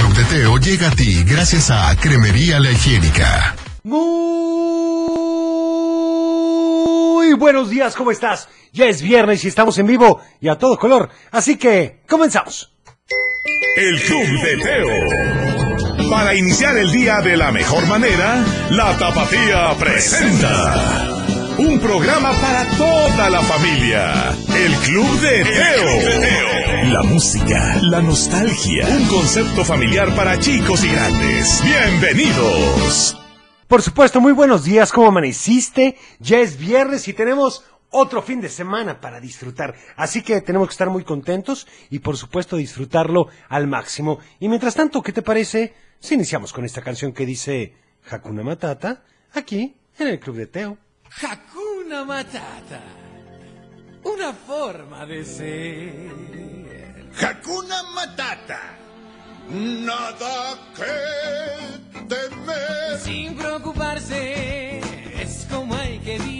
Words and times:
Club 0.00 0.14
de 0.14 0.24
Teo 0.24 0.56
llega 0.56 0.88
a 0.88 0.90
ti 0.92 1.22
gracias 1.24 1.70
a 1.70 1.94
Cremería 1.94 2.58
La 2.58 2.70
Higiénica. 2.70 3.54
Muy 3.82 4.00
buenos 7.34 7.68
días, 7.68 7.94
¿cómo 7.94 8.10
estás? 8.10 8.48
Ya 8.72 8.86
es 8.86 9.02
viernes 9.02 9.44
y 9.44 9.48
estamos 9.48 9.76
en 9.76 9.86
vivo 9.86 10.22
y 10.40 10.48
a 10.48 10.56
todo 10.56 10.78
color, 10.78 11.10
así 11.30 11.58
que 11.58 12.00
comenzamos. 12.08 12.72
El 13.76 14.00
Club 14.00 14.42
de 14.42 14.56
Teo. 14.56 16.08
Para 16.08 16.34
iniciar 16.34 16.78
el 16.78 16.90
día 16.90 17.20
de 17.20 17.36
la 17.36 17.52
mejor 17.52 17.86
manera, 17.86 18.42
la 18.70 18.96
Tapatía 18.96 19.74
presenta 19.78 21.19
un 21.60 21.78
programa 21.78 22.32
para 22.40 22.64
toda 22.78 23.28
la 23.28 23.42
familia. 23.42 24.30
El 24.56 24.72
Club 24.76 25.20
de 25.20 25.44
Teo. 25.44 26.92
La 26.92 27.02
música, 27.02 27.76
la 27.82 28.00
nostalgia, 28.00 28.86
un 28.88 29.06
concepto 29.08 29.62
familiar 29.62 30.14
para 30.16 30.38
chicos 30.38 30.82
y 30.84 30.88
grandes. 30.88 31.62
Bienvenidos. 31.62 33.20
Por 33.68 33.82
supuesto, 33.82 34.22
muy 34.22 34.32
buenos 34.32 34.64
días, 34.64 34.90
¿cómo 34.90 35.08
amaneciste? 35.08 35.98
Ya 36.18 36.38
es 36.38 36.56
viernes 36.58 37.06
y 37.08 37.12
tenemos 37.12 37.64
otro 37.90 38.22
fin 38.22 38.40
de 38.40 38.48
semana 38.48 38.98
para 38.98 39.20
disfrutar. 39.20 39.74
Así 39.96 40.22
que 40.22 40.40
tenemos 40.40 40.68
que 40.68 40.72
estar 40.72 40.88
muy 40.88 41.04
contentos 41.04 41.66
y 41.90 41.98
por 41.98 42.16
supuesto 42.16 42.56
disfrutarlo 42.56 43.28
al 43.50 43.66
máximo. 43.66 44.18
Y 44.38 44.48
mientras 44.48 44.74
tanto, 44.74 45.02
¿qué 45.02 45.12
te 45.12 45.20
parece 45.20 45.74
si 45.98 46.14
iniciamos 46.14 46.54
con 46.54 46.64
esta 46.64 46.80
canción 46.80 47.12
que 47.12 47.26
dice 47.26 47.74
Hakuna 48.10 48.42
Matata 48.42 49.02
aquí 49.34 49.76
en 49.98 50.08
el 50.08 50.18
Club 50.18 50.36
de 50.36 50.46
Teo? 50.46 50.78
Hakuna 51.18 52.04
Matata. 52.04 52.80
Una 54.04 54.32
forma 54.32 55.04
de 55.06 55.24
ser. 55.24 56.10
Hakuna 57.20 57.82
Matata. 57.94 58.78
Nada 59.48 60.58
que 60.76 61.98
temer. 62.08 62.98
Sin 63.00 63.36
preocuparse, 63.36 64.78
es 65.20 65.46
como 65.50 65.74
hay 65.74 65.98
que 65.98 66.18
vivir. 66.18 66.39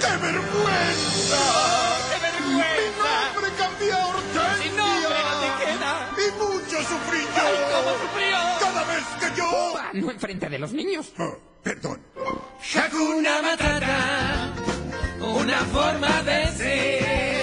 ¡Qué 0.00 0.16
vergüenza! 0.26 1.42
¡Qué 2.10 2.18
vergüenza! 2.26 3.10
Mi 3.28 3.34
nombre 3.34 3.50
cambió 3.58 3.96
a 3.96 4.06
Hortensia. 4.06 4.62
Sin 4.62 4.76
nombre 4.76 5.18
no 5.28 5.34
te 5.40 5.64
queda. 5.64 5.92
Y 6.16 6.32
mucho 6.38 6.76
sufrí 6.90 7.20
yo. 7.20 7.42
¡Ay, 7.42 7.56
cómo 7.72 7.90
sufrió! 8.02 8.36
Cada 8.60 8.84
vez 8.84 9.04
que 9.20 9.28
yo... 9.40 9.48
Ah, 9.78 9.90
No 9.94 10.10
enfrente 10.10 10.48
de 10.48 10.58
los 10.58 10.72
niños. 10.72 11.12
Ah, 11.18 11.30
perdón. 11.62 12.00
Hakuna 12.74 13.42
Matata, 13.42 14.52
una 15.20 15.58
forma 15.72 16.22
de 16.22 16.46
ser. 16.56 17.35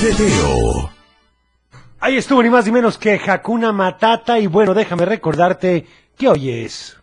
El 0.00 0.14
Club 0.14 0.18
de 0.18 0.24
Teo. 0.24 0.90
Ahí 2.00 2.16
estuvo 2.16 2.42
ni 2.42 2.50
más 2.50 2.64
ni 2.66 2.72
menos 2.72 2.98
que 2.98 3.14
Hakuna 3.14 3.72
Matata 3.72 4.38
y 4.38 4.46
bueno, 4.46 4.74
déjame 4.74 5.04
recordarte 5.04 5.86
que 6.16 6.28
hoy 6.28 6.50
es. 6.50 6.96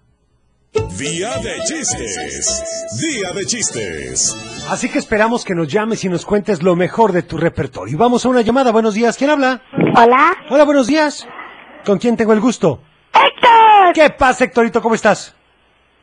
Día 0.97 1.37
de 1.39 1.55
chistes. 1.65 2.63
Día 3.01 3.31
de 3.33 3.45
chistes. 3.45 4.35
Así 4.69 4.89
que 4.89 4.99
esperamos 4.99 5.43
que 5.43 5.55
nos 5.55 5.67
llames 5.67 6.03
y 6.03 6.09
nos 6.09 6.25
cuentes 6.25 6.63
lo 6.63 6.75
mejor 6.75 7.11
de 7.11 7.23
tu 7.23 7.37
repertorio. 7.37 7.97
Vamos 7.97 8.25
a 8.25 8.29
una 8.29 8.41
llamada. 8.41 8.71
Buenos 8.71 8.93
días. 8.93 9.17
¿Quién 9.17 9.29
habla? 9.29 9.61
Hola. 9.95 10.33
Hola, 10.49 10.63
buenos 10.63 10.87
días. 10.87 11.27
¿Con 11.85 11.97
quién 11.97 12.17
tengo 12.17 12.33
el 12.33 12.39
gusto? 12.39 12.81
¡Héctor! 13.13 13.93
¿Qué 13.93 14.09
pasa, 14.11 14.45
Héctorito? 14.45 14.81
¿Cómo 14.81 14.95
estás? 14.95 15.35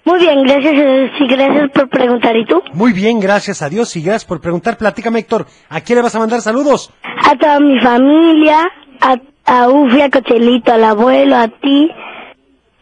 Muy 0.04 0.18
bien, 0.18 0.42
gracias, 0.42 0.74
eh, 0.74 1.10
sí, 1.16 1.26
gracias 1.28 1.70
por 1.70 1.88
preguntar. 1.88 2.36
¿Y 2.36 2.44
tú? 2.44 2.60
Muy 2.72 2.92
bien, 2.92 3.20
gracias 3.20 3.62
a 3.62 3.68
Dios 3.68 3.94
y 3.96 4.02
gracias 4.02 4.24
por 4.24 4.40
preguntar. 4.40 4.76
Platícame, 4.76 5.20
Héctor. 5.20 5.46
¿A 5.68 5.80
quién 5.80 5.96
le 5.96 6.02
vas 6.02 6.14
a 6.14 6.18
mandar 6.18 6.40
saludos? 6.40 6.90
A 7.24 7.36
toda 7.36 7.60
mi 7.60 7.78
familia, 7.80 8.68
a, 9.00 9.16
a 9.46 9.68
Ufi, 9.68 10.00
a 10.00 10.10
Cochelito, 10.10 10.72
al 10.72 10.82
abuelo, 10.84 11.36
a 11.36 11.46
ti, 11.48 11.88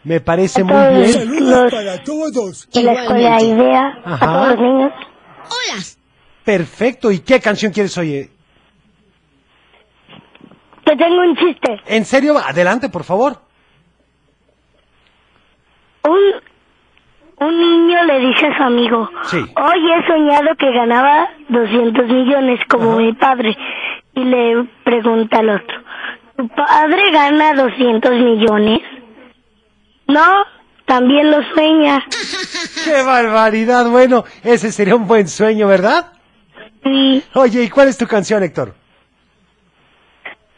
Me 0.03 0.19
parece 0.19 0.61
a 0.61 0.63
muy 0.63 0.73
todos 0.73 1.27
bien. 1.27 1.49
los 1.51 1.71
para 1.71 2.03
todos. 2.03 2.69
de 2.71 2.83
la 2.83 2.93
escuela 2.93 3.41
Idea, 3.43 3.99
Ajá. 4.03 4.25
a 4.25 4.33
todos 4.33 4.47
los 4.49 4.59
niños. 4.59 4.91
Hola, 5.43 5.83
Perfecto. 6.43 7.11
¿Y 7.11 7.19
qué 7.19 7.39
canción 7.39 7.71
quieres 7.71 7.95
oír? 7.99 8.31
Te 10.85 10.95
tengo 10.97 11.21
un 11.21 11.35
chiste. 11.37 11.79
¿En 11.85 12.03
serio? 12.03 12.35
Adelante, 12.39 12.89
por 12.89 13.03
favor. 13.03 13.37
Un, 16.03 16.19
un 17.41 17.59
niño 17.59 18.03
le 18.05 18.19
dice 18.19 18.47
a 18.47 18.57
su 18.57 18.63
amigo, 18.63 19.09
Sí. 19.23 19.37
hoy 19.37 19.91
he 19.91 20.07
soñado 20.07 20.55
que 20.57 20.71
ganaba 20.71 21.29
200 21.49 22.07
millones 22.07 22.59
como 22.69 22.97
mi 22.97 23.13
padre. 23.13 23.57
Y 24.13 24.23
le 24.23 24.65
pregunta 24.83 25.39
al 25.39 25.49
otro, 25.49 25.81
¿tu 26.37 26.47
padre 26.49 27.11
gana 27.11 27.53
200 27.53 28.11
millones? 28.11 28.79
No, 30.07 30.43
también 30.85 31.31
lo 31.31 31.41
sueña. 31.53 32.03
¡Qué 32.85 33.01
barbaridad! 33.03 33.89
Bueno, 33.89 34.23
ese 34.43 34.71
sería 34.71 34.95
un 34.95 35.07
buen 35.07 35.27
sueño, 35.27 35.67
¿verdad? 35.67 36.11
Y 36.83 37.23
Oye, 37.35 37.63
¿y 37.63 37.69
cuál 37.69 37.87
es 37.87 37.97
tu 37.97 38.05
canción, 38.07 38.43
Héctor? 38.43 38.73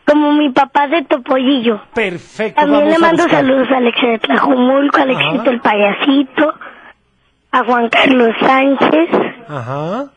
como 0.05 0.33
mi 0.33 0.49
papá 0.51 0.87
de 0.87 1.01
Topollillo. 1.05 1.81
Perfecto. 1.95 2.59
También 2.61 2.89
le 2.89 2.99
mando 2.99 3.23
saludos 3.29 3.67
a 3.71 3.77
Alexia 3.77 4.09
de 4.09 4.19
Tlajumulco, 4.19 4.97
a 4.99 5.03
Alexito 5.03 5.49
el 5.49 5.59
payasito, 5.61 6.53
a 7.53 7.63
Juan 7.65 7.87
Carlos 7.89 8.29
Sánchez, 8.41 9.09
Ajá. 9.47 10.09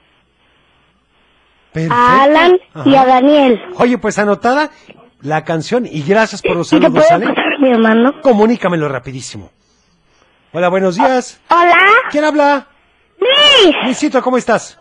Perfecto. 1.72 1.94
a 1.94 2.22
Alan 2.22 2.52
y 2.86 2.94
a. 2.96 3.04
Daniel. 3.04 3.62
Oye, 3.76 3.98
pues 3.98 4.18
anotada 4.18 4.70
la 5.20 5.44
canción 5.44 5.86
y 5.86 6.02
gracias 6.02 6.40
por 6.42 6.56
los 6.56 6.72
¿Y 6.72 6.80
te 6.80 6.86
saludos, 6.86 7.04
puedo 7.08 7.58
mi 7.60 7.70
hermano? 7.70 8.20
Comunícamelo 8.22 8.88
rapidísimo. 8.88 9.50
Hola, 10.52 10.68
buenos 10.68 10.96
días. 10.96 11.40
Hola, 11.50 11.76
¿Quién 12.10 12.24
habla? 12.24 12.66
Luis. 13.20 13.76
Luisito, 13.84 14.22
¿cómo 14.22 14.38
estás? 14.38 14.80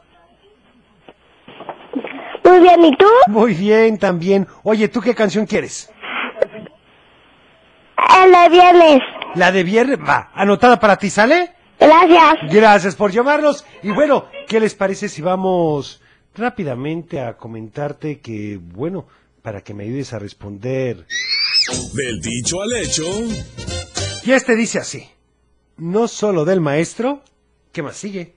Muy 2.45 2.59
bien, 2.59 2.85
¿y 2.85 2.95
tú? 2.95 3.07
Muy 3.27 3.53
bien, 3.53 3.97
también. 3.99 4.47
Oye, 4.63 4.87
¿tú 4.87 5.01
qué 5.01 5.13
canción 5.13 5.45
quieres? 5.45 5.91
El 8.23 8.31
de 8.31 8.49
viernes. 8.49 8.99
La 9.33 9.51
de 9.51 9.63
viernes, 9.63 9.97
va, 9.99 10.29
anotada 10.33 10.79
para 10.79 10.95
ti, 10.95 11.09
¿sale? 11.09 11.54
Gracias. 11.80 12.54
Gracias 12.54 12.95
por 12.95 13.12
llamarnos. 13.12 13.66
Y 13.83 13.92
bueno, 13.92 14.25
¿qué 14.48 14.60
les 14.60 14.75
parece 14.75 15.10
si 15.10 15.22
vamos 15.22 16.01
rápidamente 16.36 17.22
a 17.22 17.38
comentarte 17.38 18.19
que, 18.19 18.60
bueno, 18.62 19.07
para 19.42 19.62
que 19.62 19.74
me 19.74 19.83
ayudes 19.83 20.13
a 20.13 20.19
responder? 20.19 21.06
Del 21.94 22.22
dicho 22.22 22.62
al 22.62 22.75
hecho. 22.75 23.04
Y 24.24 24.31
este 24.31 24.56
dice 24.56 24.80
así. 24.80 25.07
No 25.77 26.07
solo 26.07 26.45
del 26.45 26.62
maestro, 26.62 27.22
¿qué 27.72 27.83
más 27.83 27.98
sigue? 27.98 28.36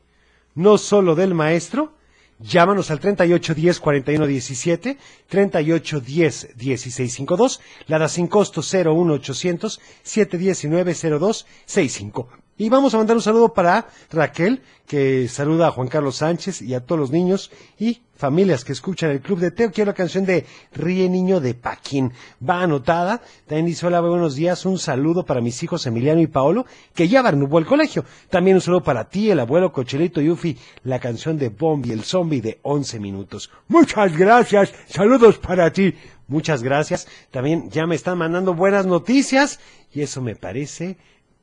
No 0.54 0.76
solo 0.76 1.14
del 1.14 1.34
maestro, 1.34 1.94
llámanos 2.40 2.90
al 2.90 2.98
3810 2.98 3.78
4117, 3.78 4.98
3810 5.28 6.56
1652, 6.56 7.60
la 7.86 7.98
da 7.98 8.08
sin 8.08 8.26
costo 8.26 8.60
01800 8.60 9.80
719 10.02 10.94
0265. 10.94 12.28
Y 12.60 12.68
vamos 12.70 12.92
a 12.92 12.96
mandar 12.96 13.16
un 13.16 13.22
saludo 13.22 13.54
para 13.54 13.86
Raquel, 14.10 14.62
que 14.84 15.28
saluda 15.28 15.68
a 15.68 15.70
Juan 15.70 15.86
Carlos 15.86 16.16
Sánchez 16.16 16.60
y 16.60 16.74
a 16.74 16.84
todos 16.84 16.98
los 16.98 17.12
niños 17.12 17.52
y 17.78 18.00
familias 18.16 18.64
que 18.64 18.72
escuchan 18.72 19.10
el 19.10 19.20
Club 19.20 19.38
de 19.38 19.52
Teo. 19.52 19.70
Quiero 19.70 19.92
la 19.92 19.94
canción 19.94 20.26
de 20.26 20.44
Ríe 20.72 21.08
Niño 21.08 21.38
de 21.38 21.54
Paquín. 21.54 22.12
Va 22.46 22.62
anotada. 22.62 23.22
También 23.46 23.66
dice, 23.66 23.86
hola, 23.86 24.00
buenos 24.00 24.34
días. 24.34 24.66
Un 24.66 24.80
saludo 24.80 25.24
para 25.24 25.40
mis 25.40 25.62
hijos 25.62 25.86
Emiliano 25.86 26.20
y 26.20 26.26
Paolo, 26.26 26.66
que 26.96 27.06
ya 27.06 27.22
rumbo 27.30 27.58
al 27.58 27.64
colegio. 27.64 28.04
También 28.28 28.56
un 28.56 28.60
saludo 28.60 28.82
para 28.82 29.08
ti, 29.08 29.30
el 29.30 29.38
abuelo 29.38 29.70
Cochelito 29.70 30.20
y 30.20 30.58
la 30.82 30.98
canción 30.98 31.38
de 31.38 31.50
Bombi, 31.50 31.92
el 31.92 32.02
zombie 32.02 32.40
de 32.40 32.58
11 32.62 32.98
minutos. 32.98 33.52
Muchas 33.68 34.16
gracias. 34.16 34.74
Saludos 34.88 35.38
para 35.38 35.72
ti. 35.72 35.94
Muchas 36.26 36.64
gracias. 36.64 37.06
También 37.30 37.70
ya 37.70 37.86
me 37.86 37.94
están 37.94 38.18
mandando 38.18 38.52
buenas 38.52 38.84
noticias 38.84 39.60
y 39.92 40.00
eso 40.00 40.20
me 40.20 40.34
parece 40.34 40.96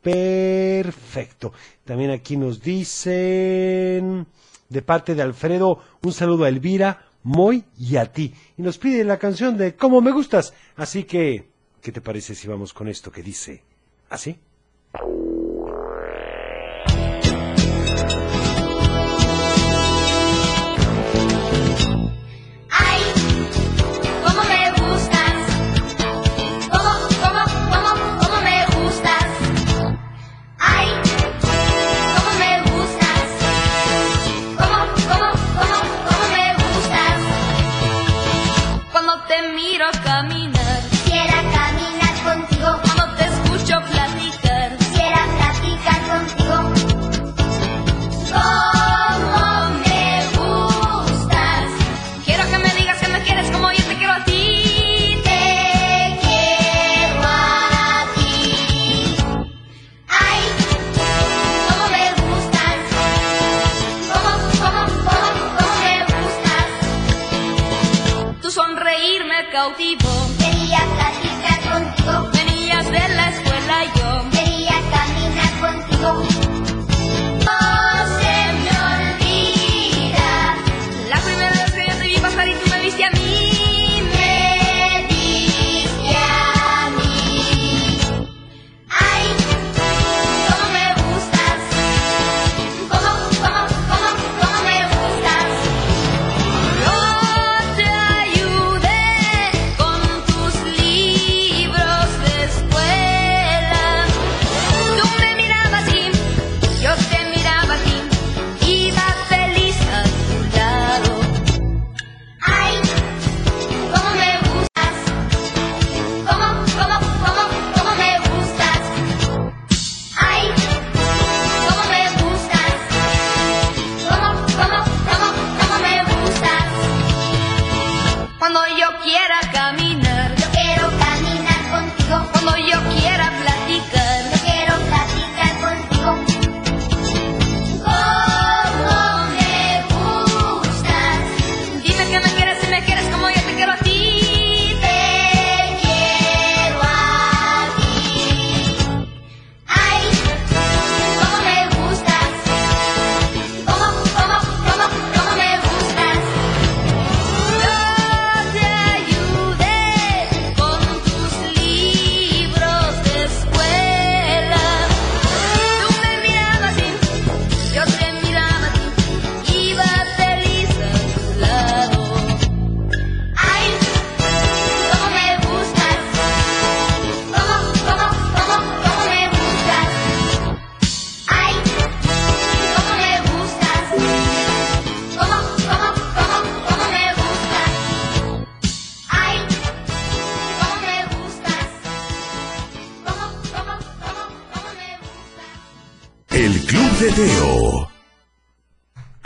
perfecto. 0.05 1.51
También 1.83 2.11
aquí 2.11 2.37
nos 2.37 2.61
dicen 2.61 4.27
de 4.69 4.81
parte 4.83 5.15
de 5.15 5.23
Alfredo 5.23 5.79
un 6.03 6.13
saludo 6.13 6.43
a 6.43 6.49
Elvira, 6.49 7.07
Moy 7.23 7.63
y 7.79 7.95
a 7.97 8.11
ti. 8.11 8.31
Y 8.55 8.61
nos 8.61 8.77
pide 8.77 9.03
la 9.03 9.17
canción 9.17 9.57
de 9.57 9.75
Cómo 9.75 10.01
me 10.01 10.11
gustas. 10.11 10.53
Así 10.75 11.05
que, 11.05 11.49
¿qué 11.81 11.91
te 11.91 12.01
parece 12.01 12.35
si 12.35 12.47
vamos 12.47 12.71
con 12.71 12.87
esto 12.87 13.11
que 13.11 13.23
dice 13.23 13.63
así? 14.09 14.37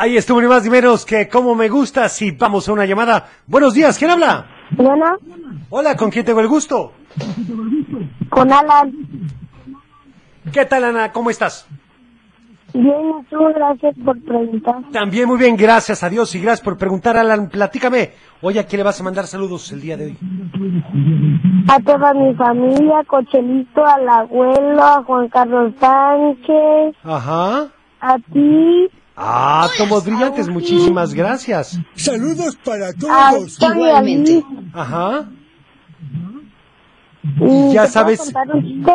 Ahí 0.10 0.18
estuvo 0.18 0.42
ni 0.42 0.48
más 0.48 0.64
ni 0.64 0.72
menos 0.72 1.06
que 1.06 1.28
como 1.30 1.54
me 1.54 1.70
gusta. 1.70 2.10
Si 2.10 2.32
vamos 2.32 2.68
a 2.68 2.74
una 2.74 2.84
llamada. 2.88 3.28
Buenos 3.46 3.76
días, 3.76 3.96
¿quién 3.96 4.10
habla? 4.10 4.48
Bueno, 4.72 5.06
Hola, 5.70 5.96
¿con 5.96 6.10
quién 6.10 6.26
tengo 6.26 6.40
el 6.40 6.48
gusto? 6.48 6.94
con 8.32 8.52
Alan. 8.52 8.92
¿Qué 10.52 10.66
tal, 10.66 10.86
Ana? 10.86 11.12
¿Cómo 11.12 11.30
estás? 11.30 11.68
Bien, 12.74 13.24
tú, 13.30 13.38
gracias 13.54 13.94
por 14.04 14.20
preguntar. 14.24 14.78
También 14.92 15.28
muy 15.28 15.38
bien, 15.38 15.56
gracias 15.56 16.02
a 16.02 16.10
Dios 16.10 16.34
y 16.34 16.40
gracias 16.42 16.62
por 16.62 16.76
preguntar, 16.80 17.16
Alan. 17.16 17.48
Platícame. 17.48 18.14
Oye, 18.42 18.60
¿a 18.60 18.66
quién 18.66 18.80
le 18.80 18.86
vas 18.86 19.00
a 19.00 19.04
mandar 19.04 19.28
saludos 19.28 19.72
el 19.72 19.80
día 19.82 19.96
de 19.96 20.06
hoy? 20.08 20.18
A 21.68 21.80
toda 21.82 22.16
mi 22.16 22.34
familia, 22.34 23.04
Cochelito, 23.06 23.86
al 23.86 24.10
abuelo, 24.10 24.82
a 24.84 25.04
Juan 25.04 25.30
Carlos 25.30 25.72
Sánchez, 25.80 26.96
Ajá. 27.04 27.68
a 28.02 28.16
ti, 28.34 28.90
Ah, 29.22 29.68
tomos 29.78 30.06
brillantes, 30.06 30.48
muchísimas 30.48 31.14
gracias. 31.14 31.78
Saludos 31.94 32.58
para 32.64 32.94
todos. 32.94 33.60
Liz. 34.02 34.44
Ajá. 34.74 35.26
¿Y 37.42 37.74
Ya 37.74 37.86
sabes, 37.88 38.34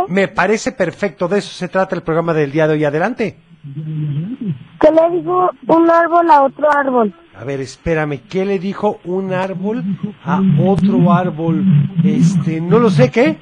me 0.08 0.28
parece 0.28 0.72
perfecto, 0.72 1.28
de 1.28 1.40
eso 1.40 1.50
se 1.50 1.68
trata 1.68 1.94
el 1.94 2.02
programa 2.02 2.32
del 2.32 2.50
día 2.52 2.66
de 2.66 2.72
hoy. 2.72 2.84
Adelante. 2.84 3.38
¿Qué 4.80 4.90
le 4.90 5.16
dijo 5.18 5.50
un 5.66 5.90
árbol 5.90 6.30
a 6.30 6.42
otro 6.42 6.68
árbol? 6.74 7.14
A 7.38 7.44
ver, 7.44 7.60
espérame, 7.60 8.20
¿qué 8.26 8.46
le 8.46 8.58
dijo 8.58 9.00
un 9.04 9.32
árbol 9.34 9.84
a 10.24 10.40
otro 10.64 11.12
árbol? 11.12 11.64
Este, 12.02 12.62
no 12.62 12.78
lo 12.78 12.88
sé, 12.88 13.10
¿qué? 13.10 13.38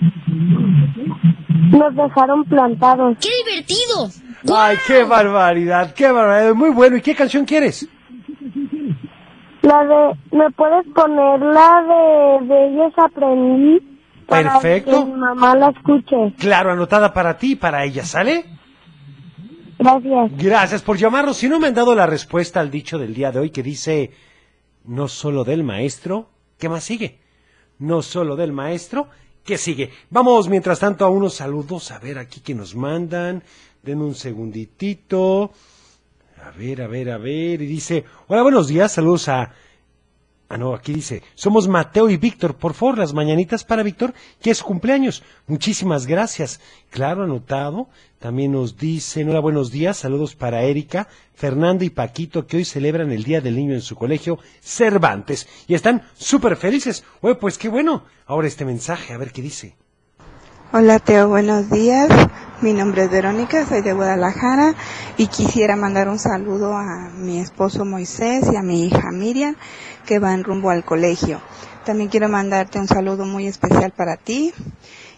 Nos 1.70 1.94
dejaron 1.94 2.44
plantados. 2.44 3.18
¡Qué 3.20 3.28
divertido! 3.44 4.31
Ay, 4.50 4.76
qué 4.86 5.04
barbaridad, 5.04 5.94
qué 5.94 6.10
barbaridad. 6.10 6.54
Muy 6.54 6.70
bueno, 6.70 6.96
¿y 6.96 7.02
qué 7.02 7.14
canción 7.14 7.44
quieres? 7.44 7.88
La 9.62 9.84
de, 9.84 10.36
¿me 10.36 10.50
puedes 10.50 10.84
poner 10.94 11.40
la 11.40 11.82
de, 12.40 12.46
de 12.46 12.66
ellos 12.68 12.92
aprendí? 12.96 13.88
Para 14.26 14.54
Perfecto. 14.54 15.04
que 15.04 15.10
mi 15.12 15.18
mamá 15.18 15.54
la 15.54 15.70
escuche. 15.70 16.34
Claro, 16.38 16.72
anotada 16.72 17.12
para 17.12 17.36
ti 17.36 17.52
y 17.52 17.56
para 17.56 17.84
ella, 17.84 18.04
¿sale? 18.04 18.44
Gracias. 19.78 20.32
Gracias 20.36 20.82
por 20.82 20.96
llamarnos. 20.96 21.36
Si 21.36 21.48
no 21.48 21.60
me 21.60 21.68
han 21.68 21.74
dado 21.74 21.94
la 21.94 22.06
respuesta 22.06 22.60
al 22.60 22.70
dicho 22.70 22.98
del 22.98 23.14
día 23.14 23.30
de 23.30 23.40
hoy 23.40 23.50
que 23.50 23.62
dice, 23.62 24.12
no 24.84 25.08
solo 25.08 25.44
del 25.44 25.62
maestro, 25.64 26.30
¿qué 26.58 26.68
más 26.68 26.84
sigue? 26.84 27.20
No 27.78 28.02
solo 28.02 28.36
del 28.36 28.52
maestro, 28.52 29.08
¿qué 29.44 29.58
sigue? 29.58 29.90
Vamos, 30.10 30.48
mientras 30.48 30.78
tanto, 30.78 31.04
a 31.04 31.10
unos 31.10 31.34
saludos, 31.34 31.90
a 31.90 31.98
ver 31.98 32.18
aquí 32.18 32.40
que 32.40 32.54
nos 32.54 32.74
mandan. 32.74 33.42
Denme 33.82 34.04
un 34.04 34.14
segunditito. 34.14 35.50
A 36.44 36.50
ver, 36.52 36.82
a 36.82 36.86
ver, 36.86 37.10
a 37.10 37.18
ver. 37.18 37.60
Y 37.62 37.66
dice, 37.66 38.04
hola, 38.28 38.42
buenos 38.42 38.68
días, 38.68 38.92
saludos 38.92 39.28
a... 39.28 39.52
Ah, 40.48 40.58
no, 40.58 40.74
aquí 40.74 40.92
dice, 40.92 41.22
somos 41.34 41.66
Mateo 41.66 42.08
y 42.08 42.16
Víctor. 42.16 42.54
Por 42.56 42.74
favor, 42.74 42.98
las 42.98 43.12
mañanitas 43.12 43.64
para 43.64 43.82
Víctor, 43.82 44.14
que 44.40 44.50
es 44.50 44.62
cumpleaños. 44.62 45.24
Muchísimas 45.48 46.06
gracias. 46.06 46.60
Claro, 46.90 47.24
anotado. 47.24 47.88
También 48.20 48.52
nos 48.52 48.76
dicen, 48.76 49.30
hola, 49.30 49.40
buenos 49.40 49.72
días, 49.72 49.96
saludos 49.96 50.36
para 50.36 50.62
Erika, 50.62 51.08
Fernando 51.34 51.84
y 51.84 51.90
Paquito, 51.90 52.46
que 52.46 52.58
hoy 52.58 52.64
celebran 52.64 53.10
el 53.10 53.24
Día 53.24 53.40
del 53.40 53.56
Niño 53.56 53.74
en 53.74 53.80
su 53.80 53.96
colegio 53.96 54.38
Cervantes. 54.60 55.48
Y 55.66 55.74
están 55.74 56.02
súper 56.14 56.56
felices. 56.56 57.02
Oye, 57.20 57.34
pues 57.34 57.58
qué 57.58 57.68
bueno. 57.68 58.04
Ahora 58.26 58.46
este 58.46 58.64
mensaje, 58.64 59.12
a 59.12 59.18
ver 59.18 59.32
qué 59.32 59.42
dice. 59.42 59.74
Hola 60.72 61.00
Teo, 61.00 61.28
buenos 61.28 61.68
días. 61.70 62.08
Mi 62.62 62.72
nombre 62.72 63.02
es 63.02 63.10
Verónica, 63.10 63.66
soy 63.66 63.82
de 63.82 63.92
Guadalajara 63.92 64.76
y 65.16 65.26
quisiera 65.26 65.74
mandar 65.74 66.08
un 66.08 66.20
saludo 66.20 66.76
a 66.76 67.10
mi 67.10 67.40
esposo 67.40 67.84
Moisés 67.84 68.44
y 68.52 68.56
a 68.56 68.62
mi 68.62 68.86
hija 68.86 69.10
Miriam 69.12 69.56
que 70.06 70.20
van 70.20 70.44
rumbo 70.44 70.70
al 70.70 70.84
colegio. 70.84 71.40
También 71.84 72.08
quiero 72.08 72.28
mandarte 72.28 72.78
un 72.78 72.86
saludo 72.86 73.24
muy 73.24 73.48
especial 73.48 73.90
para 73.90 74.16
ti 74.16 74.54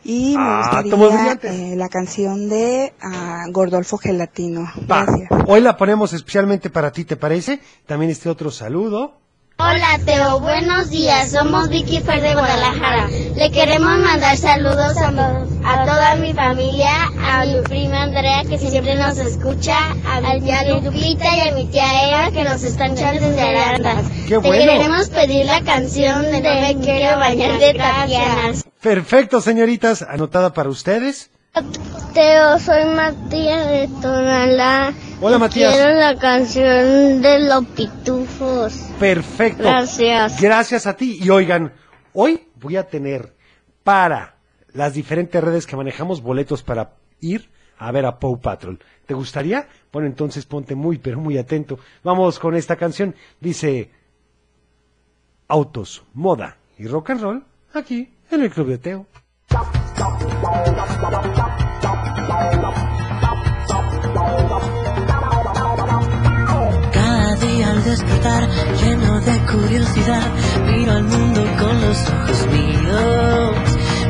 y 0.05 0.37
me 0.39 0.43
Ah, 0.43 0.81
gustaría 0.83 1.39
eh, 1.43 1.77
la 1.77 1.91
canción 1.91 2.49
de 2.49 2.95
ah, 3.03 3.45
Gordolfo 3.51 3.99
Gelatino. 3.99 4.67
Gracias. 4.89 5.29
Hoy 5.47 5.61
la 5.61 5.77
ponemos 5.77 6.15
especialmente 6.15 6.71
para 6.71 6.93
ti, 6.93 7.05
¿te 7.05 7.17
parece? 7.17 7.61
También 7.85 8.11
este 8.11 8.31
otro 8.31 8.51
saludo. 8.51 9.19
Hola 9.57 10.01
Teo, 10.05 10.41
buenos 10.41 10.91
días. 10.91 11.31
Somos 11.31 11.69
Vicky 11.69 12.01
Fer 12.01 12.21
de 12.21 12.33
Guadalajara. 12.35 13.09
Le 13.37 13.51
queremos 13.53 13.99
mandar 14.01 14.37
saludos 14.37 14.97
a, 14.97 15.09
a 15.65 15.85
toda 15.85 16.17
mi 16.17 16.35
familia, 16.35 16.91
a 17.23 17.45
mi 17.47 17.61
prima 17.63 18.03
Andrea 18.03 18.43
que 18.49 18.59
siempre 18.59 18.97
nos 18.97 19.17
escucha, 19.19 19.77
a 20.07 20.21
mi 20.21 20.41
tía 20.41 20.65
Lupita 20.65 21.37
y 21.37 21.49
a 21.49 21.53
mi 21.55 21.67
tía 21.67 22.09
Eva 22.09 22.31
que 22.33 22.43
nos 22.43 22.65
están 22.65 22.95
echando 22.95 23.21
desde 23.29 23.41
Arandas. 23.43 24.11
¡Qué 24.27 24.39
Te 24.41 24.51
queremos 24.51 25.09
pedir 25.11 25.47
la 25.47 25.61
canción 25.63 26.23
de 26.33 26.41
No 26.41 26.61
me 26.61 26.77
quiero 26.85 27.19
bañar 27.21 27.59
de 27.61 27.75
Tatiana. 27.75 28.53
Perfecto, 28.83 29.41
señoritas, 29.41 30.03
anotada 30.03 30.53
para 30.53 30.69
ustedes. 30.69 31.31
Teo, 32.15 32.59
soy 32.59 32.85
Matías 32.87 33.69
de 33.69 33.89
Tonalá. 34.03 34.93
Hola, 35.21 35.39
Matías. 35.39 35.73
Quiero 35.73 35.95
la 35.95 36.19
canción 36.19 37.23
de 37.23 37.47
los 37.47 37.65
pitufos. 37.67 38.75
Perfecto. 38.99 39.63
Gracias. 39.63 40.41
Gracias 40.41 40.89
a 40.89 40.97
ti. 40.97 41.21
Y 41.23 41.31
oigan, 41.31 41.73
hoy 42.13 42.49
voy 42.57 42.77
a 42.77 42.89
tener 42.89 43.37
para 43.85 44.35
las 44.73 44.95
diferentes 44.95 45.43
redes 45.45 45.65
que 45.65 45.77
manejamos 45.77 46.23
boletos 46.23 46.65
para 46.65 46.95
ir 47.21 47.49
a 47.79 47.93
ver 47.93 48.07
a 48.07 48.19
Pow 48.19 48.41
Patrol. 48.41 48.81
¿Te 49.07 49.15
gustaría? 49.15 49.69
Bueno, 49.93 50.09
entonces 50.09 50.47
ponte 50.47 50.75
muy, 50.75 50.99
pero 50.99 51.21
muy 51.21 51.39
atento. 51.39 51.79
Vamos 52.03 52.41
con 52.41 52.57
esta 52.57 52.75
canción. 52.75 53.15
Dice 53.41 53.93
Autos, 55.47 56.03
Moda 56.15 56.57
y 56.79 56.89
Rock 56.89 57.11
and 57.11 57.21
Roll 57.21 57.45
aquí 57.73 58.13
en 58.33 58.43
el 58.43 58.51
Club 58.51 58.67
de 58.69 58.79
Teo. 58.79 59.07
Lleno 68.81 69.21
de 69.21 69.39
curiosidad, 69.51 70.33
miro 70.67 70.93
al 70.93 71.05
mundo 71.05 71.45
con 71.59 71.81
los 71.81 71.99
ojos 72.09 72.47
míos. 72.53 73.57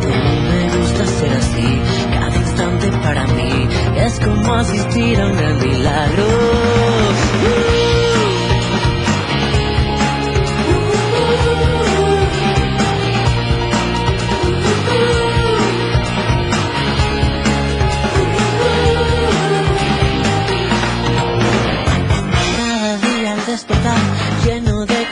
Como 0.03 0.41
me 0.51 0.79
gusta 0.79 1.07
ser 1.07 1.33
así, 1.33 1.81
cada 2.13 2.37
instante 2.37 2.89
para 3.03 3.27
mí 3.29 3.69
es 3.97 4.21
como 4.21 4.55
asistir 4.55 5.21
a 5.21 5.27
un 5.27 5.37
gran 5.37 5.59
milagro. 5.59 6.64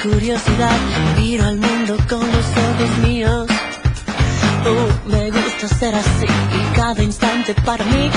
Curiosidad, 0.02 0.76
miro 1.16 1.44
al 1.44 1.58
mundo 1.58 1.96
con 2.08 2.20
los 2.20 2.46
ojos 2.66 2.98
míos. 3.02 3.46
Oh, 4.66 5.08
me 5.08 5.30
gusta 5.30 5.68
ser 5.68 5.94
así 5.94 6.26
y 6.26 6.76
cada 6.76 7.02
instante 7.02 7.54
para 7.64 7.84
mí 7.84 8.10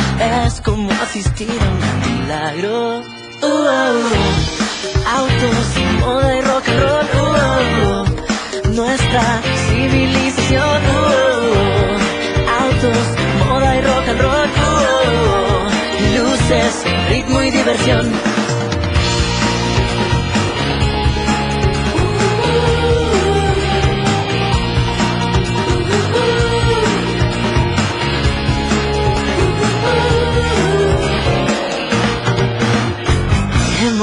es 0.46 0.62
como 0.62 0.92
asistir 0.92 1.50
a 1.50 1.70
un 1.70 2.22
milagro. 2.22 3.02
Oh, 3.42 3.48
oh, 3.48 3.68
oh. 3.68 5.18
Autos, 5.18 5.68
moda 6.00 6.38
y 6.38 6.42
rock 6.42 6.70
and 6.70 6.80
roll. 6.80 7.06
Oh, 7.14 8.06
oh. 8.64 8.70
Nuestra 8.70 9.42
civilización. 9.70 10.82
Oh. 10.96 11.44
Autos, 12.62 13.08
moda 13.48 13.76
y 13.76 13.82
rock 13.82 14.08
and 14.10 14.22
roll. 14.22 14.50
Oh. 14.66 15.68
Luces, 16.18 16.84
ritmo 17.10 17.44
y 17.44 17.52
diversión. 17.52 18.35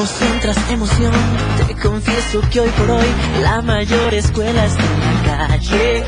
Emoción 0.02 0.40
emoción, 0.68 1.12
te 1.64 1.76
confieso 1.76 2.40
que 2.50 2.58
hoy 2.58 2.68
por 2.70 2.90
hoy 2.90 3.06
la 3.40 3.62
mayor 3.62 4.12
escuela 4.12 4.66
está 4.66 4.82
en 4.82 5.26
la 5.28 5.46
calle. 5.46 6.04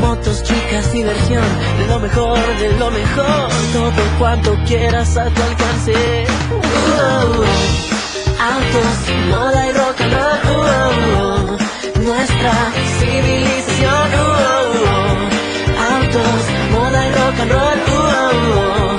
Motos, 0.00 0.44
chicas, 0.44 0.92
diversión, 0.92 1.42
lo 1.88 1.98
mejor 1.98 2.38
de 2.38 2.78
lo 2.78 2.92
mejor, 2.92 3.48
todo 3.72 4.18
cuanto 4.20 4.56
quieras 4.64 5.16
a 5.16 5.24
tu 5.24 5.42
alcance. 5.42 6.26
Oh, 6.52 7.42
autos, 8.52 8.96
moda 9.28 9.66
y 9.66 9.72
rock 9.72 10.00
and 10.00 10.12
roll, 10.12 10.40
oh, 11.18 11.58
nuestra 12.00 12.52
civilización. 13.00 14.08
Oh, 14.22 14.54
autos, 15.96 16.42
moda 16.70 17.08
y 17.08 17.12
rock 17.12 17.40
and 17.40 17.50
roll, 17.50 17.80
oh, 17.90 18.98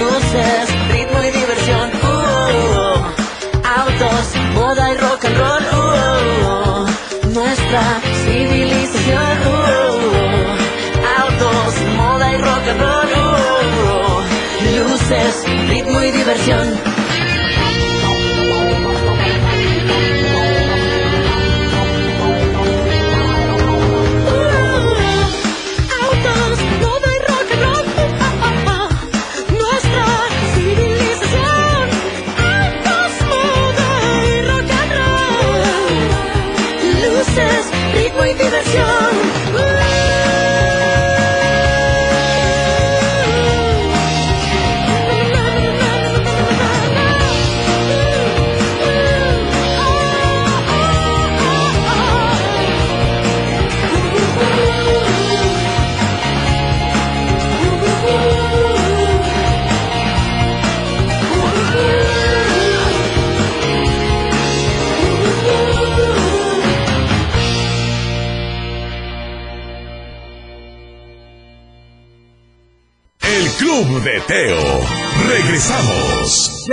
luces, 0.00 0.68
ritmo 0.90 1.22
y 1.22 1.30
diversión. 1.30 1.90
Oh, 2.02 2.95
moda 4.54 4.90
y 4.92 4.96
rock 4.96 5.24
and 5.24 5.36
roll. 5.38 5.62
Uh, 5.72 5.76
uh, 5.76 6.84
uh. 6.84 7.28
Nuestra 7.32 7.82
civilización. 8.24 9.38
autos, 11.18 11.74
moda 11.96 12.32
y 12.32 12.38
rock 12.38 12.66
and 12.68 12.80
roll. 12.80 13.06
luces, 14.76 15.44
ritmo 15.68 16.02
y 16.02 16.10
diversión 16.10 17.05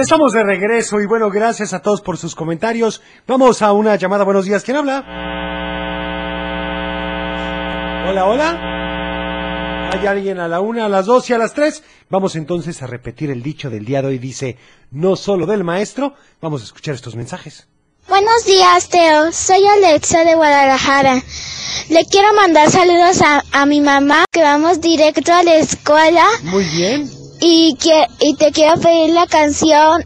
estamos 0.04 0.34
de 0.34 0.44
regreso 0.44 1.00
y 1.00 1.06
bueno, 1.06 1.30
gracias 1.30 1.74
a 1.74 1.82
todos 1.82 2.02
por 2.02 2.18
sus 2.18 2.36
comentarios. 2.36 3.02
Vamos 3.26 3.62
a 3.62 3.72
una 3.72 3.96
llamada. 3.96 4.26
Buenos 4.26 4.46
días. 4.46 4.64
¿Quién 4.64 4.78
habla? 4.78 5.00
Hola, 8.10 8.26
hola. 8.26 9.90
¿Hay 9.94 10.06
alguien 10.06 10.40
a 10.40 10.48
la 10.48 10.60
una, 10.60 10.86
a 10.86 10.90
las 10.90 11.06
dos 11.06 11.30
y 11.30 11.34
a 11.34 11.38
las 11.38 11.54
tres? 11.54 11.84
Vamos 12.10 12.36
entonces 12.36 12.82
a 12.82 12.88
repetir 12.88 13.32
el 13.32 13.42
dicho 13.42 13.70
del 13.70 13.86
día 13.86 14.02
de 14.02 14.10
hoy. 14.10 14.18
Dice, 14.18 14.58
no 14.92 15.16
solo 15.16 15.46
del 15.46 15.64
maestro. 15.64 16.16
Vamos 16.42 16.62
a 16.62 16.66
escuchar 16.66 16.96
estos 16.96 17.16
mensajes. 17.16 17.68
Buenos 18.10 18.46
días, 18.46 18.90
Teo. 18.90 19.32
Soy 19.32 19.66
Alexa 19.66 20.26
de 20.26 20.36
Guadalajara. 20.36 21.22
Le 21.90 22.06
quiero 22.06 22.34
mandar 22.34 22.70
saludos 22.70 23.22
a, 23.22 23.44
a 23.54 23.66
mi 23.66 23.80
mamá, 23.80 24.26
que 24.30 24.42
vamos 24.42 24.82
directo 24.82 25.32
a 25.34 25.44
la 25.44 25.56
escuela. 25.56 26.26
Muy 26.44 26.66
bien. 26.66 27.23
Y, 27.46 27.76
que, 27.76 28.08
y 28.22 28.38
te 28.38 28.54
quiero 28.54 28.80
pedir 28.80 29.14
la 29.14 29.28
canción 29.28 30.06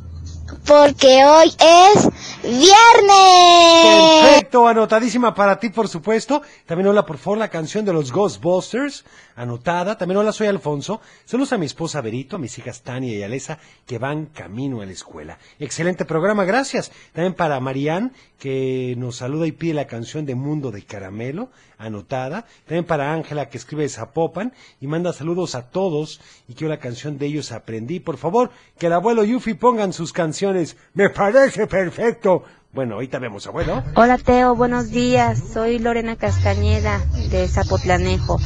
porque 0.65 1.23
hoy 1.23 1.53
es 1.59 2.09
viernes. 2.41 4.23
Perfecto, 4.23 4.67
anotadísima 4.67 5.35
para 5.35 5.59
ti, 5.59 5.69
por 5.69 5.87
supuesto. 5.87 6.41
También 6.65 6.87
hola, 6.87 7.05
por 7.05 7.19
favor, 7.19 7.37
la 7.37 7.49
canción 7.49 7.85
de 7.85 7.93
los 7.93 8.11
Ghostbusters, 8.11 9.05
anotada. 9.35 9.97
También 9.97 10.17
hola, 10.17 10.31
soy 10.31 10.47
Alfonso. 10.47 10.99
Saludos 11.25 11.53
a 11.53 11.57
mi 11.57 11.67
esposa 11.67 12.01
Berito, 12.01 12.35
a 12.35 12.39
mis 12.39 12.57
hijas 12.57 12.81
Tania 12.81 13.15
y 13.15 13.21
Alesa, 13.21 13.59
que 13.85 13.99
van 13.99 14.25
camino 14.25 14.81
a 14.81 14.85
la 14.85 14.91
escuela. 14.91 15.37
Excelente 15.59 16.05
programa, 16.05 16.43
gracias. 16.43 16.91
También 17.13 17.35
para 17.35 17.59
Marianne, 17.59 18.11
que 18.39 18.95
nos 18.97 19.17
saluda 19.17 19.45
y 19.47 19.51
pide 19.51 19.75
la 19.75 19.87
canción 19.87 20.25
de 20.25 20.35
Mundo 20.35 20.71
de 20.71 20.83
Caramelo, 20.83 21.49
anotada. 21.77 22.45
También 22.65 22.85
para 22.85 23.13
Ángela, 23.13 23.49
que 23.49 23.57
escribe 23.57 23.87
Zapopan 23.89 24.53
y 24.81 24.87
manda 24.87 25.13
saludos 25.13 25.55
a 25.55 25.69
todos 25.69 26.21
y 26.47 26.53
quiero 26.53 26.73
la 26.73 26.79
canción 26.79 27.17
de 27.17 27.27
ellos 27.27 27.51
aprendí. 27.51 27.99
Por 27.99 28.17
favor, 28.17 28.51
que 28.77 28.87
el 28.87 28.93
abuelo 28.93 29.23
Yufi 29.23 29.53
pongan 29.53 29.93
sus 29.93 30.13
canciones. 30.13 30.77
Me 30.93 31.09
parece 31.09 31.67
perfecto. 31.67 32.43
Bueno, 32.73 32.95
ahorita 32.95 33.17
vemos, 33.19 33.47
abuelo. 33.47 33.83
Hola 33.95 34.17
Teo, 34.17 34.55
buenos 34.55 34.91
días. 34.91 35.41
Soy 35.53 35.79
Lorena 35.79 36.15
Castañeda 36.15 37.01
de 37.31 37.47
Zapotlanejo, 37.47 38.39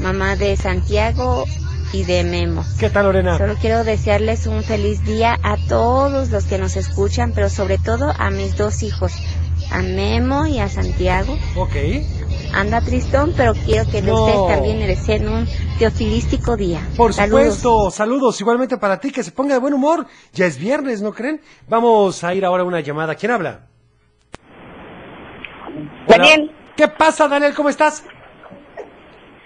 mamá 0.00 0.36
de 0.36 0.56
Santiago 0.56 1.44
y 1.92 2.04
de 2.04 2.24
Memo. 2.24 2.64
¿Qué 2.78 2.90
tal, 2.90 3.06
Lorena? 3.06 3.38
Solo 3.38 3.54
quiero 3.54 3.84
desearles 3.84 4.46
un 4.46 4.62
feliz 4.62 5.02
día 5.04 5.38
a 5.42 5.56
todos 5.68 6.28
los 6.30 6.44
que 6.44 6.58
nos 6.58 6.76
escuchan, 6.76 7.32
pero 7.34 7.48
sobre 7.48 7.78
todo 7.78 8.12
a 8.18 8.30
mis 8.30 8.56
dos 8.56 8.82
hijos, 8.82 9.12
a 9.70 9.82
Memo 9.82 10.46
y 10.46 10.58
a 10.58 10.68
Santiago. 10.68 11.36
Ok. 11.56 11.74
Anda 12.54 12.80
tristón, 12.80 13.34
pero 13.36 13.52
quiero 13.54 13.88
que 13.90 14.00
No. 14.02 14.14
ustedes 14.24 14.56
también 14.56 14.78
deseen 14.86 15.28
un 15.28 15.46
teofilístico 15.78 16.56
día. 16.56 16.80
Por 16.96 17.12
Saludos. 17.12 17.56
supuesto, 17.56 17.90
saludos 17.90 18.40
igualmente 18.40 18.78
para 18.78 18.98
ti, 19.00 19.10
que 19.12 19.22
se 19.22 19.32
ponga 19.32 19.54
de 19.54 19.60
buen 19.60 19.74
humor. 19.74 20.06
Ya 20.32 20.46
es 20.46 20.58
viernes, 20.58 21.02
¿no 21.02 21.12
creen? 21.12 21.40
Vamos 21.68 22.24
a 22.24 22.34
ir 22.34 22.44
ahora 22.44 22.62
a 22.62 22.66
una 22.66 22.80
llamada. 22.80 23.14
¿Quién 23.14 23.32
habla? 23.32 23.66
Daniel. 26.06 26.50
¿Qué 26.76 26.88
pasa, 26.88 27.28
Daniel? 27.28 27.54
¿Cómo 27.54 27.68
estás? 27.68 28.04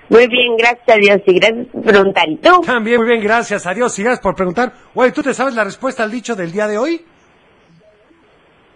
Muy 0.08 0.26
bien, 0.28 0.56
gracias 0.58 0.88
a 0.88 0.94
Dios 0.96 1.20
y 1.26 1.34
gracias 1.38 1.66
por 1.72 1.82
preguntar. 1.82 2.28
¿Y 2.28 2.36
tú? 2.36 2.60
También 2.66 2.98
muy 2.98 3.08
bien, 3.08 3.22
gracias 3.22 3.66
a 3.66 3.72
Dios 3.72 3.98
y 3.98 4.02
gracias 4.02 4.20
por 4.22 4.34
preguntar. 4.34 4.72
Oye, 4.94 5.10
¿tú 5.12 5.22
te 5.22 5.32
sabes 5.32 5.54
la 5.54 5.64
respuesta 5.64 6.02
al 6.02 6.10
dicho 6.10 6.36
del 6.36 6.52
día 6.52 6.66
de 6.68 6.76
hoy? 6.76 7.04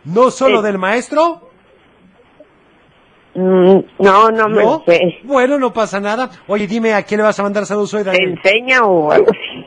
¿No 0.07 0.31
solo 0.31 0.61
Sí. 0.61 0.67
del 0.67 0.79
maestro? 0.79 1.51
Mm, 3.35 3.79
no, 3.99 4.31
no 4.31 4.49
me 4.49 4.65
¿No? 4.65 4.83
sé. 4.87 5.19
Bueno, 5.25 5.59
no 5.59 5.73
pasa 5.73 6.01
nada. 6.01 6.31
Oye, 6.47 6.67
dime, 6.67 6.95
¿a 6.95 7.03
quién 7.03 7.19
le 7.19 7.25
vas 7.25 7.39
a 7.39 7.43
mandar 7.43 7.67
saludos 7.67 7.93
hoy, 7.95 8.03
¿Te 8.05 8.11
Daniel? 8.11 8.31
enseña 8.43 8.83
o 8.85 9.13
algo 9.13 9.27
así? 9.29 9.67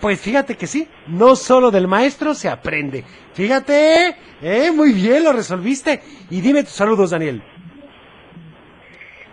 Pues 0.00 0.18
fíjate 0.20 0.56
que 0.56 0.66
sí, 0.66 0.88
no 1.08 1.36
solo 1.36 1.70
del 1.70 1.86
maestro 1.86 2.32
se 2.34 2.48
aprende. 2.48 3.04
Fíjate, 3.34 4.16
eh, 4.40 4.70
muy 4.74 4.92
bien, 4.94 5.22
lo 5.22 5.32
resolviste. 5.32 6.00
Y 6.30 6.40
dime 6.40 6.62
tus 6.62 6.72
saludos, 6.72 7.10
Daniel. 7.10 7.42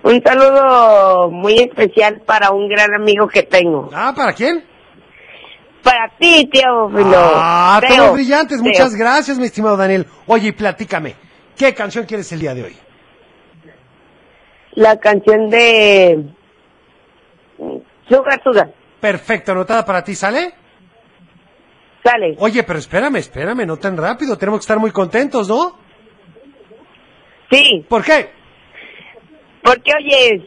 Un 0.04 0.22
saludo 0.22 1.30
muy 1.32 1.58
especial 1.58 2.22
para 2.26 2.52
un 2.52 2.68
gran 2.68 2.94
amigo 2.94 3.28
que 3.30 3.44
tengo. 3.44 3.90
Ah, 3.94 4.14
¿para 4.16 4.34
quién? 4.34 4.64
Para 5.88 6.10
ti, 6.20 6.50
tío 6.52 6.90
Filo. 6.90 7.16
Ah, 7.16 7.80
todos 7.88 8.14
brillantes, 8.14 8.62
muchas 8.62 8.94
gracias, 8.94 9.38
mi 9.38 9.46
estimado 9.46 9.78
Daniel. 9.78 10.06
Oye, 10.26 10.50
y 10.50 10.52
platícame, 10.52 11.16
¿qué 11.56 11.74
canción 11.74 12.06
quieres 12.06 12.30
el 12.34 12.42
día 12.42 12.54
de 12.54 12.64
hoy? 12.64 12.78
La 14.74 15.00
canción 15.00 15.50
de... 15.50 16.26
Sugar 18.10 18.44
Sugar. 18.44 18.74
Perfecto, 19.00 19.54
anotada 19.54 19.86
para 19.86 20.04
ti, 20.04 20.14
¿sale? 20.14 20.54
Sale. 22.04 22.36
Oye, 22.40 22.64
pero 22.64 22.80
espérame, 22.80 23.16
espérame, 23.16 23.66
no 23.66 23.78
tan 23.78 23.96
rápido, 23.96 24.38
tenemos 24.38 24.60
que 24.60 24.64
estar 24.64 24.80
muy 24.80 24.92
contentos, 24.92 25.48
¿no? 25.48 25.80
Sí. 27.50 27.86
¿Por 27.88 28.04
qué? 28.04 28.30
Porque 29.64 29.92
hoy 29.98 30.14
es... 30.14 30.42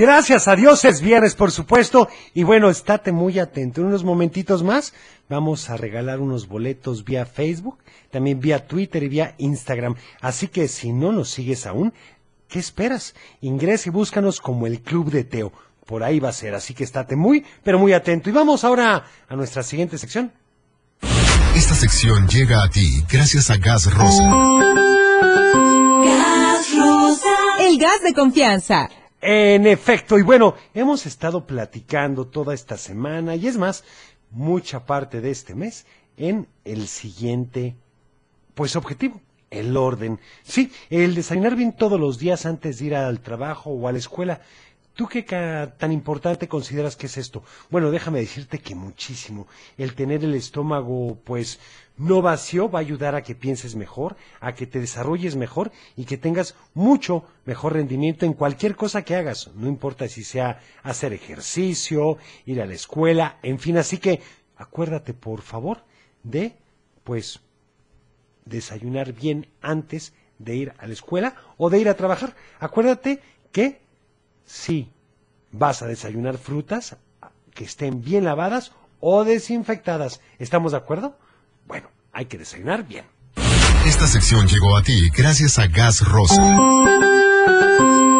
Gracias 0.00 0.48
a 0.48 0.56
Dios 0.56 0.86
es 0.86 1.02
viernes, 1.02 1.34
por 1.34 1.50
supuesto. 1.50 2.08
Y 2.32 2.42
bueno, 2.42 2.70
estate 2.70 3.12
muy 3.12 3.38
atento. 3.38 3.82
En 3.82 3.88
unos 3.88 4.02
momentitos 4.02 4.62
más 4.62 4.94
vamos 5.28 5.68
a 5.68 5.76
regalar 5.76 6.20
unos 6.20 6.48
boletos 6.48 7.04
vía 7.04 7.26
Facebook, 7.26 7.76
también 8.10 8.40
vía 8.40 8.66
Twitter 8.66 9.02
y 9.02 9.08
vía 9.08 9.34
Instagram. 9.36 9.96
Así 10.22 10.48
que 10.48 10.68
si 10.68 10.94
no 10.94 11.12
nos 11.12 11.28
sigues 11.28 11.66
aún, 11.66 11.92
¿qué 12.48 12.58
esperas? 12.58 13.14
Ingresa 13.42 13.90
y 13.90 13.92
búscanos 13.92 14.40
como 14.40 14.66
el 14.66 14.80
Club 14.80 15.10
de 15.10 15.24
Teo. 15.24 15.52
Por 15.84 16.02
ahí 16.02 16.18
va 16.18 16.30
a 16.30 16.32
ser. 16.32 16.54
Así 16.54 16.72
que 16.72 16.84
estate 16.84 17.14
muy, 17.14 17.44
pero 17.62 17.78
muy 17.78 17.92
atento. 17.92 18.30
Y 18.30 18.32
vamos 18.32 18.64
ahora 18.64 19.04
a 19.28 19.36
nuestra 19.36 19.62
siguiente 19.62 19.98
sección. 19.98 20.32
Esta 21.54 21.74
sección 21.74 22.26
llega 22.26 22.62
a 22.62 22.70
ti 22.70 23.04
gracias 23.12 23.50
a 23.50 23.58
Gas 23.58 23.92
Rosa. 23.92 24.22
Gas 26.04 26.74
Rosa. 26.74 27.28
El 27.68 27.76
gas 27.76 28.00
de 28.02 28.14
confianza. 28.14 28.88
En 29.22 29.66
efecto, 29.66 30.18
y 30.18 30.22
bueno, 30.22 30.54
hemos 30.72 31.04
estado 31.04 31.46
platicando 31.46 32.26
toda 32.26 32.54
esta 32.54 32.78
semana 32.78 33.36
y 33.36 33.48
es 33.48 33.58
más, 33.58 33.84
mucha 34.30 34.86
parte 34.86 35.20
de 35.20 35.30
este 35.30 35.54
mes 35.54 35.84
en 36.16 36.48
el 36.64 36.88
siguiente, 36.88 37.76
pues 38.54 38.76
objetivo, 38.76 39.20
el 39.50 39.76
orden. 39.76 40.20
Sí, 40.42 40.72
el 40.88 41.14
desayunar 41.14 41.54
bien 41.54 41.72
todos 41.72 42.00
los 42.00 42.18
días 42.18 42.46
antes 42.46 42.78
de 42.78 42.86
ir 42.86 42.94
al 42.94 43.20
trabajo 43.20 43.70
o 43.70 43.88
a 43.88 43.92
la 43.92 43.98
escuela. 43.98 44.40
¿Tú 44.94 45.06
qué 45.06 45.22
tan 45.22 45.92
importante 45.92 46.48
consideras 46.48 46.96
que 46.96 47.06
es 47.06 47.16
esto? 47.16 47.42
Bueno, 47.70 47.90
déjame 47.90 48.20
decirte 48.20 48.58
que 48.58 48.74
muchísimo. 48.74 49.46
El 49.78 49.94
tener 49.94 50.24
el 50.24 50.34
estómago, 50.34 51.18
pues, 51.24 51.58
no 52.00 52.22
vacío 52.22 52.70
va 52.70 52.78
a 52.78 52.80
ayudar 52.80 53.14
a 53.14 53.22
que 53.22 53.34
pienses 53.34 53.76
mejor, 53.76 54.16
a 54.40 54.54
que 54.54 54.66
te 54.66 54.80
desarrolles 54.80 55.36
mejor 55.36 55.70
y 55.96 56.06
que 56.06 56.16
tengas 56.16 56.54
mucho 56.72 57.24
mejor 57.44 57.74
rendimiento 57.74 58.24
en 58.24 58.32
cualquier 58.32 58.74
cosa 58.74 59.02
que 59.02 59.16
hagas. 59.16 59.50
No 59.54 59.68
importa 59.68 60.08
si 60.08 60.24
sea 60.24 60.60
hacer 60.82 61.12
ejercicio, 61.12 62.16
ir 62.46 62.62
a 62.62 62.66
la 62.66 62.72
escuela, 62.72 63.36
en 63.42 63.58
fin. 63.58 63.76
Así 63.76 63.98
que 63.98 64.22
acuérdate, 64.56 65.12
por 65.12 65.42
favor, 65.42 65.84
de, 66.22 66.54
pues, 67.04 67.40
desayunar 68.46 69.12
bien 69.12 69.48
antes 69.60 70.14
de 70.38 70.56
ir 70.56 70.72
a 70.78 70.86
la 70.86 70.94
escuela 70.94 71.34
o 71.58 71.68
de 71.68 71.80
ir 71.80 71.88
a 71.90 71.98
trabajar. 71.98 72.34
Acuérdate 72.60 73.20
que 73.52 73.82
si 74.46 74.88
vas 75.52 75.82
a 75.82 75.86
desayunar 75.86 76.38
frutas 76.38 76.96
que 77.52 77.64
estén 77.64 78.00
bien 78.02 78.24
lavadas 78.24 78.72
o 79.00 79.24
desinfectadas. 79.24 80.22
¿Estamos 80.38 80.72
de 80.72 80.78
acuerdo? 80.78 81.14
Bueno, 81.70 81.88
hay 82.12 82.24
que 82.24 82.36
desayunar 82.36 82.82
bien. 82.82 83.04
Esta 83.86 84.08
sección 84.08 84.48
llegó 84.48 84.76
a 84.76 84.82
ti 84.82 85.08
gracias 85.16 85.56
a 85.60 85.68
Gas 85.68 86.00
Rosa. 86.00 86.42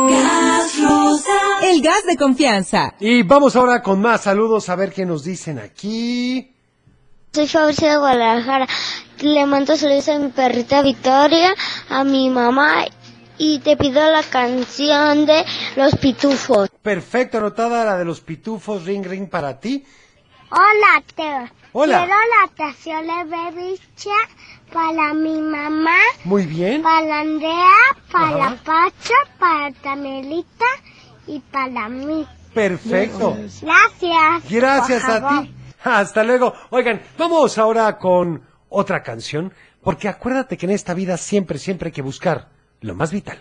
Gas 0.09 0.81
Rosa. 0.81 1.33
El 1.61 1.83
gas 1.83 2.07
de 2.07 2.17
confianza. 2.17 2.95
Y 3.01 3.25
vamos 3.25 3.57
ahora 3.57 3.83
con 3.83 4.01
más 4.01 4.23
saludos 4.23 4.69
a 4.69 4.77
ver 4.77 4.93
qué 4.93 5.05
nos 5.05 5.25
dicen 5.25 5.59
aquí. 5.59 6.55
Soy 7.33 7.49
Fabricio 7.49 7.89
de 7.91 7.97
Guadalajara. 7.97 8.69
Le 9.19 9.45
mando 9.47 9.77
saludos 9.77 10.09
a 10.11 10.19
mi 10.21 10.29
perrita 10.29 10.83
Victoria, 10.83 11.53
a 11.89 12.05
mi 12.05 12.31
mamá 12.31 12.85
y 13.37 13.59
te 13.59 13.77
pido 13.77 14.09
la 14.13 14.23
canción 14.23 15.27
de 15.27 15.45
Los 15.75 15.97
Pitufos. 15.97 16.69
Perfecto, 16.83 17.39
anotada 17.39 17.85
la 17.85 17.99
de 17.99 18.05
los 18.05 18.21
pitufos, 18.21 18.85
ring 18.85 19.05
ring 19.05 19.29
para 19.29 19.59
ti. 19.59 19.85
Hola, 20.53 21.03
Teo. 21.17 21.60
Hola. 21.73 21.99
Quiero 22.05 22.17
la 22.41 22.49
canción 22.57 23.07
de 23.07 23.37
Bebicha 23.37 24.11
para 24.73 25.15
mi 25.15 25.41
mamá, 25.41 25.97
Muy 26.25 26.47
bien. 26.47 26.83
para 26.83 27.21
Andrea, 27.21 27.71
para 28.11 28.29
Ajá. 28.29 28.39
la 28.39 28.57
Pacha, 28.63 29.15
para 29.39 29.73
Tamelita 29.73 30.65
y 31.27 31.39
para 31.41 31.89
mí. 31.89 32.27
Perfecto. 32.55 33.37
Gracias. 33.63 34.51
Gracias 34.51 35.05
a 35.05 35.29
ti. 35.43 35.55
Hasta 35.85 36.25
luego. 36.25 36.53
Oigan, 36.71 37.01
vamos 37.17 37.57
ahora 37.59 37.99
con 37.99 38.43
otra 38.69 39.03
canción, 39.03 39.53
porque 39.83 40.09
acuérdate 40.09 40.57
que 40.57 40.67
en 40.67 40.73
esta 40.73 40.95
vida 40.95 41.17
siempre, 41.17 41.59
siempre 41.59 41.89
hay 41.89 41.93
que 41.93 42.03
buscar 42.03 42.49
lo 42.81 42.95
más 42.95 43.13
vital. 43.13 43.41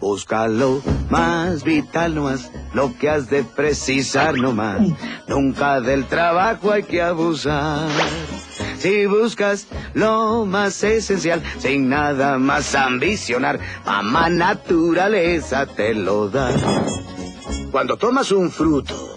Búscalo 0.00 0.82
más 1.10 1.64
vital 1.64 2.14
nomás, 2.14 2.50
lo 2.74 2.96
que 2.98 3.08
has 3.08 3.28
de 3.30 3.44
precisar 3.44 4.36
nomás. 4.36 4.80
Nunca 5.26 5.80
del 5.80 6.06
trabajo 6.06 6.72
hay 6.72 6.82
que 6.82 7.02
abusar. 7.02 7.88
Si 8.78 9.06
buscas 9.06 9.66
lo 9.94 10.44
más 10.44 10.82
esencial, 10.84 11.42
sin 11.58 11.88
nada 11.88 12.38
más 12.38 12.74
ambicionar, 12.74 13.58
mamá 13.84 14.28
naturaleza 14.28 15.66
te 15.66 15.94
lo 15.94 16.28
da. 16.28 16.50
Cuando 17.70 17.96
tomas 17.96 18.30
un 18.30 18.50
fruto 18.50 19.16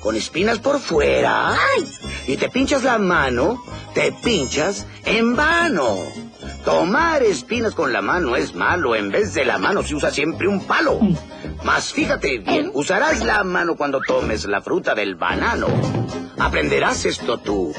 con 0.00 0.16
espinas 0.16 0.58
por 0.58 0.80
fuera 0.80 1.54
y 2.26 2.36
te 2.36 2.48
pinchas 2.48 2.82
la 2.82 2.98
mano, 2.98 3.62
te 3.94 4.12
pinchas 4.12 4.86
en 5.04 5.36
vano. 5.36 6.27
Tomar 6.68 7.22
espinas 7.22 7.74
con 7.74 7.94
la 7.94 8.02
mano 8.02 8.36
es 8.36 8.54
malo, 8.54 8.94
en 8.94 9.10
vez 9.10 9.32
de 9.32 9.42
la 9.46 9.56
mano 9.56 9.82
se 9.82 9.94
usa 9.94 10.10
siempre 10.10 10.46
un 10.46 10.66
palo. 10.66 11.00
Mas 11.64 11.94
fíjate 11.94 12.40
bien, 12.40 12.70
usarás 12.74 13.24
la 13.24 13.42
mano 13.42 13.74
cuando 13.74 14.02
tomes 14.02 14.44
la 14.44 14.60
fruta 14.60 14.94
del 14.94 15.14
banano. 15.14 15.66
Aprenderás 16.38 17.06
esto 17.06 17.38
tú. 17.38 17.72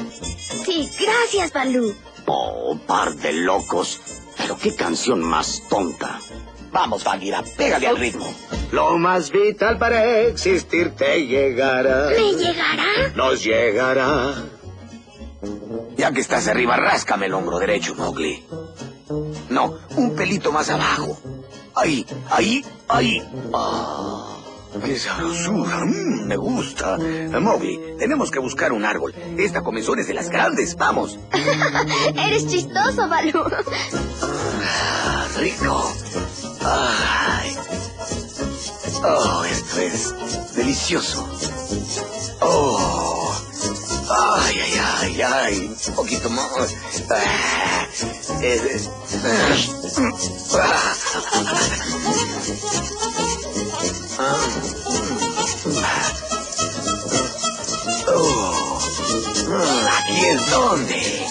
Sí, 0.64 0.90
gracias, 1.00 1.52
Balú. 1.52 1.94
Oh, 2.26 2.76
par 2.84 3.14
de 3.14 3.32
locos. 3.32 4.00
Pero 4.36 4.58
qué 4.58 4.74
canción 4.74 5.20
más 5.20 5.62
tonta. 5.70 6.18
Vamos, 6.72 7.04
Bagheera, 7.04 7.44
pégale 7.56 7.86
al 7.86 7.96
ritmo. 7.96 8.34
Lo 8.72 8.98
más 8.98 9.30
vital 9.30 9.78
para 9.78 10.18
existir 10.22 10.96
te 10.96 11.28
llegará. 11.28 12.08
¿Me 12.08 12.32
llegará? 12.32 13.12
Nos 13.14 13.44
llegará. 13.44 14.34
Ya 15.96 16.12
que 16.12 16.20
estás 16.20 16.48
arriba, 16.48 16.76
ráscame 16.76 17.26
el 17.26 17.34
hombro 17.34 17.58
derecho, 17.58 17.94
Mowgli. 17.94 18.44
No, 19.48 19.74
un 19.96 20.14
pelito 20.14 20.52
más 20.52 20.70
abajo. 20.70 21.18
Ahí, 21.74 22.06
ahí, 22.30 22.64
ahí. 22.88 23.22
Ah, 23.54 24.36
qué 24.84 24.98
sabrosura. 24.98 25.84
Mm, 25.84 26.26
me 26.26 26.36
gusta. 26.36 26.98
Mowgli, 27.40 27.96
tenemos 27.98 28.30
que 28.30 28.38
buscar 28.38 28.72
un 28.72 28.84
árbol. 28.84 29.14
Esta 29.38 29.62
comenzón 29.62 29.98
es 29.98 30.08
de 30.08 30.14
las 30.14 30.30
grandes. 30.30 30.76
Vamos. 30.76 31.18
Eres 32.14 32.46
chistoso, 32.46 33.08
Balú. 33.08 33.42
Ah, 34.22 35.26
rico. 35.38 35.92
Ay. 36.62 37.56
Oh, 39.02 39.44
esto 39.44 39.80
es 39.80 40.54
delicioso. 40.54 41.26
Oh. 42.40 43.49
Ay, 44.12 44.58
ay, 44.60 44.80
ay, 45.00 45.22
ay. 45.22 45.76
Un 45.88 45.94
poquito 45.94 46.28
más. 46.30 46.74
Ah, 50.58 50.94
ah. 54.18 54.50
Oh. 58.08 58.78
Mm, 59.46 59.86
Aquí 59.86 60.24
es 60.26 60.50
donde. 60.50 61.26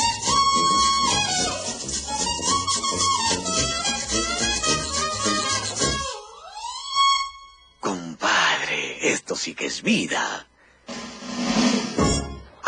Compadre, 7.79 9.11
esto 9.11 9.35
sí 9.35 9.53
que 9.55 9.67
es 9.67 9.81
vida. 9.81 10.48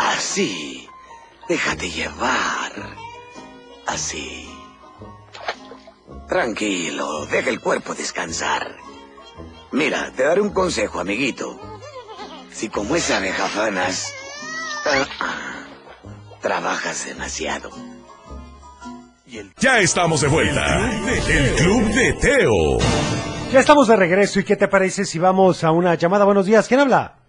Así. 0.08 0.88
Déjate 1.48 1.90
llevar. 1.90 2.72
Así. 3.86 4.48
Tranquilo, 6.28 7.26
deja 7.26 7.50
el 7.50 7.60
cuerpo 7.60 7.94
descansar. 7.94 8.76
Mira, 9.70 10.10
te 10.16 10.24
daré 10.24 10.40
un 10.40 10.50
consejo, 10.50 11.00
amiguito. 11.00 11.60
Si 12.50 12.68
como 12.68 12.96
esa 12.96 13.18
abeja 13.18 13.48
fanas, 13.48 14.12
ah, 14.86 15.06
ah, 15.20 15.66
trabajas 16.40 17.06
demasiado. 17.06 17.70
Ya 19.58 19.78
estamos 19.78 20.20
de 20.20 20.28
vuelta. 20.28 20.90
El 21.28 21.54
Club 21.54 21.84
de 21.88 22.12
Teo. 22.14 22.78
Ya 23.50 23.60
estamos 23.60 23.88
de 23.88 23.96
regreso 23.96 24.40
y 24.40 24.44
¿qué 24.44 24.56
te 24.56 24.68
parece 24.68 25.04
si 25.04 25.18
vamos 25.18 25.64
a 25.64 25.70
una 25.70 25.94
llamada? 25.94 26.24
Buenos 26.24 26.46
días, 26.46 26.68
¿quién 26.68 26.80
habla? 26.80 27.21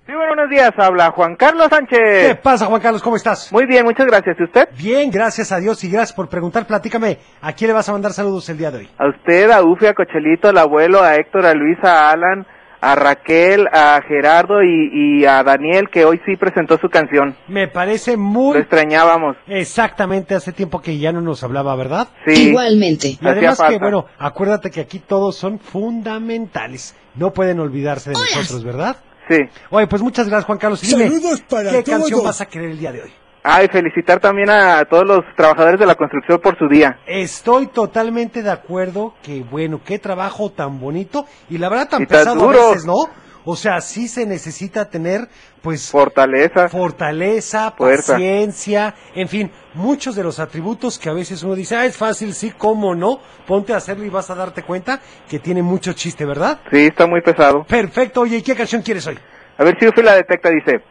Buenos 0.44 0.60
días, 0.60 0.74
habla 0.78 1.12
Juan 1.12 1.38
Carlos 1.38 1.68
Sánchez. 1.70 2.28
¿Qué 2.28 2.36
pasa, 2.36 2.66
Juan 2.66 2.82
Carlos? 2.82 3.02
¿Cómo 3.02 3.16
estás? 3.16 3.50
Muy 3.54 3.66
bien, 3.66 3.86
muchas 3.86 4.06
gracias. 4.06 4.36
¿Y 4.38 4.44
usted? 4.44 4.68
Bien, 4.78 5.10
gracias 5.10 5.54
a 5.54 5.58
Dios 5.58 5.82
y 5.86 5.90
gracias 5.90 6.12
por 6.12 6.28
preguntar. 6.28 6.68
Platícame, 6.68 7.18
¿a 7.42 7.54
quién 7.54 7.70
le 7.70 7.74
vas 7.74 7.88
a 7.88 7.94
mandar 7.94 8.12
saludos 8.12 8.50
el 8.50 8.58
día 8.58 8.70
de 8.70 8.80
hoy? 8.80 8.90
A 8.98 9.08
usted, 9.08 9.50
a 9.52 9.64
Ufi, 9.64 9.86
a 9.86 9.94
Cochelito, 9.94 10.50
al 10.50 10.58
abuelo, 10.58 11.02
a 11.02 11.16
Héctor, 11.16 11.46
a 11.46 11.54
Luis, 11.54 11.78
a 11.82 12.10
Alan, 12.10 12.46
a 12.82 12.96
Raquel, 12.96 13.70
a 13.72 14.02
Gerardo 14.06 14.62
y, 14.62 15.22
y 15.22 15.26
a 15.26 15.44
Daniel, 15.44 15.88
que 15.90 16.04
hoy 16.04 16.20
sí 16.26 16.36
presentó 16.36 16.78
su 16.78 16.90
canción. 16.90 17.38
Me 17.48 17.70
parece 17.70 18.18
muy... 18.18 18.56
Lo 18.56 18.60
extrañábamos. 18.60 19.38
Exactamente, 19.48 20.36
hace 20.36 20.52
tiempo 20.52 20.82
que 20.82 20.98
ya 20.98 21.14
no 21.14 21.22
nos 21.22 21.42
hablaba, 21.46 21.74
¿verdad? 21.78 22.10
Sí. 22.28 22.50
Igualmente. 22.50 23.08
Y 23.08 23.20
además 23.26 23.62
que, 23.70 23.78
bueno, 23.78 24.08
acuérdate 24.20 24.72
que 24.72 24.82
aquí 24.82 25.00
todos 25.00 25.38
son 25.38 25.58
fundamentales. 25.58 26.98
No 27.16 27.32
pueden 27.32 27.62
olvidarse 27.62 28.10
de 28.10 28.18
nosotros, 28.18 28.66
¿verdad? 28.66 28.98
Sí. 29.30 29.38
Oye, 29.70 29.88
pues 29.88 30.02
muchas 30.02 30.28
gracias, 30.28 30.46
Juan 30.46 30.58
Carlos. 30.58 30.84
Y 30.84 30.88
dime, 30.88 31.06
Saludos 31.10 31.42
para 31.50 31.72
¿qué 31.72 31.84
canción 31.84 32.10
todos. 32.12 32.24
vas 32.26 32.42
a 32.42 32.46
querer 32.46 32.72
el 32.72 32.80
día 32.80 32.92
de 32.92 33.04
hoy? 33.04 33.14
Ah, 33.46 33.62
y 33.64 33.68
felicitar 33.68 34.20
también 34.22 34.50
a 34.50 34.86
todos 34.86 35.06
los 35.06 35.20
trabajadores 35.36 35.78
de 35.80 35.86
la 35.86 35.96
construcción 35.96 36.40
por 36.40 36.58
su 36.58 36.68
día. 36.70 37.00
Estoy 37.06 37.68
totalmente 37.68 38.42
de 38.42 38.50
acuerdo 38.50 39.16
que, 39.22 39.42
bueno, 39.44 39.82
qué 39.86 40.00
trabajo 40.00 40.50
tan 40.50 40.80
bonito 40.80 41.26
y 41.50 41.58
la 41.58 41.68
verdad 41.68 41.90
tan 41.90 42.04
Y 42.04 42.06
tan 42.06 42.20
pesado 42.20 42.36
duro. 42.42 42.62
a 42.62 42.70
veces, 42.70 42.86
¿no? 42.86 42.96
O 43.46 43.56
sea, 43.56 43.82
sí 43.82 44.08
se 44.08 44.26
necesita 44.26 44.90
tener, 44.90 45.28
pues... 45.62 45.90
Fortaleza. 45.92 46.70
Fortaleza, 46.70 47.72
Fuerza. 47.72 48.14
paciencia, 48.14 48.96
en 49.16 49.28
fin, 49.28 49.52
muchos 49.74 50.16
de 50.16 50.24
los 50.24 50.40
atributos 50.40 50.98
que 50.98 51.10
a 51.10 51.14
veces 51.14 51.44
uno 51.44 51.56
dice, 51.56 51.76
ah, 51.76 51.86
es 51.86 51.98
fácil, 51.98 52.34
sí, 52.34 52.54
cómo 52.58 52.96
no, 52.96 53.20
ponte 53.46 53.74
a 53.74 53.78
hacerlo 53.78 54.06
y 54.06 54.10
vas 54.10 54.30
a 54.30 54.36
darte 54.36 54.64
cuenta 54.64 55.02
que 55.30 55.40
tiene 55.40 55.62
mucho 55.62 55.92
chiste, 55.94 56.26
¿verdad? 56.26 56.62
Sí, 56.72 56.86
está 56.86 57.06
muy 57.06 57.22
pesado. 57.22 57.64
Perfecto, 57.66 58.22
oye, 58.22 58.38
¿y 58.38 58.42
qué 58.42 58.56
canción 58.56 58.82
quieres 58.82 59.06
hoy? 59.08 59.20
A 59.58 59.64
ver 59.64 59.78
si 59.80 59.88
Ufi 59.88 60.02
la 60.02 60.16
detecta, 60.16 60.50
dice. 60.50 60.82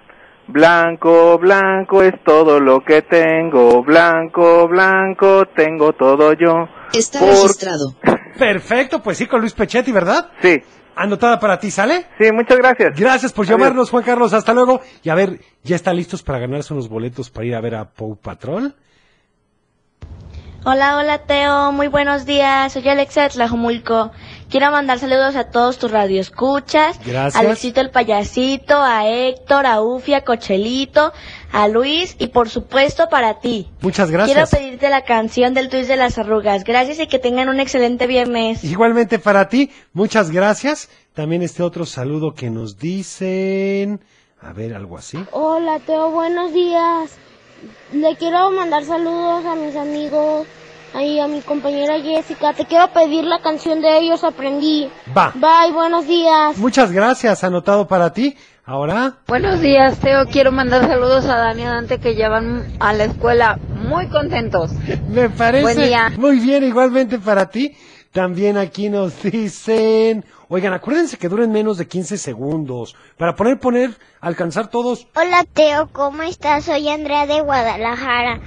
Blanco, 0.48 1.38
blanco 1.38 2.02
es 2.02 2.14
todo 2.24 2.58
lo 2.60 2.80
que 2.80 3.02
tengo. 3.02 3.82
Blanco, 3.82 4.68
blanco, 4.68 5.46
tengo 5.54 5.92
todo 5.92 6.32
yo. 6.34 6.68
Está 6.92 7.20
Por- 7.20 7.28
registrado. 7.30 7.94
Perfecto, 8.38 9.02
pues 9.02 9.18
sí, 9.18 9.26
con 9.26 9.40
Luis 9.40 9.52
Pechetti, 9.54 9.92
¿verdad? 9.92 10.30
Sí. 10.42 10.60
Anotada 10.94 11.38
para 11.40 11.59
ti, 11.59 11.70
¿sale? 11.70 12.07
Sí, 12.18 12.31
muchas 12.33 12.59
gracias. 12.59 12.98
Gracias 12.98 13.33
por 13.33 13.46
Adiós. 13.46 13.59
llamarnos, 13.59 13.90
Juan 13.90 14.05
Carlos. 14.05 14.33
Hasta 14.35 14.52
luego. 14.52 14.81
Y 15.02 15.09
a 15.11 15.14
ver, 15.14 15.40
¿ya 15.62 15.76
están 15.76 15.96
listos 15.96 16.22
para 16.22 16.38
ganarse 16.38 16.72
unos 16.74 16.88
boletos 16.88 17.31
para 17.31 17.46
ir 17.46 17.55
a 17.55 17.61
ver 17.61 17.74
a 17.74 17.85
Pau 17.90 18.16
Patrol? 18.16 18.74
Hola, 20.64 20.96
hola 20.96 21.18
Teo, 21.26 21.72
muy 21.72 21.88
buenos 21.88 22.24
días. 22.24 22.72
Soy 22.72 22.88
Alexa 22.88 23.22
de 23.22 23.31
Tlajomulco. 23.31 24.12
Quiero 24.52 24.70
mandar 24.70 24.98
saludos 24.98 25.34
a 25.34 25.44
todos 25.44 25.78
tus 25.78 25.90
radioescuchas. 25.90 26.98
Gracias. 27.06 27.36
A 27.36 27.42
Luisito 27.42 27.80
el 27.80 27.88
payasito, 27.88 28.76
a 28.76 29.08
Héctor, 29.08 29.64
a 29.64 29.80
Ufi, 29.80 30.12
a 30.12 30.24
Cochelito, 30.24 31.10
a 31.52 31.68
Luis 31.68 32.16
y 32.18 32.26
por 32.26 32.50
supuesto 32.50 33.08
para 33.08 33.40
ti. 33.40 33.70
Muchas 33.80 34.10
Quiero 34.10 34.26
gracias. 34.26 34.50
pedirte 34.50 34.90
la 34.90 35.04
canción 35.06 35.54
del 35.54 35.70
Twist 35.70 35.88
de 35.88 35.96
las 35.96 36.18
Arrugas. 36.18 36.64
Gracias 36.64 36.98
y 37.00 37.06
que 37.06 37.18
tengan 37.18 37.48
un 37.48 37.60
excelente 37.60 38.06
viernes. 38.06 38.62
Igualmente 38.62 39.18
para 39.18 39.48
ti, 39.48 39.70
muchas 39.94 40.30
gracias. 40.30 40.90
También 41.14 41.40
este 41.40 41.62
otro 41.62 41.86
saludo 41.86 42.34
que 42.34 42.50
nos 42.50 42.76
dicen. 42.76 44.04
A 44.38 44.52
ver, 44.52 44.74
algo 44.74 44.98
así. 44.98 45.16
Hola 45.30 45.78
Teo, 45.78 46.10
buenos 46.10 46.52
días. 46.52 47.12
Le 47.94 48.16
quiero 48.16 48.50
mandar 48.50 48.84
saludos 48.84 49.46
a 49.46 49.54
mis 49.54 49.74
amigos 49.76 50.46
y 51.00 51.18
a 51.18 51.26
mi 51.28 51.40
compañera 51.40 52.00
Jessica. 52.00 52.52
Te 52.52 52.64
quiero 52.66 52.88
pedir 52.92 53.24
la 53.24 53.40
canción 53.40 53.81
de 53.81 53.98
ellos, 53.98 54.24
aprendí. 54.24 54.88
Va. 55.16 55.33
Bye, 55.35 55.72
buenos 55.72 56.07
días. 56.07 56.57
Muchas 56.59 56.92
gracias, 56.92 57.44
anotado 57.44 57.87
para 57.87 58.12
ti. 58.12 58.37
Ahora, 58.64 59.16
Buenos 59.26 59.61
días, 59.61 59.98
Teo. 59.98 60.26
Quiero 60.26 60.52
mandar 60.52 60.87
saludos 60.87 61.24
a 61.26 61.37
Dani 61.37 61.62
y 61.62 61.64
a 61.64 61.70
Dante 61.70 61.98
que 61.98 62.14
ya 62.14 62.28
van 62.28 62.72
a 62.78 62.92
la 62.92 63.05
escuela 63.05 63.59
muy 63.74 64.07
contentos. 64.09 64.70
me 65.09 65.28
parece 65.31 65.62
Buen 65.64 65.76
día. 65.78 66.12
muy 66.16 66.38
bien, 66.38 66.62
igualmente 66.62 67.18
para 67.18 67.50
ti. 67.50 67.76
También 68.12 68.59
aquí 68.59 68.88
nos 68.90 69.20
dicen, 69.22 70.24
oigan, 70.48 70.74
acuérdense 70.74 71.16
que 71.16 71.28
duren 71.28 71.50
menos 71.50 71.78
de 71.78 71.88
15 71.88 72.18
segundos 72.18 72.94
para 73.16 73.35
poner, 73.35 73.59
poner, 73.59 73.90
alcanzar 74.20 74.68
todos. 74.68 75.09
Hola 75.16 75.44
Teo, 75.52 75.88
¿cómo 75.92 76.22
estás? 76.22 76.64
Soy 76.66 76.88
Andrea 76.88 77.26
de 77.26 77.40
Guadalajara. 77.40 78.40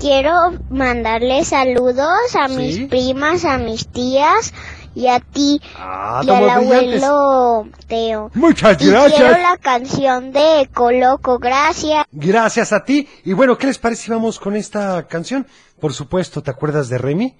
Quiero 0.00 0.32
mandarle 0.70 1.44
saludos 1.44 2.34
a 2.34 2.48
Sí. 2.48 2.56
mis 2.56 2.88
primas, 2.88 3.44
a 3.44 3.58
mis 3.58 3.86
tías 3.88 4.54
y 4.94 5.06
a 5.08 5.20
ti 5.20 5.60
Ah, 5.76 6.22
y 6.24 6.30
al 6.30 6.36
brillantes. 6.58 7.02
abuelo 7.04 7.68
Teo. 7.86 8.30
Muchas 8.34 8.80
Y 8.82 8.86
gracias. 8.90 9.20
quiero 9.20 9.38
la 9.42 9.56
canción 9.58 10.32
de 10.32 10.68
Coloco, 10.72 11.38
gracias. 11.38 12.06
Gracias 12.12 12.72
a 12.72 12.82
ti. 12.84 13.08
Y 13.24 13.34
bueno, 13.34 13.58
¿qué 13.58 13.66
les 13.66 13.78
parece 13.78 14.04
si 14.04 14.10
vamos 14.10 14.40
con 14.40 14.56
esta 14.56 15.06
canción? 15.06 15.46
Por 15.78 15.92
supuesto, 15.92 16.42
¿te 16.42 16.50
acuerdas 16.50 16.88
de 16.88 16.96
Remy? 16.98 17.36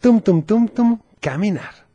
Tum, 0.00 0.20
tum, 0.20 0.42
tum, 0.42 0.68
tum, 0.68 0.98
caminar. 1.20 1.85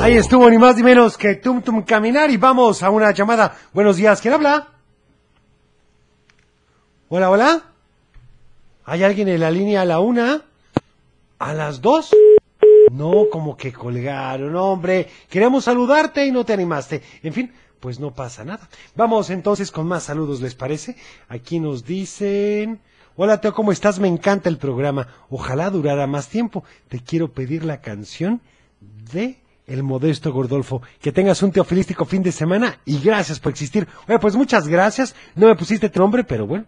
Ahí 0.00 0.16
estuvo 0.16 0.48
ni 0.48 0.56
más 0.56 0.74
ni 0.76 0.82
menos 0.82 1.18
que 1.18 1.34
Tum 1.34 1.60
Tum 1.60 1.82
Caminar 1.82 2.30
y 2.30 2.38
vamos 2.38 2.82
a 2.82 2.88
una 2.88 3.12
llamada. 3.12 3.54
Buenos 3.74 3.96
días, 3.96 4.22
¿quién 4.22 4.32
habla? 4.32 4.68
Hola, 7.10 7.28
hola. 7.28 7.62
¿Hay 8.86 9.02
alguien 9.02 9.28
en 9.28 9.40
la 9.40 9.50
línea 9.50 9.82
a 9.82 9.84
la 9.84 10.00
una? 10.00 10.44
¿A 11.38 11.52
las 11.52 11.82
dos? 11.82 12.10
No, 12.90 13.26
como 13.30 13.54
que 13.54 13.70
colgaron, 13.70 14.56
hombre. 14.56 15.10
Queremos 15.28 15.64
saludarte 15.64 16.24
y 16.24 16.32
no 16.32 16.46
te 16.46 16.54
animaste. 16.54 17.02
En 17.22 17.34
fin, 17.34 17.52
pues 17.80 18.00
no 18.00 18.14
pasa 18.14 18.46
nada. 18.46 18.66
Vamos 18.94 19.28
entonces 19.28 19.70
con 19.70 19.86
más 19.86 20.04
saludos, 20.04 20.40
¿les 20.40 20.54
parece? 20.54 20.96
Aquí 21.28 21.60
nos 21.60 21.84
dicen... 21.84 22.80
Hola 23.16 23.42
Teo, 23.42 23.52
¿cómo 23.52 23.72
estás? 23.72 24.00
Me 24.00 24.08
encanta 24.08 24.48
el 24.48 24.56
programa. 24.56 25.06
Ojalá 25.28 25.68
durara 25.68 26.06
más 26.06 26.28
tiempo. 26.28 26.64
Te 26.88 27.00
quiero 27.00 27.30
pedir 27.30 27.62
la 27.62 27.82
canción 27.82 28.40
de 29.12 29.42
El 29.66 29.82
Modesto 29.82 30.32
Gordolfo. 30.32 30.82
Que 31.00 31.12
tengas 31.12 31.42
un 31.42 31.52
teofilístico 31.52 32.04
fin 32.04 32.22
de 32.22 32.32
semana 32.32 32.78
y 32.84 33.00
gracias 33.00 33.40
por 33.40 33.50
existir. 33.52 33.86
Oye, 34.08 34.18
pues 34.18 34.36
muchas 34.36 34.68
gracias. 34.68 35.14
No 35.34 35.46
me 35.46 35.56
pusiste 35.56 35.88
tu 35.88 36.00
nombre, 36.00 36.24
pero 36.24 36.46
bueno, 36.46 36.66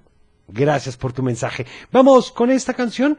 gracias 0.49 0.97
por 0.97 1.13
tu 1.13 1.23
mensaje. 1.23 1.67
Vamos 1.93 2.31
con 2.33 2.51
esta 2.51 2.75
canción. 2.75 3.19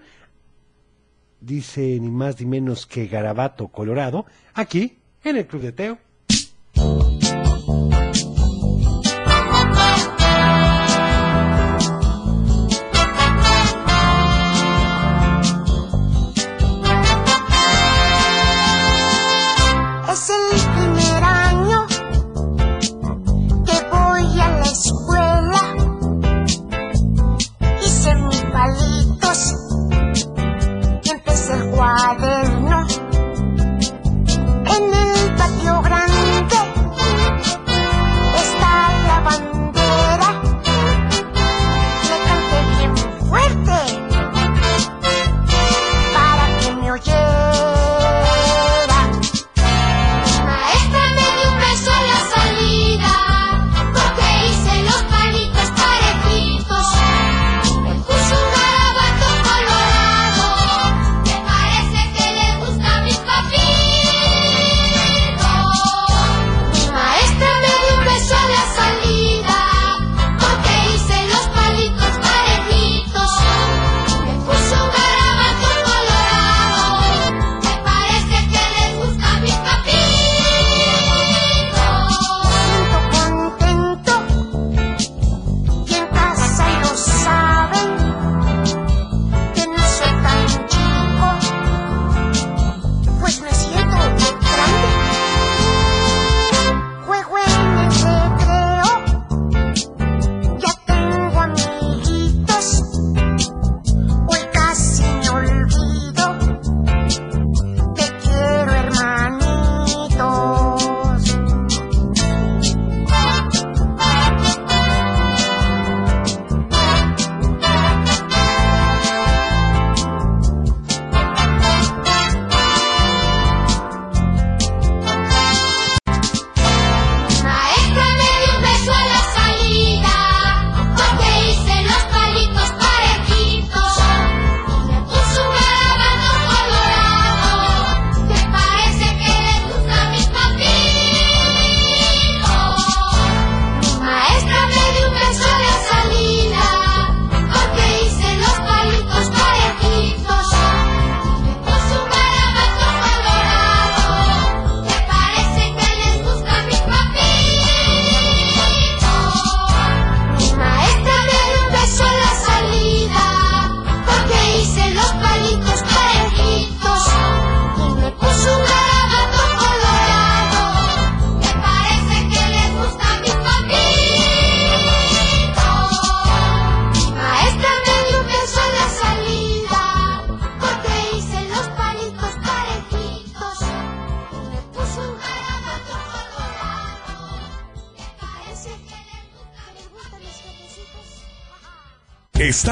dice 1.40 2.00
ni 2.00 2.10
más 2.10 2.40
ni 2.40 2.48
menos 2.48 2.86
que 2.86 3.08
Garabato 3.08 3.68
Colorado, 3.68 4.26
aquí 4.54 4.98
en 5.24 5.38
el 5.38 5.46
Club 5.46 5.62
de 5.62 5.72
Teo. 5.72 6.07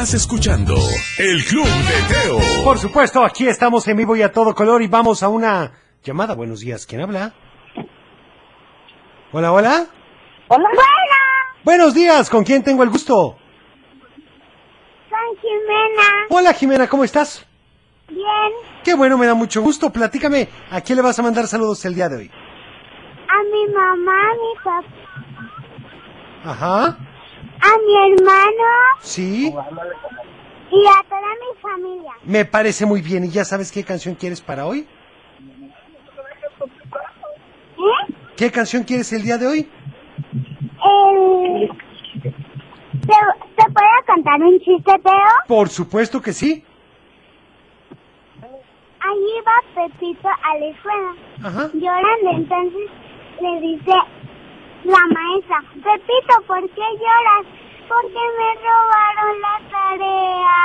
Estás 0.06 0.22
escuchando 0.22 0.76
el 1.18 1.44
Club 1.46 1.66
de 1.66 2.14
Teo. 2.14 2.64
Por 2.64 2.78
supuesto, 2.78 3.26
aquí 3.26 3.48
estamos 3.48 3.88
en 3.88 3.98
vivo 3.98 4.16
y 4.16 4.22
a 4.22 4.32
todo 4.32 4.54
color 4.54 4.84
y 4.84 4.88
vamos 4.88 5.24
a 5.24 5.30
una 5.30 5.72
llamada. 6.04 6.36
Buenos 6.36 6.60
días, 6.60 6.86
¿quién 6.86 7.02
habla? 7.02 7.34
Hola, 9.32 9.52
hola. 9.52 9.88
Hola. 10.48 10.70
Buenos 11.64 11.96
días, 11.96 12.30
¿con 12.30 12.44
quién 12.44 12.64
tengo 12.64 12.84
el 12.84 12.92
gusto? 12.92 13.36
San 15.10 15.42
Jimena. 15.42 16.28
Hola 16.30 16.54
Jimena, 16.54 16.88
¿cómo 16.88 17.04
estás? 17.04 17.44
Bien. 18.08 18.22
Qué 18.84 18.94
bueno, 18.94 19.18
me 19.18 19.26
da 19.26 19.34
mucho 19.34 19.64
gusto. 19.64 19.90
Platícame, 19.90 20.48
¿a 20.70 20.82
quién 20.82 20.98
le 20.98 21.02
vas 21.02 21.18
a 21.18 21.24
mandar 21.24 21.48
saludos 21.48 21.84
el 21.84 21.96
día 21.96 22.10
de 22.10 22.18
hoy? 22.18 22.32
A 22.32 23.44
mi 23.44 23.74
mamá, 23.74 24.22
a 24.22 24.34
mi 24.36 24.54
papá, 24.64 25.06
Ajá, 26.44 26.98
a 27.66 27.78
mi 27.86 28.14
hermano 28.14 28.64
sí. 29.02 29.48
y 30.72 30.88
a 30.88 31.04
toda 31.10 31.32
mi 31.42 31.62
familia. 31.62 32.12
Me 32.24 32.46
parece 32.46 32.86
muy 32.86 33.02
bien. 33.02 33.24
¿Y 33.26 33.30
ya 33.30 33.46
sabes 33.46 33.72
qué 33.72 33.84
canción 33.84 34.16
quieres 34.16 34.42
para 34.42 34.66
hoy? 34.66 34.88
¿Eh? 37.78 38.14
¿Qué 38.38 38.52
canción 38.52 38.84
quieres 38.84 39.12
el 39.14 39.24
día 39.24 39.38
de 39.38 39.48
hoy? 39.48 39.70
¿Te, 43.02 43.14
¿Te 43.56 43.64
puedo 43.72 44.06
contar 44.08 44.42
un 44.42 44.60
chiste, 44.60 45.00
Teo? 45.04 45.14
Por 45.48 45.70
supuesto 45.70 46.22
que 46.22 46.34
sí. 46.34 46.64
Ahí 49.00 49.42
va 49.46 49.88
Pepito 49.88 50.28
a 50.28 50.58
la 50.58 50.66
escuela. 50.66 51.16
Ajá. 51.44 51.70
Llorando, 51.74 52.32
entonces 52.32 52.90
le 53.42 53.62
dice 53.62 53.92
la 54.86 55.00
maestra, 55.14 55.64
Pepito, 55.74 56.42
¿por 56.48 56.62
qué 56.70 56.82
lloras? 57.00 57.46
Porque 57.88 58.22
me 58.38 58.50
robaron 58.62 59.42
la 59.42 59.56
tarea. 59.72 60.62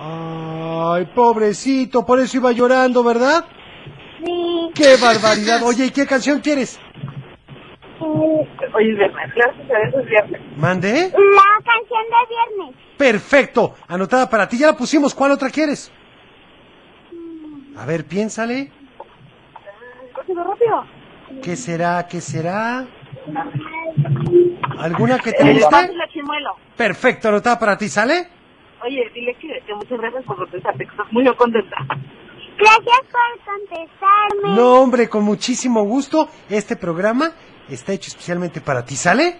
Ay, 0.00 1.06
pobrecito, 1.14 2.06
por 2.06 2.20
eso 2.20 2.36
iba 2.36 2.52
llorando, 2.52 3.02
¿verdad? 3.02 3.44
Sí. 4.24 4.70
¡Qué 4.74 4.96
barbaridad! 5.00 5.62
Oye, 5.64 5.86
¿y 5.86 5.90
qué 5.90 6.06
canción 6.06 6.40
quieres? 6.40 6.80
Hoy 8.00 8.90
es 8.90 8.96
viernes, 8.98 9.34
gracias 9.34 9.96
a 9.96 10.00
viernes. 10.02 10.40
¿Mande? 10.56 10.92
La 11.10 11.64
canción 11.64 12.04
de 12.04 12.56
viernes. 12.56 12.76
Perfecto, 12.96 13.74
anotada 13.88 14.28
para 14.28 14.48
ti. 14.48 14.58
Ya 14.58 14.68
la 14.68 14.76
pusimos. 14.76 15.14
¿Cuál 15.14 15.32
otra 15.32 15.50
quieres? 15.50 15.92
A 17.76 17.86
ver, 17.86 18.04
piénsale. 18.04 18.70
Rápido, 20.14 20.44
rápido. 20.44 20.84
¿Qué 21.42 21.56
será? 21.56 22.06
¿Qué 22.08 22.20
será? 22.20 22.86
¿Alguna 24.78 25.18
que 25.18 25.32
te 25.32 25.52
guste? 25.52 25.90
Perfecto, 26.76 27.28
anotada 27.28 27.58
para 27.58 27.76
ti. 27.76 27.88
¿Sale? 27.88 28.28
Oye, 28.84 29.10
dile 29.12 29.34
que, 29.34 29.48
que 29.66 29.74
muchas 29.74 29.98
gracias 29.98 30.24
por 30.24 30.36
contestarte, 30.36 30.84
que 30.84 30.90
estás 30.90 31.12
muy 31.12 31.24
contenta. 31.34 31.76
Gracias 32.58 33.00
por 33.12 33.44
contestarme. 33.44 34.56
No, 34.56 34.82
hombre, 34.82 35.08
con 35.08 35.24
muchísimo 35.24 35.84
gusto. 35.84 36.28
Este 36.48 36.76
programa 36.76 37.32
está 37.68 37.92
hecho 37.92 38.08
especialmente 38.08 38.60
para 38.60 38.84
ti. 38.84 38.96
¿Sale? 38.96 39.36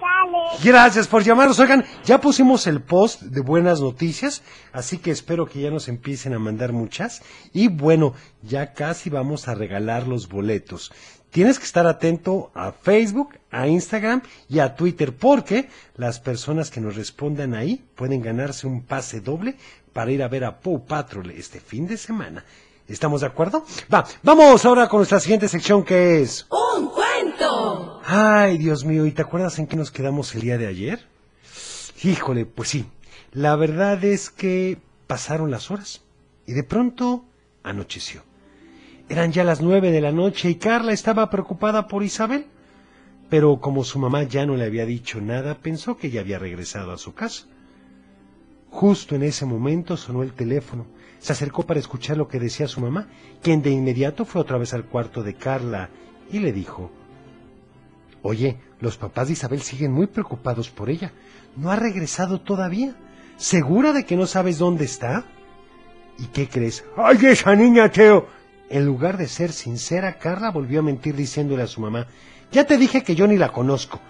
Dale. 0.00 0.38
Gracias 0.62 1.08
por 1.08 1.22
llamarnos. 1.22 1.58
Oigan, 1.58 1.84
ya 2.04 2.20
pusimos 2.20 2.66
el 2.66 2.82
post 2.82 3.22
de 3.22 3.40
buenas 3.40 3.80
noticias, 3.80 4.42
así 4.72 4.98
que 4.98 5.10
espero 5.10 5.46
que 5.46 5.60
ya 5.60 5.70
nos 5.70 5.88
empiecen 5.88 6.34
a 6.34 6.38
mandar 6.38 6.72
muchas. 6.72 7.22
Y 7.52 7.68
bueno, 7.68 8.12
ya 8.42 8.72
casi 8.74 9.08
vamos 9.08 9.48
a 9.48 9.54
regalar 9.54 10.06
los 10.06 10.28
boletos. 10.28 10.92
Tienes 11.36 11.58
que 11.58 11.66
estar 11.66 11.86
atento 11.86 12.50
a 12.54 12.72
Facebook, 12.72 13.34
a 13.50 13.68
Instagram 13.68 14.22
y 14.48 14.60
a 14.60 14.74
Twitter, 14.74 15.14
porque 15.14 15.68
las 15.94 16.18
personas 16.18 16.70
que 16.70 16.80
nos 16.80 16.96
respondan 16.96 17.52
ahí 17.52 17.84
pueden 17.94 18.22
ganarse 18.22 18.66
un 18.66 18.82
pase 18.82 19.20
doble 19.20 19.56
para 19.92 20.10
ir 20.12 20.22
a 20.22 20.28
ver 20.28 20.44
a 20.46 20.60
Paw 20.60 20.86
Patrol 20.86 21.30
este 21.32 21.60
fin 21.60 21.86
de 21.86 21.98
semana. 21.98 22.42
¿Estamos 22.88 23.20
de 23.20 23.26
acuerdo? 23.26 23.66
Va, 23.92 24.06
vamos 24.22 24.64
ahora 24.64 24.88
con 24.88 25.00
nuestra 25.00 25.20
siguiente 25.20 25.46
sección 25.46 25.84
que 25.84 26.22
es... 26.22 26.46
¡Un 26.48 26.88
cuento! 26.88 28.00
Ay, 28.06 28.56
Dios 28.56 28.86
mío, 28.86 29.04
¿y 29.04 29.10
te 29.10 29.20
acuerdas 29.20 29.58
en 29.58 29.66
qué 29.66 29.76
nos 29.76 29.90
quedamos 29.90 30.34
el 30.34 30.40
día 30.40 30.56
de 30.56 30.68
ayer? 30.68 31.06
Híjole, 32.02 32.46
pues 32.46 32.70
sí. 32.70 32.86
La 33.32 33.56
verdad 33.56 34.02
es 34.02 34.30
que 34.30 34.78
pasaron 35.06 35.50
las 35.50 35.70
horas 35.70 36.00
y 36.46 36.54
de 36.54 36.62
pronto 36.62 37.26
anocheció. 37.62 38.22
Eran 39.08 39.32
ya 39.32 39.44
las 39.44 39.60
nueve 39.60 39.92
de 39.92 40.00
la 40.00 40.12
noche 40.12 40.50
y 40.50 40.56
Carla 40.56 40.92
estaba 40.92 41.30
preocupada 41.30 41.86
por 41.86 42.02
Isabel. 42.02 42.46
Pero 43.28 43.60
como 43.60 43.84
su 43.84 43.98
mamá 43.98 44.22
ya 44.24 44.46
no 44.46 44.56
le 44.56 44.64
había 44.64 44.86
dicho 44.86 45.20
nada, 45.20 45.56
pensó 45.56 45.96
que 45.96 46.10
ya 46.10 46.20
había 46.20 46.38
regresado 46.38 46.92
a 46.92 46.98
su 46.98 47.14
casa. 47.14 47.46
Justo 48.70 49.14
en 49.14 49.22
ese 49.22 49.46
momento 49.46 49.96
sonó 49.96 50.22
el 50.22 50.32
teléfono. 50.32 50.86
Se 51.18 51.32
acercó 51.32 51.64
para 51.64 51.80
escuchar 51.80 52.16
lo 52.16 52.28
que 52.28 52.38
decía 52.38 52.68
su 52.68 52.80
mamá, 52.80 53.08
quien 53.42 53.62
de 53.62 53.70
inmediato 53.70 54.24
fue 54.24 54.42
otra 54.42 54.58
vez 54.58 54.74
al 54.74 54.84
cuarto 54.84 55.22
de 55.22 55.34
Carla 55.34 55.88
y 56.30 56.40
le 56.40 56.52
dijo, 56.52 56.90
Oye, 58.22 58.58
los 58.80 58.96
papás 58.96 59.28
de 59.28 59.34
Isabel 59.34 59.62
siguen 59.62 59.92
muy 59.92 60.08
preocupados 60.08 60.68
por 60.68 60.90
ella. 60.90 61.12
No 61.56 61.70
ha 61.70 61.76
regresado 61.76 62.40
todavía. 62.40 62.94
¿Segura 63.36 63.92
de 63.92 64.04
que 64.04 64.16
no 64.16 64.26
sabes 64.26 64.58
dónde 64.58 64.84
está? 64.84 65.24
¿Y 66.18 66.26
qué 66.26 66.48
crees? 66.48 66.84
¡Ay, 66.96 67.18
esa 67.26 67.54
niña, 67.54 67.90
Teo! 67.90 68.26
En 68.68 68.84
lugar 68.84 69.16
de 69.16 69.28
ser 69.28 69.52
sincera, 69.52 70.18
Carla 70.18 70.50
volvió 70.50 70.80
a 70.80 70.82
mentir 70.82 71.14
diciéndole 71.14 71.62
a 71.62 71.68
su 71.68 71.80
mamá, 71.80 72.06
ya 72.50 72.64
te 72.64 72.78
dije 72.78 73.02
que 73.02 73.14
yo 73.14 73.26
ni 73.26 73.36
la 73.36 73.52
conozco. 73.52 74.00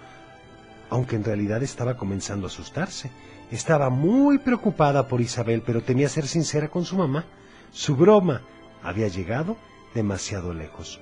Aunque 0.89 1.15
en 1.15 1.23
realidad 1.23 1.61
estaba 1.63 1.97
comenzando 1.97 2.47
a 2.47 2.49
asustarse. 2.49 3.11
Estaba 3.51 3.89
muy 3.89 4.39
preocupada 4.39 5.07
por 5.07 5.21
Isabel, 5.21 5.61
pero 5.65 5.81
temía 5.81 6.09
ser 6.09 6.27
sincera 6.27 6.69
con 6.69 6.85
su 6.85 6.97
mamá. 6.97 7.25
Su 7.71 7.95
broma 7.95 8.41
había 8.83 9.07
llegado 9.07 9.57
demasiado 9.93 10.53
lejos. 10.53 10.99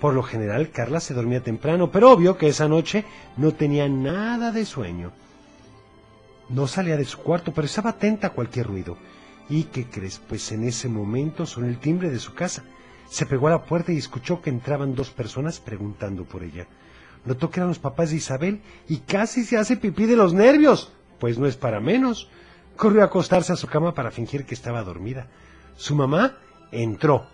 Por 0.00 0.14
lo 0.14 0.22
general, 0.22 0.70
Carla 0.70 1.00
se 1.00 1.14
dormía 1.14 1.42
temprano, 1.42 1.90
pero 1.90 2.12
obvio 2.12 2.36
que 2.36 2.48
esa 2.48 2.68
noche 2.68 3.04
no 3.36 3.52
tenía 3.52 3.88
nada 3.88 4.52
de 4.52 4.64
sueño. 4.64 5.12
No 6.48 6.66
salía 6.66 6.96
de 6.96 7.04
su 7.04 7.18
cuarto, 7.18 7.52
pero 7.52 7.66
estaba 7.66 7.90
atenta 7.90 8.28
a 8.28 8.32
cualquier 8.32 8.66
ruido. 8.66 8.96
¿Y 9.48 9.64
qué 9.64 9.86
crees? 9.86 10.18
Pues 10.18 10.52
en 10.52 10.64
ese 10.64 10.88
momento 10.88 11.46
sonó 11.46 11.66
el 11.66 11.78
timbre 11.78 12.10
de 12.10 12.18
su 12.18 12.34
casa. 12.34 12.64
Se 13.08 13.24
pegó 13.24 13.48
a 13.48 13.52
la 13.52 13.64
puerta 13.64 13.92
y 13.92 13.96
escuchó 13.96 14.42
que 14.42 14.50
entraban 14.50 14.94
dos 14.94 15.10
personas 15.10 15.60
preguntando 15.60 16.24
por 16.24 16.42
ella. 16.42 16.66
Notó 17.24 17.50
que 17.50 17.60
eran 17.60 17.68
los 17.68 17.78
papás 17.78 18.10
de 18.10 18.16
Isabel 18.16 18.60
y 18.88 18.98
casi 18.98 19.44
se 19.44 19.56
hace 19.56 19.76
pipí 19.76 20.06
de 20.06 20.16
los 20.16 20.34
nervios. 20.34 20.92
Pues 21.18 21.38
no 21.38 21.46
es 21.46 21.56
para 21.56 21.80
menos. 21.80 22.28
Corrió 22.76 23.02
a 23.02 23.06
acostarse 23.06 23.52
a 23.52 23.56
su 23.56 23.66
cama 23.66 23.94
para 23.94 24.10
fingir 24.10 24.44
que 24.44 24.54
estaba 24.54 24.82
dormida. 24.82 25.28
Su 25.76 25.94
mamá 25.94 26.36
entró. 26.70 27.26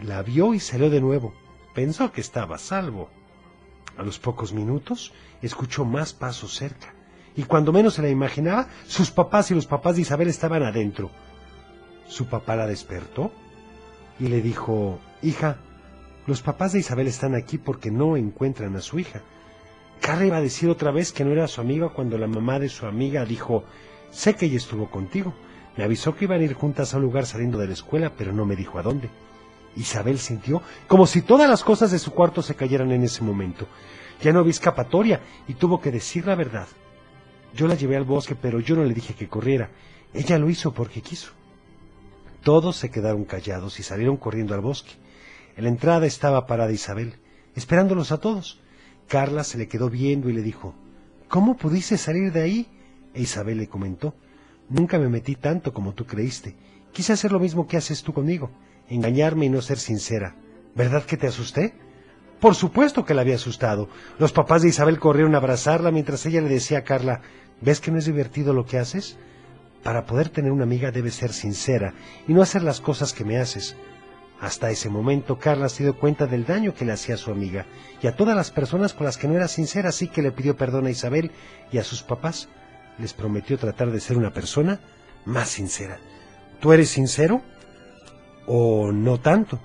La 0.00 0.22
vio 0.22 0.54
y 0.54 0.60
salió 0.60 0.90
de 0.90 1.00
nuevo. 1.00 1.34
Pensó 1.74 2.12
que 2.12 2.20
estaba 2.20 2.56
a 2.56 2.58
salvo. 2.58 3.10
A 3.96 4.02
los 4.02 4.18
pocos 4.18 4.52
minutos 4.52 5.12
escuchó 5.40 5.84
más 5.84 6.12
pasos 6.12 6.54
cerca. 6.54 6.93
Y 7.36 7.44
cuando 7.44 7.72
menos 7.72 7.94
se 7.94 8.02
la 8.02 8.08
imaginaba, 8.08 8.68
sus 8.86 9.10
papás 9.10 9.50
y 9.50 9.54
los 9.54 9.66
papás 9.66 9.96
de 9.96 10.02
Isabel 10.02 10.28
estaban 10.28 10.62
adentro. 10.62 11.10
Su 12.06 12.26
papá 12.26 12.54
la 12.54 12.66
despertó 12.66 13.32
y 14.20 14.28
le 14.28 14.40
dijo, 14.40 15.00
Hija, 15.22 15.58
los 16.26 16.42
papás 16.42 16.72
de 16.72 16.78
Isabel 16.78 17.06
están 17.06 17.34
aquí 17.34 17.58
porque 17.58 17.90
no 17.90 18.16
encuentran 18.16 18.76
a 18.76 18.80
su 18.80 18.98
hija. 18.98 19.22
Carla 20.00 20.26
iba 20.26 20.36
a 20.36 20.42
decir 20.42 20.68
otra 20.70 20.90
vez 20.90 21.12
que 21.12 21.24
no 21.24 21.32
era 21.32 21.48
su 21.48 21.60
amiga 21.60 21.88
cuando 21.88 22.18
la 22.18 22.26
mamá 22.26 22.58
de 22.58 22.68
su 22.68 22.86
amiga 22.86 23.24
dijo, 23.24 23.64
sé 24.10 24.34
que 24.34 24.46
ella 24.46 24.56
estuvo 24.56 24.90
contigo. 24.90 25.34
Me 25.76 25.84
avisó 25.84 26.14
que 26.14 26.24
iban 26.24 26.40
a 26.40 26.44
ir 26.44 26.54
juntas 26.54 26.94
a 26.94 26.98
un 26.98 27.02
lugar 27.02 27.26
saliendo 27.26 27.58
de 27.58 27.66
la 27.66 27.72
escuela, 27.72 28.12
pero 28.16 28.32
no 28.32 28.46
me 28.46 28.54
dijo 28.54 28.78
a 28.78 28.82
dónde. 28.82 29.10
Isabel 29.76 30.18
sintió 30.18 30.62
como 30.86 31.06
si 31.06 31.22
todas 31.22 31.48
las 31.48 31.64
cosas 31.64 31.90
de 31.90 31.98
su 31.98 32.12
cuarto 32.12 32.42
se 32.42 32.54
cayeran 32.54 32.92
en 32.92 33.02
ese 33.02 33.22
momento. 33.22 33.66
Ya 34.22 34.32
no 34.32 34.40
había 34.40 34.50
escapatoria 34.50 35.20
y 35.48 35.54
tuvo 35.54 35.80
que 35.80 35.90
decir 35.90 36.26
la 36.26 36.36
verdad. 36.36 36.68
Yo 37.54 37.68
la 37.68 37.74
llevé 37.74 37.96
al 37.96 38.04
bosque, 38.04 38.34
pero 38.34 38.60
yo 38.60 38.74
no 38.76 38.84
le 38.84 38.94
dije 38.94 39.14
que 39.14 39.28
corriera. 39.28 39.70
Ella 40.12 40.38
lo 40.38 40.50
hizo 40.50 40.72
porque 40.72 41.00
quiso. 41.00 41.32
Todos 42.42 42.76
se 42.76 42.90
quedaron 42.90 43.24
callados 43.24 43.80
y 43.80 43.82
salieron 43.82 44.16
corriendo 44.16 44.54
al 44.54 44.60
bosque. 44.60 44.92
En 45.56 45.64
la 45.64 45.70
entrada 45.70 46.06
estaba 46.06 46.46
parada 46.46 46.72
Isabel, 46.72 47.14
esperándolos 47.54 48.12
a 48.12 48.18
todos. 48.18 48.60
Carla 49.08 49.44
se 49.44 49.58
le 49.58 49.68
quedó 49.68 49.88
viendo 49.88 50.28
y 50.28 50.32
le 50.32 50.42
dijo, 50.42 50.74
¿Cómo 51.28 51.56
pudiste 51.56 51.96
salir 51.96 52.32
de 52.32 52.42
ahí? 52.42 52.66
E 53.14 53.22
Isabel 53.22 53.58
le 53.58 53.68
comentó, 53.68 54.14
Nunca 54.68 54.98
me 54.98 55.08
metí 55.08 55.36
tanto 55.36 55.72
como 55.72 55.94
tú 55.94 56.06
creíste. 56.06 56.56
Quise 56.92 57.12
hacer 57.12 57.32
lo 57.32 57.40
mismo 57.40 57.66
que 57.66 57.76
haces 57.76 58.02
tú 58.02 58.12
conmigo, 58.12 58.50
engañarme 58.88 59.46
y 59.46 59.50
no 59.50 59.60
ser 59.62 59.78
sincera. 59.78 60.36
¿Verdad 60.74 61.04
que 61.04 61.16
te 61.16 61.26
asusté? 61.26 61.74
Por 62.40 62.54
supuesto 62.54 63.04
que 63.04 63.14
la 63.14 63.22
había 63.22 63.36
asustado. 63.36 63.88
Los 64.18 64.32
papás 64.32 64.62
de 64.62 64.68
Isabel 64.68 64.98
corrieron 64.98 65.34
a 65.34 65.38
abrazarla 65.38 65.90
mientras 65.90 66.26
ella 66.26 66.40
le 66.40 66.48
decía 66.48 66.78
a 66.78 66.84
Carla, 66.84 67.22
¿ves 67.64 67.80
que 67.80 67.90
no 67.90 67.98
es 67.98 68.04
divertido 68.04 68.52
lo 68.52 68.66
que 68.66 68.78
haces? 68.78 69.16
Para 69.82 70.06
poder 70.06 70.28
tener 70.28 70.52
una 70.52 70.64
amiga 70.64 70.90
debes 70.90 71.14
ser 71.14 71.32
sincera 71.32 71.94
y 72.28 72.34
no 72.34 72.42
hacer 72.42 72.62
las 72.62 72.80
cosas 72.80 73.12
que 73.12 73.24
me 73.24 73.38
haces. 73.38 73.76
Hasta 74.40 74.70
ese 74.70 74.90
momento 74.90 75.38
Carla 75.38 75.68
se 75.68 75.84
dio 75.84 75.98
cuenta 75.98 76.26
del 76.26 76.44
daño 76.44 76.74
que 76.74 76.84
le 76.84 76.92
hacía 76.92 77.14
a 77.14 77.18
su 77.18 77.30
amiga 77.30 77.66
y 78.02 78.06
a 78.06 78.16
todas 78.16 78.36
las 78.36 78.50
personas 78.50 78.92
con 78.92 79.06
las 79.06 79.16
que 79.16 79.28
no 79.28 79.34
era 79.34 79.48
sincera, 79.48 79.88
así 79.88 80.08
que 80.08 80.22
le 80.22 80.32
pidió 80.32 80.56
perdón 80.56 80.86
a 80.86 80.90
Isabel 80.90 81.30
y 81.72 81.78
a 81.78 81.84
sus 81.84 82.02
papás. 82.02 82.48
Les 82.98 83.12
prometió 83.12 83.58
tratar 83.58 83.90
de 83.90 84.00
ser 84.00 84.16
una 84.16 84.32
persona 84.32 84.80
más 85.24 85.48
sincera. 85.48 85.98
¿Tú 86.60 86.72
eres 86.72 86.90
sincero? 86.90 87.42
¿O 88.46 88.92
no 88.92 89.18
tanto? 89.20 89.60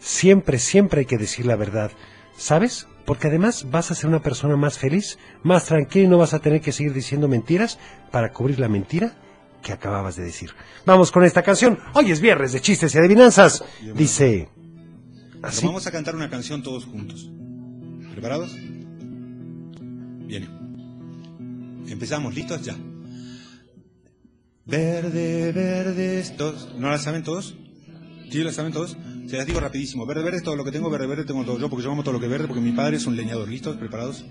Siempre, 0.00 0.58
siempre 0.58 1.00
hay 1.00 1.06
que 1.06 1.18
decir 1.18 1.46
la 1.46 1.56
verdad. 1.56 1.90
¿Sabes? 2.36 2.88
Porque 3.04 3.28
además 3.28 3.70
vas 3.70 3.90
a 3.90 3.94
ser 3.94 4.06
una 4.08 4.22
persona 4.22 4.56
más 4.56 4.78
feliz, 4.78 5.18
más 5.42 5.66
tranquila 5.66 6.06
y 6.06 6.08
no 6.08 6.18
vas 6.18 6.34
a 6.34 6.38
tener 6.38 6.60
que 6.60 6.72
seguir 6.72 6.92
diciendo 6.92 7.28
mentiras 7.28 7.78
para 8.10 8.32
cubrir 8.32 8.58
la 8.58 8.68
mentira 8.68 9.14
que 9.62 9.72
acababas 9.72 10.16
de 10.16 10.24
decir. 10.24 10.50
Vamos 10.86 11.10
con 11.10 11.24
esta 11.24 11.42
canción. 11.42 11.78
Hoy 11.94 12.12
es 12.12 12.20
viernes 12.20 12.52
de 12.52 12.60
chistes 12.60 12.94
y 12.94 12.98
adivinanzas. 12.98 13.64
Dice 13.94 14.48
así. 15.42 15.66
vamos 15.66 15.86
a 15.86 15.90
cantar 15.90 16.14
una 16.14 16.30
canción 16.30 16.62
todos 16.62 16.84
juntos. 16.84 17.28
¿Preparados? 18.12 18.54
Bien. 20.26 20.48
Empezamos, 21.88 22.34
¿listos? 22.34 22.62
Ya. 22.62 22.76
Verde, 24.66 25.52
verde, 25.52 26.20
estos. 26.20 26.74
¿No 26.78 26.88
la 26.88 26.98
saben 26.98 27.22
todos? 27.22 27.54
¿Sí 28.30 28.42
la 28.42 28.52
saben 28.52 28.72
todos? 28.72 28.96
Se 29.26 29.36
las 29.36 29.46
digo 29.46 29.60
rapidísimo. 29.60 30.06
Verde, 30.06 30.22
verde 30.22 30.42
todo 30.42 30.56
lo 30.56 30.64
que 30.64 30.72
tengo, 30.72 30.90
verde, 30.90 31.06
verde 31.06 31.24
tengo 31.24 31.44
todo 31.44 31.58
yo, 31.58 31.70
porque 31.70 31.84
yo 31.84 31.90
amo 31.90 32.02
todo 32.02 32.14
lo 32.14 32.20
que 32.20 32.28
verde, 32.28 32.46
porque 32.46 32.60
mi 32.60 32.72
padre 32.72 32.96
es 32.96 33.06
un 33.06 33.16
leñador. 33.16 33.48
¿Listos? 33.48 33.76
¿Preparados? 33.76 34.24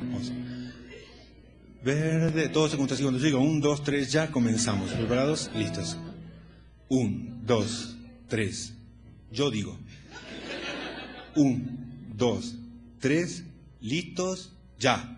Vamos. 0.00 0.32
Verde, 1.84 2.48
todos 2.48 2.70
se 2.70 2.76
juntan 2.76 2.94
así 2.94 3.02
cuando 3.02 3.20
yo 3.20 3.40
un, 3.40 3.60
dos, 3.60 3.82
tres, 3.84 4.10
ya 4.10 4.30
comenzamos. 4.30 4.90
¿Preparados? 4.92 5.50
Listos. 5.54 5.98
Un, 6.88 7.42
dos, 7.44 7.96
tres. 8.28 8.74
Yo 9.30 9.50
digo. 9.50 9.78
Un, 11.36 12.12
dos, 12.16 12.54
tres, 13.00 13.44
listos, 13.80 14.52
ya. 14.78 15.10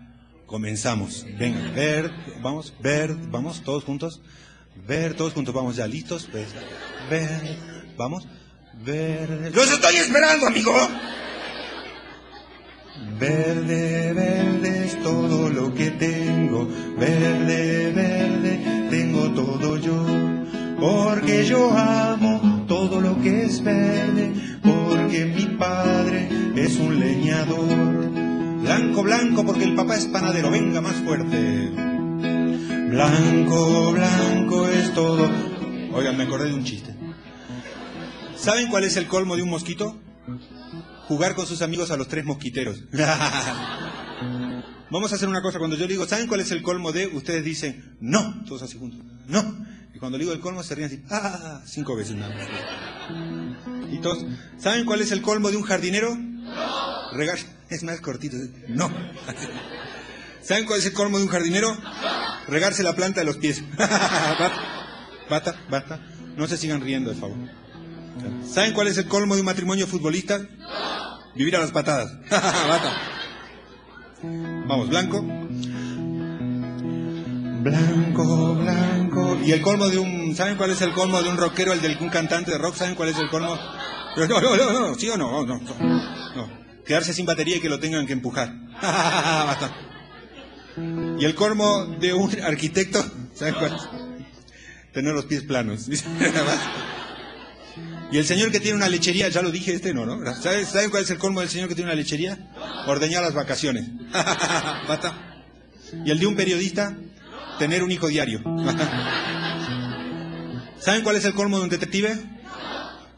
Comenzamos. 0.45 1.25
Venga, 1.37 1.71
ver, 1.71 2.11
vamos, 2.41 2.73
ver, 2.81 3.13
vamos, 3.31 3.61
todos 3.63 3.83
juntos. 3.83 4.21
Ver, 4.87 5.13
todos 5.13 5.33
juntos, 5.33 5.53
vamos 5.53 5.75
ya, 5.75 5.87
listos. 5.87 6.31
Ver, 6.31 6.47
ver, 7.09 7.76
vamos. 7.97 8.27
Ver. 8.85 9.51
¡Los 9.53 9.71
estoy 9.71 9.95
esperando, 9.95 10.47
amigo! 10.47 10.73
Verde, 13.19 14.13
verde 14.13 14.85
es 14.85 15.01
todo 15.01 15.49
lo 15.49 15.73
que 15.73 15.91
tengo. 15.91 16.67
Verde, 16.97 17.91
verde, 17.91 18.87
tengo 18.89 19.31
todo 19.31 19.77
yo. 19.77 20.05
Porque 20.79 21.45
yo 21.45 21.71
amo 21.75 22.65
todo 22.67 23.01
lo 23.01 23.19
que 23.21 23.45
es 23.45 23.63
verde. 23.63 24.33
Porque 24.61 25.25
mi 25.25 25.45
padre 25.57 26.29
es 26.55 26.77
un 26.77 26.99
leñador. 26.99 28.11
Blanco, 28.61 29.03
blanco, 29.03 29.45
porque 29.45 29.63
el 29.63 29.75
papá 29.75 29.95
es 29.95 30.05
panadero. 30.05 30.51
Venga 30.51 30.81
más 30.81 30.95
fuerte. 30.97 31.71
Blanco, 32.89 33.91
blanco 33.93 34.67
es 34.67 34.93
todo. 34.93 35.29
Oigan, 35.93 36.17
me 36.17 36.23
acordé 36.23 36.49
de 36.49 36.53
un 36.53 36.63
chiste. 36.63 36.96
¿Saben 38.37 38.69
cuál 38.69 38.83
es 38.83 38.95
el 38.97 39.07
colmo 39.07 39.35
de 39.35 39.41
un 39.43 39.49
mosquito? 39.49 39.99
Jugar 41.07 41.35
con 41.35 41.45
sus 41.45 41.61
amigos 41.61 41.91
a 41.91 41.97
los 41.97 42.07
tres 42.07 42.25
mosquiteros. 42.25 42.83
Vamos 44.89 45.11
a 45.11 45.15
hacer 45.15 45.27
una 45.27 45.41
cosa. 45.41 45.59
Cuando 45.59 45.75
yo 45.75 45.87
digo, 45.87 46.07
¿saben 46.07 46.27
cuál 46.27 46.39
es 46.41 46.51
el 46.51 46.61
colmo 46.61 46.91
de? 46.91 47.07
Ustedes 47.07 47.43
dicen, 47.43 47.97
no. 47.99 48.43
Todos 48.45 48.61
así 48.63 48.77
juntos. 48.77 48.99
No. 49.27 49.65
Y 49.93 49.99
cuando 49.99 50.17
digo 50.17 50.31
el 50.31 50.39
colmo, 50.39 50.63
se 50.63 50.75
ríen 50.75 50.87
así, 50.87 51.03
ah, 51.09 51.61
cinco 51.65 51.95
veces 51.95 52.15
nada 52.15 52.33
más. 52.35 52.47
Y 53.91 53.97
todos, 53.99 54.25
¿saben 54.59 54.85
cuál 54.85 55.01
es 55.01 55.11
el 55.11 55.21
colmo 55.21 55.49
de 55.49 55.57
un 55.57 55.63
jardinero? 55.63 56.15
No. 56.15 57.11
Regar, 57.13 57.39
es 57.69 57.83
más 57.83 57.99
cortito. 57.99 58.37
No. 58.67 58.91
¿Saben 60.41 60.65
cuál 60.65 60.79
es 60.79 60.85
el 60.85 60.93
colmo 60.93 61.17
de 61.17 61.23
un 61.23 61.29
jardinero? 61.29 61.75
Regarse 62.47 62.83
la 62.83 62.95
planta 62.95 63.21
de 63.21 63.25
los 63.25 63.37
pies. 63.37 63.63
bata, 63.77 64.53
bata, 65.29 65.55
bata. 65.69 65.99
No 66.37 66.47
se 66.47 66.57
sigan 66.57 66.79
riendo, 66.81 67.09
de 67.09 67.15
favor. 67.15 67.37
¿Saben 68.45 68.73
cuál 68.73 68.87
es 68.87 68.97
el 68.97 69.07
colmo 69.07 69.35
de 69.35 69.41
un 69.41 69.45
matrimonio 69.45 69.87
futbolista? 69.87 70.39
Vivir 71.35 71.55
a 71.55 71.59
las 71.59 71.71
patadas. 71.71 72.11
Vamos, 74.67 74.89
blanco. 74.89 75.21
Blanco, 77.61 78.55
blanco. 78.55 79.39
Y 79.43 79.51
el 79.51 79.61
colmo 79.61 79.87
de 79.87 79.97
un. 79.99 80.35
¿Saben 80.35 80.55
cuál 80.55 80.71
es 80.71 80.81
el 80.81 80.93
colmo 80.93 81.21
de 81.21 81.29
un 81.29 81.37
rockero, 81.37 81.73
el 81.73 81.81
de 81.81 81.95
un 81.99 82.09
cantante 82.09 82.51
de 82.51 82.57
rock? 82.57 82.75
¿Saben 82.75 82.95
cuál 82.95 83.09
es 83.09 83.17
el 83.17 83.29
colmo? 83.29 83.57
Pero 84.15 84.27
no, 84.27 84.41
no, 84.41 84.55
no, 84.55 84.79
no, 84.87 84.95
¿sí 84.95 85.09
o 85.09 85.17
no? 85.17 85.45
No, 85.45 85.59
no, 85.59 85.75
no. 86.35 86.49
Quedarse 86.85 87.13
sin 87.13 87.25
batería 87.25 87.57
y 87.57 87.59
que 87.59 87.69
lo 87.69 87.79
tengan 87.79 88.07
que 88.07 88.13
empujar. 88.13 88.51
Basta. 88.81 89.75
Y 91.19 91.25
el 91.25 91.35
colmo 91.35 91.85
de 91.99 92.13
un 92.13 92.41
arquitecto, 92.41 93.03
¿saben 93.33 93.55
cuál? 93.55 93.77
Tener 94.93 95.13
los 95.13 95.25
pies 95.25 95.43
planos. 95.43 95.87
Y 98.11 98.17
el 98.17 98.25
señor 98.25 98.51
que 98.51 98.59
tiene 98.59 98.77
una 98.77 98.87
lechería, 98.87 99.27
ya 99.27 99.41
lo 99.41 99.51
dije 99.51 99.73
este, 99.73 99.93
no, 99.93 100.05
¿no? 100.05 100.33
¿Saben, 100.35 100.65
¿Saben 100.65 100.89
cuál 100.89 101.03
es 101.03 101.09
el 101.09 101.17
colmo 101.17 101.41
del 101.41 101.49
señor 101.49 101.67
que 101.67 101.75
tiene 101.75 101.91
una 101.91 101.95
lechería? 101.95 102.37
Ordeñar 102.87 103.21
las 103.21 103.33
vacaciones. 103.33 103.85
Basta. 104.11 105.43
Y 106.05 106.11
el 106.11 106.19
de 106.19 106.27
un 106.27 106.35
periodista, 106.35 106.95
tener 107.59 107.83
un 107.83 107.91
hijo 107.91 108.07
diario. 108.07 108.41
¿Saben 110.79 111.03
cuál 111.03 111.17
es 111.17 111.25
el 111.25 111.33
colmo 111.33 111.57
de 111.57 111.63
un 111.63 111.69
detective? 111.69 112.17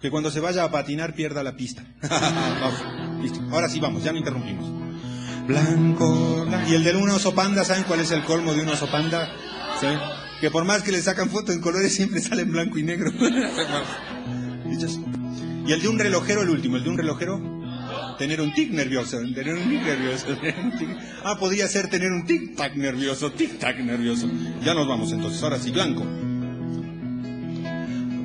Que 0.01 0.09
cuando 0.09 0.31
se 0.31 0.39
vaya 0.39 0.63
a 0.63 0.71
patinar 0.71 1.13
pierda 1.13 1.43
la 1.43 1.55
pista. 1.55 1.83
vamos, 2.01 3.21
listo. 3.21 3.41
Ahora 3.51 3.69
sí 3.69 3.79
vamos, 3.79 4.03
ya 4.03 4.11
no 4.11 4.17
interrumpimos. 4.17 4.65
Blanco, 5.45 6.45
blanco. 6.45 6.71
Y 6.71 6.75
el 6.75 6.83
de 6.83 6.95
un 6.95 7.09
oso 7.09 7.35
panda, 7.35 7.63
¿saben 7.63 7.83
cuál 7.83 7.99
es 7.99 8.09
el 8.11 8.23
colmo 8.23 8.53
de 8.53 8.61
un 8.61 8.69
oso 8.69 8.89
panda? 8.89 9.29
Que 10.41 10.49
por 10.51 10.63
más 10.65 10.83
que 10.83 10.91
le 10.91 11.01
sacan 11.01 11.29
fotos 11.29 11.55
en 11.55 11.61
colores 11.61 11.93
siempre 11.93 12.21
sale 12.21 12.43
en 12.43 12.51
blanco 12.51 12.77
y 12.77 12.83
negro. 12.83 13.11
Y 15.69 15.73
el 15.73 15.81
de 15.81 15.87
un 15.87 15.99
relojero, 15.99 16.41
el 16.41 16.49
último, 16.49 16.77
el 16.77 16.83
de 16.83 16.89
un 16.89 16.97
relojero, 16.97 17.59
tener 18.17 18.41
un 18.41 18.53
tic 18.53 18.71
nervioso, 18.71 19.17
tener 19.33 19.53
un 19.53 19.69
tic 19.69 19.83
nervioso. 19.83 20.27
Ah, 21.23 21.37
podría 21.37 21.67
ser 21.67 21.89
tener 21.89 22.11
un 22.11 22.25
tic 22.25 22.55
tac 22.55 22.75
nervioso, 22.75 23.31
tic 23.31 23.59
tac 23.59 23.77
nervioso. 23.79 24.29
Ya 24.63 24.73
nos 24.73 24.87
vamos 24.87 25.11
entonces, 25.11 25.43
ahora 25.43 25.59
sí, 25.59 25.69
blanco. 25.69 26.03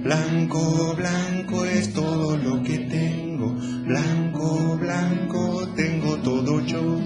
Blanco, 0.04 0.94
blanco 0.96 1.64
es 1.64 1.92
todo 1.92 2.36
lo 2.36 2.62
que 2.62 2.78
tengo. 2.78 3.56
Blanco, 3.84 4.78
blanco 4.78 5.68
tengo 5.74 6.16
todo 6.18 6.60
yo. 6.64 7.00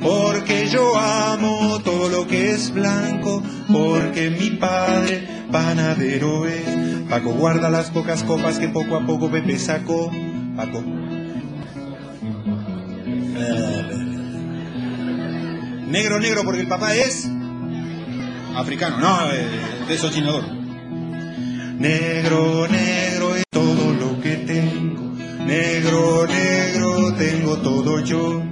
Porque 0.00 0.68
yo 0.68 0.98
amo 0.98 1.80
todo 1.84 2.08
lo 2.08 2.26
que 2.26 2.50
es 2.50 2.72
blanco. 2.72 3.42
Porque 3.70 4.30
mi 4.30 4.50
padre 4.50 5.46
panadero 5.50 6.46
es. 6.46 6.77
Paco 7.08 7.30
guarda 7.30 7.70
las 7.70 7.90
pocas 7.90 8.22
copas 8.22 8.58
que 8.58 8.68
poco 8.68 8.96
a 8.96 9.06
poco 9.06 9.30
Pepe 9.30 9.58
sacó. 9.58 10.10
Paco. 10.56 10.82
Negro, 15.88 16.20
negro, 16.20 16.42
porque 16.44 16.60
el 16.60 16.68
papá 16.68 16.94
es 16.94 17.26
africano, 18.54 18.98
no, 18.98 19.32
eh, 19.32 19.48
desollinador. 19.88 20.44
Negro, 21.78 22.68
negro 22.68 23.36
es 23.36 23.44
todo 23.50 23.94
lo 23.94 24.20
que 24.20 24.36
tengo. 24.36 25.14
Negro, 25.46 26.26
negro 26.26 27.14
tengo 27.14 27.56
todo 27.58 28.00
yo. 28.00 28.42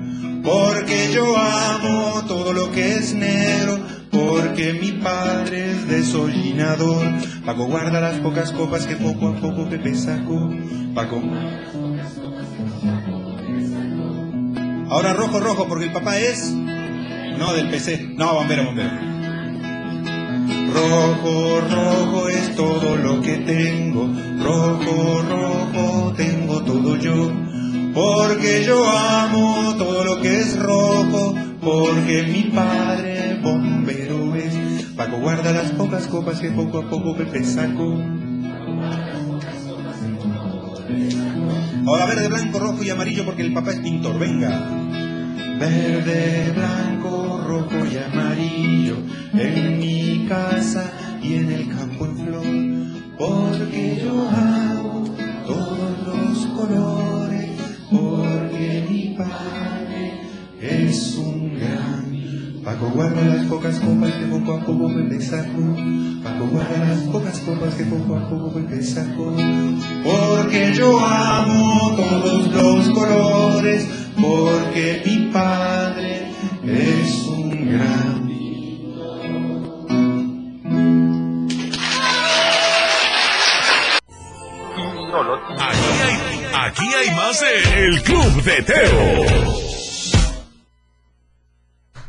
Porque 0.43 1.11
yo 1.13 1.37
amo 1.37 2.25
todo 2.27 2.53
lo 2.55 2.71
que 2.71 2.95
es 2.95 3.13
negro. 3.13 3.76
Porque 4.57 4.73
mi 4.73 4.93
padre 4.93 5.73
es 5.73 5.87
desollinador. 5.87 7.05
Paco 7.45 7.67
guarda 7.67 8.01
las 8.01 8.17
pocas 8.21 8.53
copas 8.53 8.87
que 8.87 8.97
poco 8.97 9.29
a 9.29 9.37
poco 9.37 9.69
Pepe 9.69 9.95
sacó. 9.95 10.51
Paco. 10.95 11.23
Ahora 14.89 15.13
rojo, 15.13 15.41
rojo, 15.41 15.69
porque 15.69 15.85
el 15.85 15.93
papá 15.93 16.19
es. 16.19 16.55
No, 17.39 17.53
del 17.53 17.69
PC. 17.69 18.15
No, 18.17 18.33
bombero, 18.33 18.65
bombero. 18.65 18.93
Rojo, 20.73 21.61
rojo 21.61 22.29
es 22.31 22.57
todo 22.57 22.97
lo 22.97 23.21
que 23.21 23.37
tengo. 23.37 24.09
Rojo, 24.43 25.23
rojo 25.29 26.15
tengo 26.17 26.63
todo 26.63 26.97
yo. 26.97 27.31
Porque 27.93 28.65
yo 28.65 28.89
amo 28.89 29.75
todo 29.77 30.03
lo 30.03 30.23
que 30.23 30.39
es 30.41 30.59
rojo. 30.59 31.35
Porque 31.61 32.23
mi 32.23 32.45
padre 32.45 33.39
bombero 33.43 33.66
guarda 35.15 35.53
las 35.53 35.71
pocas 35.73 36.07
copas 36.07 36.41
que 36.41 36.51
poco 36.51 36.79
a 36.79 36.91
poco 36.91 37.17
Pepe 37.17 37.45
sacó. 37.45 37.95
Ahora 41.87 42.07
verde, 42.07 42.29
blanco, 42.29 42.59
rojo 42.59 42.83
y 42.83 42.91
amarillo 42.91 43.25
porque 43.25 43.43
el 43.43 43.53
papá 43.53 43.71
es 43.71 43.81
pintor. 43.81 44.19
Venga. 44.19 44.69
Verde, 45.59 46.53
blanco, 46.55 47.45
rojo 47.47 47.87
y 47.87 47.97
amarillo 47.97 48.97
en 49.33 49.79
mi 49.79 50.27
casa 50.29 50.93
y 51.23 51.35
en 51.35 51.53
el 51.53 51.69
campo 51.69 52.07
en 52.07 52.17
flor. 52.17 52.45
Porque 53.19 54.03
yo 54.05 54.29
amo 54.29 55.05
todos 55.47 56.07
los 56.07 56.47
colores. 56.47 57.51
Porque 57.91 58.85
mi 58.89 59.15
padre 59.17 60.21
es 60.61 61.15
un 61.17 61.55
gran. 61.59 61.96
Paco 62.67 62.91
guarda 62.91 63.23
las 63.23 63.47
pocas 63.47 63.79
copas 63.79 64.13
que 64.15 64.27
poco 64.27 64.55
a 64.55 64.59
poco 64.59 64.93
Pepe 64.93 65.21
sacó. 65.21 65.77
Paco 66.25 66.47
guarda 66.51 66.85
las 66.85 66.99
pocas 67.13 67.39
copas 67.39 67.75
que 67.77 67.85
poco 67.85 68.17
a 68.17 68.29
poco 68.29 68.55
Pepe 68.55 68.83
sacó. 68.83 69.37
Porque 70.03 70.73
yo 70.75 70.99
amo 70.99 71.95
todos 71.95 72.53
los 72.53 72.89
colores. 72.89 73.87
Porque 74.21 75.01
mi 75.07 75.31
padre 75.31 76.33
es 76.65 77.27
un 77.29 77.51
gran. 77.71 78.27
Aquí 85.61 85.85
hay, 86.03 86.17
aquí 86.53 86.95
hay 86.95 87.15
más 87.15 87.41
de 87.41 87.87
El 87.87 88.03
Club 88.03 88.43
de 88.43 88.63
Teo. 88.63 89.66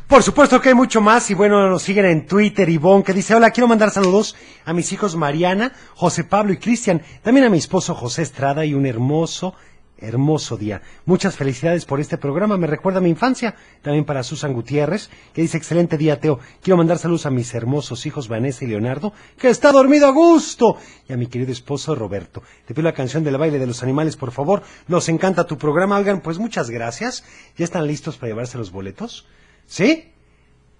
Por 0.08 0.22
supuesto 0.22 0.58
que 0.62 0.70
hay 0.70 0.74
mucho 0.74 1.02
más 1.02 1.30
y 1.30 1.34
bueno, 1.34 1.68
nos 1.68 1.82
siguen 1.82 2.06
en 2.06 2.26
Twitter 2.26 2.66
Ivonne 2.70 3.04
que 3.04 3.12
dice, 3.12 3.34
hola, 3.34 3.50
quiero 3.50 3.68
mandar 3.68 3.90
saludos 3.90 4.36
a 4.64 4.72
mis 4.72 4.90
hijos 4.94 5.16
Mariana, 5.16 5.74
José 5.94 6.24
Pablo 6.24 6.54
y 6.54 6.56
Cristian, 6.56 7.02
también 7.22 7.44
a 7.44 7.50
mi 7.50 7.58
esposo 7.58 7.94
José 7.94 8.22
Estrada 8.22 8.64
y 8.64 8.72
un 8.72 8.86
hermoso, 8.86 9.52
hermoso 9.98 10.56
día. 10.56 10.80
Muchas 11.04 11.36
felicidades 11.36 11.84
por 11.84 12.00
este 12.00 12.16
programa, 12.16 12.56
me 12.56 12.66
recuerda 12.66 13.00
a 13.00 13.02
mi 13.02 13.10
infancia. 13.10 13.54
También 13.82 14.06
para 14.06 14.22
Susan 14.22 14.54
Gutiérrez, 14.54 15.10
que 15.34 15.42
dice, 15.42 15.58
excelente 15.58 15.98
día 15.98 16.18
Teo, 16.18 16.40
quiero 16.62 16.78
mandar 16.78 16.96
saludos 16.96 17.26
a 17.26 17.30
mis 17.30 17.52
hermosos 17.52 18.06
hijos 18.06 18.28
Vanessa 18.28 18.64
y 18.64 18.68
Leonardo, 18.68 19.12
que 19.36 19.50
está 19.50 19.72
dormido 19.72 20.06
a 20.06 20.12
gusto, 20.12 20.78
y 21.06 21.12
a 21.12 21.18
mi 21.18 21.26
querido 21.26 21.52
esposo 21.52 21.94
Roberto. 21.94 22.42
Te 22.64 22.72
pido 22.72 22.84
la 22.84 22.94
canción 22.94 23.24
del 23.24 23.36
baile 23.36 23.58
de 23.58 23.66
los 23.66 23.82
animales, 23.82 24.16
por 24.16 24.30
favor. 24.30 24.62
Nos 24.86 25.10
encanta 25.10 25.46
tu 25.46 25.58
programa, 25.58 25.98
oigan, 25.98 26.22
pues 26.22 26.38
muchas 26.38 26.70
gracias. 26.70 27.24
¿Ya 27.58 27.66
están 27.66 27.86
listos 27.86 28.16
para 28.16 28.30
llevarse 28.30 28.56
los 28.56 28.70
boletos? 28.70 29.26
¿Sí? 29.68 30.10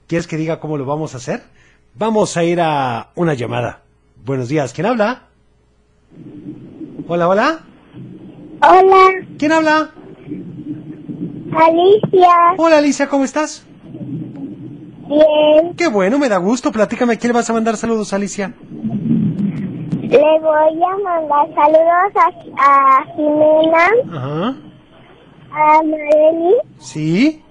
¿Quieres 0.07 0.27
que 0.27 0.37
diga 0.39 0.59
cómo 0.61 0.79
lo 0.79 0.87
vamos 0.87 1.13
a 1.15 1.19
hacer? 1.19 1.43
Vamos 1.95 2.37
a 2.39 2.45
ir 2.45 2.59
a 2.61 3.11
una 3.17 3.35
llamada. 3.35 3.83
Buenos 4.25 4.49
días, 4.49 4.73
¿quién 4.73 4.87
habla? 4.87 5.25
Hola, 7.07 7.29
hola. 7.29 7.59
Hola, 8.63 9.27
¿Quién 9.39 9.53
habla? 9.53 9.91
Alicia. 11.55 12.29
Hola, 12.57 12.79
Alicia, 12.79 13.09
¿cómo 13.09 13.25
estás? 13.25 13.67
Bien, 15.07 15.75
Qué 15.77 15.89
bueno, 15.89 16.19
me 16.19 16.29
da 16.31 16.39
gusto. 16.39 16.73
Platícame, 16.73 17.13
¿a 17.15 17.17
quién 17.19 17.29
le 17.33 17.35
vas 17.39 17.49
a 17.51 17.53
mandar 17.53 17.77
saludos, 17.77 18.13
Alicia? 18.15 18.55
le 20.03 20.19
voy 20.41 20.83
a 20.83 20.97
mandar 21.05 21.55
saludos 21.55 22.13
a, 22.17 22.31
a 22.57 23.05
Jimena, 23.15 23.91
Ajá. 24.17 24.57
a 25.53 25.83
Marely 25.83 26.55
¿Sí? 26.79 27.43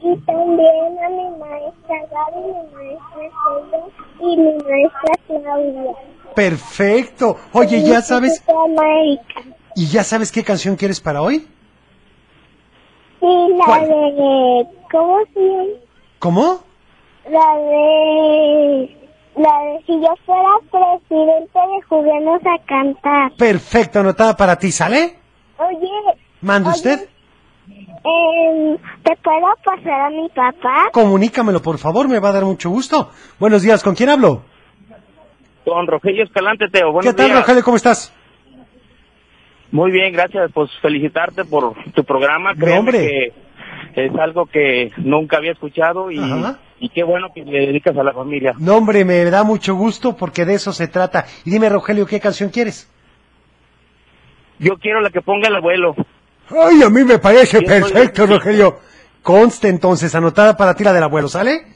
Y 0.00 0.16
también 0.18 0.98
a 1.04 1.08
mi 1.08 1.30
maestra 1.38 1.96
Gaby, 2.10 2.40
mi 2.46 2.74
maestra 2.74 3.30
Celia 3.44 3.84
y 4.20 4.36
mi 4.36 4.52
maestra 4.62 5.14
Claudia. 5.26 5.92
Perfecto. 6.34 7.36
Oye, 7.52 7.82
¿ya 7.82 8.00
sabes? 8.02 8.42
América. 8.48 9.42
¿Y 9.74 9.86
ya 9.86 10.04
sabes 10.04 10.30
qué 10.32 10.44
canción 10.44 10.76
quieres 10.76 11.00
para 11.00 11.22
hoy? 11.22 11.46
Sí, 13.20 13.26
la 13.56 13.64
¿Cuál? 13.64 13.88
de... 13.88 14.66
¿Cómo 14.90 15.18
llama? 15.34 15.64
¿Cómo? 16.18 16.60
La 17.30 17.56
de... 17.58 18.96
La 19.36 19.62
de 19.64 19.82
si 19.86 20.00
yo 20.00 20.14
fuera 20.26 20.48
presidente 20.70 21.58
de 21.58 21.82
Juguemos 21.88 22.40
a 22.44 22.64
Cantar. 22.66 23.32
Perfecto, 23.36 24.00
anotada 24.00 24.36
para 24.36 24.56
ti, 24.58 24.72
¿sale? 24.72 25.16
Oye, 25.58 25.90
¿Manda 26.40 26.70
usted? 26.70 27.08
Eh, 28.04 28.78
¿te 29.02 29.16
puedo 29.22 29.46
pasar 29.64 30.00
a 30.00 30.10
mi 30.10 30.28
papá? 30.28 30.90
Comunícamelo, 30.92 31.60
por 31.62 31.78
favor, 31.78 32.08
me 32.08 32.18
va 32.20 32.30
a 32.30 32.32
dar 32.32 32.44
mucho 32.44 32.70
gusto. 32.70 33.10
Buenos 33.38 33.62
días, 33.62 33.82
¿con 33.82 33.94
quién 33.94 34.10
hablo? 34.10 34.42
Don 35.64 35.86
Rogelio 35.86 36.24
Escalante, 36.24 36.66
Teo. 36.72 36.92
Buenos 36.92 37.12
¿Qué 37.12 37.16
tal, 37.16 37.26
días. 37.26 37.40
Rogelio? 37.40 37.62
¿Cómo 37.62 37.76
estás? 37.76 38.14
Muy 39.70 39.90
bien, 39.90 40.12
gracias. 40.12 40.50
Pues 40.54 40.70
felicitarte 40.80 41.44
por 41.44 41.74
tu 41.92 42.04
programa. 42.04 42.54
Créeme 42.54 42.78
hombre. 42.78 43.32
que 43.94 44.06
es 44.06 44.14
algo 44.18 44.46
que 44.46 44.92
nunca 44.96 45.36
había 45.36 45.52
escuchado 45.52 46.10
y 46.10 46.88
qué 46.90 47.02
bueno 47.02 47.28
que 47.34 47.42
le 47.44 47.66
dedicas 47.66 47.96
a 47.96 48.02
la 48.02 48.12
familia. 48.12 48.54
No, 48.58 48.76
hombre, 48.76 49.04
me 49.04 49.24
da 49.24 49.44
mucho 49.44 49.74
gusto 49.74 50.16
porque 50.16 50.44
de 50.44 50.54
eso 50.54 50.72
se 50.72 50.88
trata. 50.88 51.26
Y 51.44 51.50
dime, 51.50 51.68
Rogelio, 51.68 52.06
¿qué 52.06 52.18
canción 52.20 52.50
quieres? 52.50 52.90
Yo 54.58 54.78
quiero 54.78 55.00
la 55.00 55.10
que 55.10 55.20
ponga 55.20 55.48
el 55.48 55.56
abuelo. 55.56 55.94
Ay, 56.50 56.82
a 56.82 56.88
mí 56.88 57.04
me 57.04 57.18
parece 57.18 57.62
perfecto, 57.62 58.26
Rogelio. 58.26 58.80
Conste 59.22 59.68
entonces, 59.68 60.14
anotada 60.14 60.56
para 60.56 60.74
ti 60.74 60.84
la 60.84 60.92
del 60.92 61.02
abuelo, 61.02 61.28
¿sale? 61.28 61.66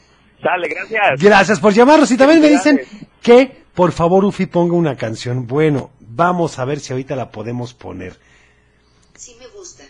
Sale, 0.42 0.68
gracias. 0.68 1.22
Gracias 1.22 1.60
por 1.60 1.72
llamarnos. 1.72 2.10
Y 2.10 2.16
también 2.16 2.40
me 2.40 2.48
dicen 2.48 2.80
que, 3.20 3.64
por 3.74 3.92
favor, 3.92 4.24
Ufi 4.24 4.46
ponga 4.46 4.74
una 4.74 4.96
canción. 4.96 5.46
Bueno, 5.46 5.90
vamos 6.00 6.58
a 6.58 6.64
ver 6.64 6.80
si 6.80 6.92
ahorita 6.92 7.14
la 7.14 7.30
podemos 7.30 7.74
poner. 7.74 8.18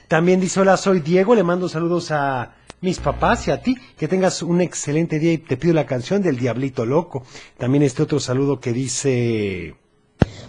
También 0.08 0.40
dice, 0.40 0.60
hola, 0.60 0.76
soy 0.76 1.00
Diego, 1.00 1.34
le 1.34 1.42
mando 1.42 1.68
saludos 1.68 2.10
a 2.10 2.56
mis 2.80 2.98
papás 2.98 3.48
y 3.48 3.50
a 3.50 3.62
ti. 3.62 3.76
Que 3.96 4.08
tengas 4.08 4.42
un 4.42 4.60
excelente 4.60 5.18
día 5.18 5.32
y 5.32 5.38
te 5.38 5.56
pido 5.56 5.72
la 5.72 5.86
canción 5.86 6.20
del 6.20 6.36
Diablito 6.36 6.84
Loco. 6.84 7.24
También 7.56 7.82
este 7.82 8.02
otro 8.02 8.20
saludo 8.20 8.60
que 8.60 8.72
dice... 8.72 9.74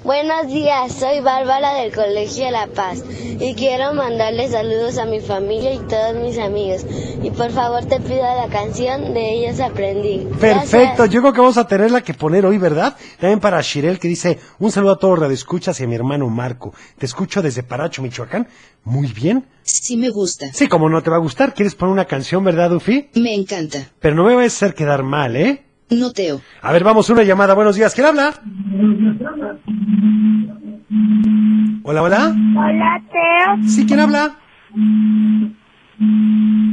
Buenos 0.04 0.48
días, 0.48 0.92
soy 0.92 1.22
Bárbara 1.22 1.76
del 1.76 1.94
Colegio 1.94 2.44
de 2.44 2.52
La 2.52 2.68
Paz 2.68 3.02
y 3.40 3.54
quiero 3.56 3.94
mandarle 3.94 4.50
saludos 4.50 4.98
a 4.98 5.06
mi 5.06 5.22
familia 5.22 5.74
y 5.74 5.80
todos 5.80 6.16
mis 6.16 6.38
amigos. 6.38 6.86
Y 7.24 7.32
por 7.32 7.52
favor 7.52 7.86
te 7.86 8.02
pido 8.02 8.22
la 8.22 8.50
canción 8.50 9.14
de 9.14 9.34
ellos 9.34 9.62
aprendí. 9.62 10.28
Perfecto, 10.42 11.06
yo 11.06 11.22
creo 11.22 11.32
que 11.32 11.40
vamos 11.40 11.58
a 11.58 11.66
tenerla 11.66 12.02
que 12.02 12.14
poner 12.14 12.46
hoy, 12.46 12.58
¿verdad? 12.58 12.98
También 13.18 13.40
para 13.40 13.62
Shirel 13.62 13.98
que 13.98 14.10
dice, 14.10 14.40
un 14.60 14.74
saludo 14.74 14.92
a 14.92 15.00
todos 15.00 15.14
los 15.14 15.22
radioescuchas 15.22 15.80
y 15.80 15.86
a 15.86 15.88
mi 15.88 15.96
hermano 15.96 16.28
Marco. 16.28 16.74
Te 16.98 17.06
escucho 17.06 17.42
desde 17.42 17.64
Paracho, 17.64 18.02
Michoacán. 18.02 18.50
Muy 18.84 19.08
bien. 19.08 19.46
Sí 19.62 19.96
me 19.96 20.10
gusta. 20.10 20.48
Sí, 20.52 20.68
como 20.68 20.90
no 20.90 21.02
te 21.02 21.12
va 21.12 21.16
a 21.16 21.20
gustar, 21.20 21.54
¿quieres 21.54 21.76
poner 21.76 21.94
una 21.94 22.06
canción, 22.06 22.44
verdad, 22.44 22.74
Ufi? 22.74 23.10
Me 23.16 23.34
encanta. 23.34 23.88
Pero 24.02 24.16
no 24.16 24.26
me 24.26 24.36
vayas 24.36 24.62
a 24.62 24.66
hacer 24.66 24.76
quedar 24.76 25.04
mal, 25.04 25.38
¿eh? 25.38 25.64
No, 26.00 26.12
Teo. 26.12 26.42
A 26.62 26.72
ver, 26.72 26.84
vamos, 26.84 27.10
una 27.10 27.24
llamada. 27.24 27.54
Buenos 27.54 27.76
días, 27.76 27.94
¿quién 27.94 28.08
habla? 28.08 28.34
Hola, 31.84 32.02
hola. 32.02 32.36
Hola, 32.58 33.02
Teo. 33.12 33.68
Sí, 33.68 33.86
¿quién 33.86 34.00
habla? 34.00 34.36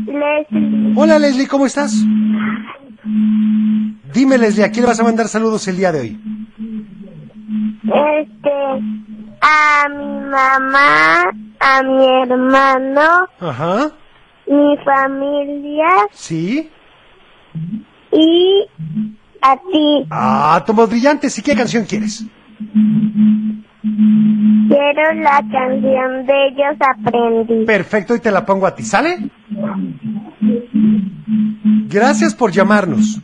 Leslie. 0.07 0.93
Hola, 0.97 1.18
Leslie, 1.18 1.47
¿cómo 1.49 1.66
estás? 1.66 1.95
Dime, 4.12 4.39
Leslie, 4.39 4.64
¿a 4.64 4.71
quién 4.71 4.83
le 4.83 4.89
vas 4.89 5.01
a 5.01 5.05
mandar 5.05 5.29
saludos 5.29 5.66
el 5.68 5.77
día 5.77 5.93
de 5.93 6.01
hoy? 6.01 6.21
Este, 7.85 8.51
a 9.41 9.89
mi 9.89 10.21
mamá, 10.31 11.23
a 11.61 11.83
mi 11.83 12.07
hermano, 12.23 13.27
Ajá. 13.41 13.91
mi 14.47 14.77
familia 14.85 15.87
¿Sí? 16.12 16.71
Y 18.13 18.67
a 19.43 19.57
ti. 19.57 20.07
Ah, 20.11 20.63
tomos 20.67 20.89
brillantes. 20.89 21.39
¿Y 21.39 21.43
qué 21.43 21.55
canción 21.55 21.85
quieres? 21.85 22.25
Quiero 24.69 25.15
la 25.23 25.43
canción 25.51 26.27
de 26.27 26.49
ellos 26.49 26.77
aprendí. 26.81 27.65
Perfecto, 27.65 28.15
y 28.15 28.21
te 28.21 28.31
la 28.31 28.45
pongo 28.45 28.67
a 28.67 28.75
ti, 28.75 28.85
¿sale? 28.85 29.31
Gracias 31.89 32.35
por 32.35 32.53
llamarnos. 32.53 33.21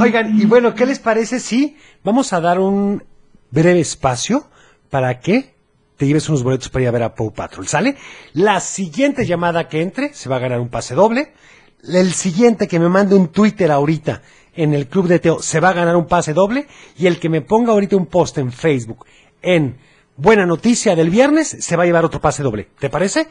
Oigan, 0.00 0.38
y 0.38 0.44
bueno, 0.44 0.74
¿qué 0.74 0.86
les 0.86 0.98
parece 0.98 1.40
si 1.40 1.76
vamos 2.04 2.32
a 2.32 2.40
dar 2.40 2.60
un 2.60 3.02
breve 3.50 3.80
espacio 3.80 4.44
para 4.90 5.18
que 5.20 5.54
te 5.96 6.06
lleves 6.06 6.28
unos 6.28 6.44
boletos 6.44 6.68
para 6.68 6.82
ir 6.84 6.88
a 6.88 6.92
ver 6.92 7.02
a 7.02 7.14
Paw 7.14 7.32
Patrol, 7.32 7.66
¿sale? 7.66 7.96
La 8.32 8.60
siguiente 8.60 9.26
llamada 9.26 9.68
que 9.68 9.82
entre 9.82 10.14
se 10.14 10.28
va 10.28 10.36
a 10.36 10.38
ganar 10.38 10.60
un 10.60 10.68
pase 10.68 10.94
doble. 10.94 11.32
El 11.82 12.12
siguiente 12.12 12.68
que 12.68 12.78
me 12.78 12.88
mande 12.88 13.14
un 13.14 13.28
Twitter 13.28 13.70
ahorita 13.70 14.22
en 14.54 14.74
el 14.74 14.88
Club 14.88 15.06
de 15.06 15.20
Teo 15.20 15.40
se 15.40 15.60
va 15.60 15.70
a 15.70 15.74
ganar 15.74 15.96
un 15.96 16.06
pase 16.06 16.32
doble. 16.32 16.66
Y 16.98 17.06
el 17.06 17.20
que 17.20 17.28
me 17.28 17.40
ponga 17.40 17.72
ahorita 17.72 17.96
un 17.96 18.06
post 18.06 18.38
en 18.38 18.52
Facebook 18.52 19.06
en 19.42 19.78
Buena 20.16 20.46
Noticia 20.46 20.96
del 20.96 21.10
viernes 21.10 21.56
se 21.60 21.76
va 21.76 21.84
a 21.84 21.86
llevar 21.86 22.04
otro 22.04 22.20
pase 22.20 22.42
doble. 22.42 22.68
¿Te 22.78 22.90
parece? 22.90 23.28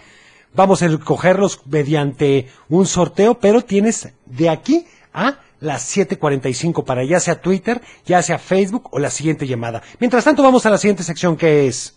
Vamos 0.54 0.82
a 0.82 0.86
escogerlos 0.86 1.62
mediante 1.66 2.48
un 2.70 2.86
sorteo, 2.86 3.40
pero 3.40 3.62
tienes 3.64 4.14
de 4.26 4.50
aquí 4.50 4.88
a 5.14 5.40
las 5.60 5.96
7.45 5.98 6.86
para 6.86 7.04
ya 7.04 7.20
sea 7.20 7.42
Twitter, 7.42 7.82
ya 8.06 8.22
sea 8.22 8.38
Facebook 8.38 8.88
o 8.92 9.00
la 9.00 9.10
siguiente 9.10 9.48
llamada. 9.48 9.82
Mientras 10.00 10.24
tanto, 10.24 10.44
vamos 10.44 10.66
a 10.66 10.70
la 10.70 10.78
siguiente 10.78 11.04
sección 11.04 11.36
que 11.36 11.68
es... 11.68 11.96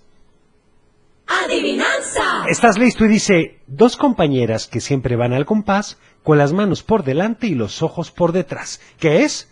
¡Adivinanza! 1.26 2.46
Estás 2.48 2.76
listo 2.76 3.04
y 3.04 3.08
dice, 3.08 3.60
dos 3.68 3.96
compañeras 3.96 4.66
que 4.66 4.80
siempre 4.80 5.14
van 5.14 5.32
al 5.32 5.46
compás, 5.46 5.98
con 6.22 6.38
las 6.38 6.52
manos 6.52 6.82
por 6.82 7.04
delante 7.04 7.46
y 7.46 7.54
los 7.54 7.82
ojos 7.82 8.10
por 8.10 8.32
detrás. 8.32 8.80
¿Qué 8.98 9.22
es? 9.22 9.48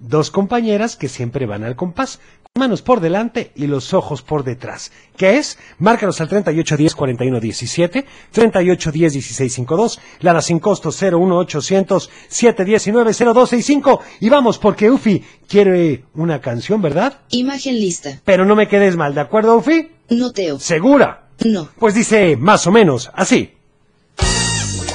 Dos 0.00 0.30
compañeras 0.30 0.96
que 0.96 1.08
siempre 1.08 1.44
van 1.46 1.62
al 1.62 1.76
compás, 1.76 2.20
con 2.42 2.60
manos 2.60 2.80
por 2.80 3.00
delante 3.00 3.52
y 3.54 3.66
los 3.66 3.92
ojos 3.92 4.22
por 4.22 4.44
detrás. 4.44 4.92
¿Qué 5.16 5.36
es? 5.36 5.58
Márcanos 5.78 6.20
al 6.20 6.28
3810 6.28 6.94
4117, 6.94 8.06
3810 8.32 9.14
1652, 9.14 10.00
Lada 10.20 10.40
sin 10.40 10.58
costo 10.58 10.90
01800 10.90 12.10
719 12.28 13.12
0265 13.12 14.00
y 14.20 14.28
vamos 14.30 14.58
porque 14.58 14.90
Ufi 14.90 15.22
quiere 15.46 16.04
una 16.14 16.40
canción, 16.40 16.80
¿verdad? 16.80 17.20
Imagen 17.30 17.74
lista. 17.78 18.20
Pero 18.24 18.46
no 18.46 18.56
me 18.56 18.68
quedes 18.68 18.96
mal, 18.96 19.14
¿de 19.14 19.20
acuerdo, 19.20 19.56
Ufi? 19.56 19.90
No, 20.08 20.32
Teo. 20.32 20.58
¿Segura? 20.58 21.28
No. 21.44 21.68
Pues 21.78 21.94
dice 21.94 22.36
más 22.36 22.66
o 22.66 22.72
menos 22.72 23.10
así. 23.14 23.59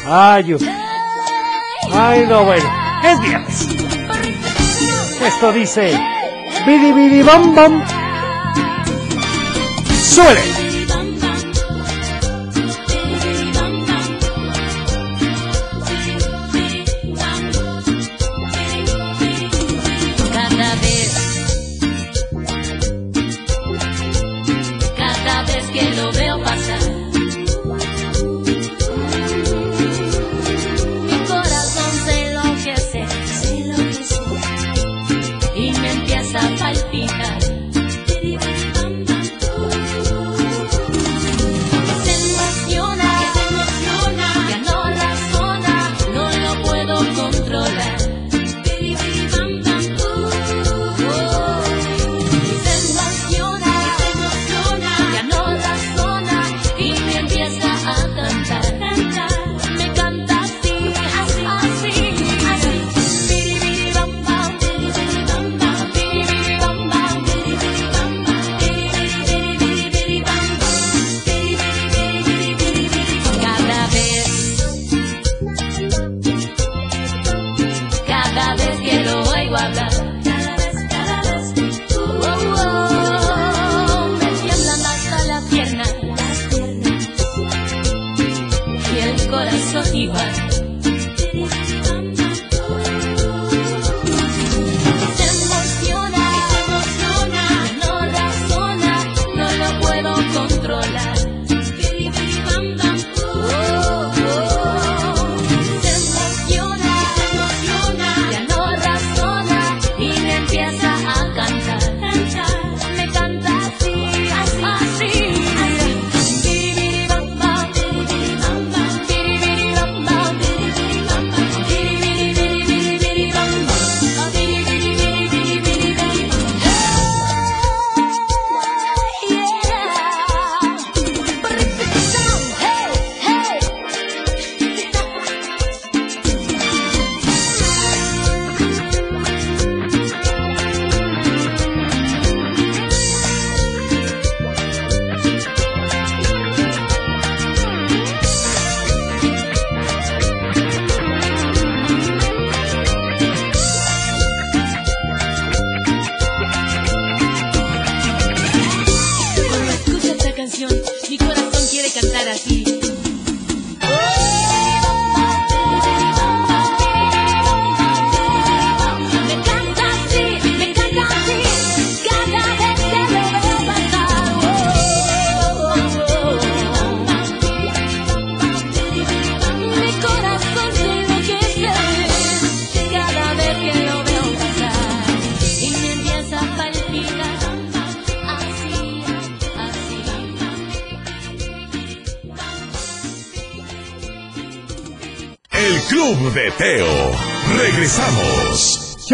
Ay. 0.08 0.56
Ay, 1.92 2.26
no, 2.28 2.44
bueno. 2.44 2.70
Es 3.04 3.20
viernes. 3.22 3.68
Esto 5.22 5.52
dice... 5.52 6.00
Bidi 6.66 6.94
bidi 6.94 7.22
bam 7.24 7.56
bam. 7.56 7.84
Suele. 10.02 10.65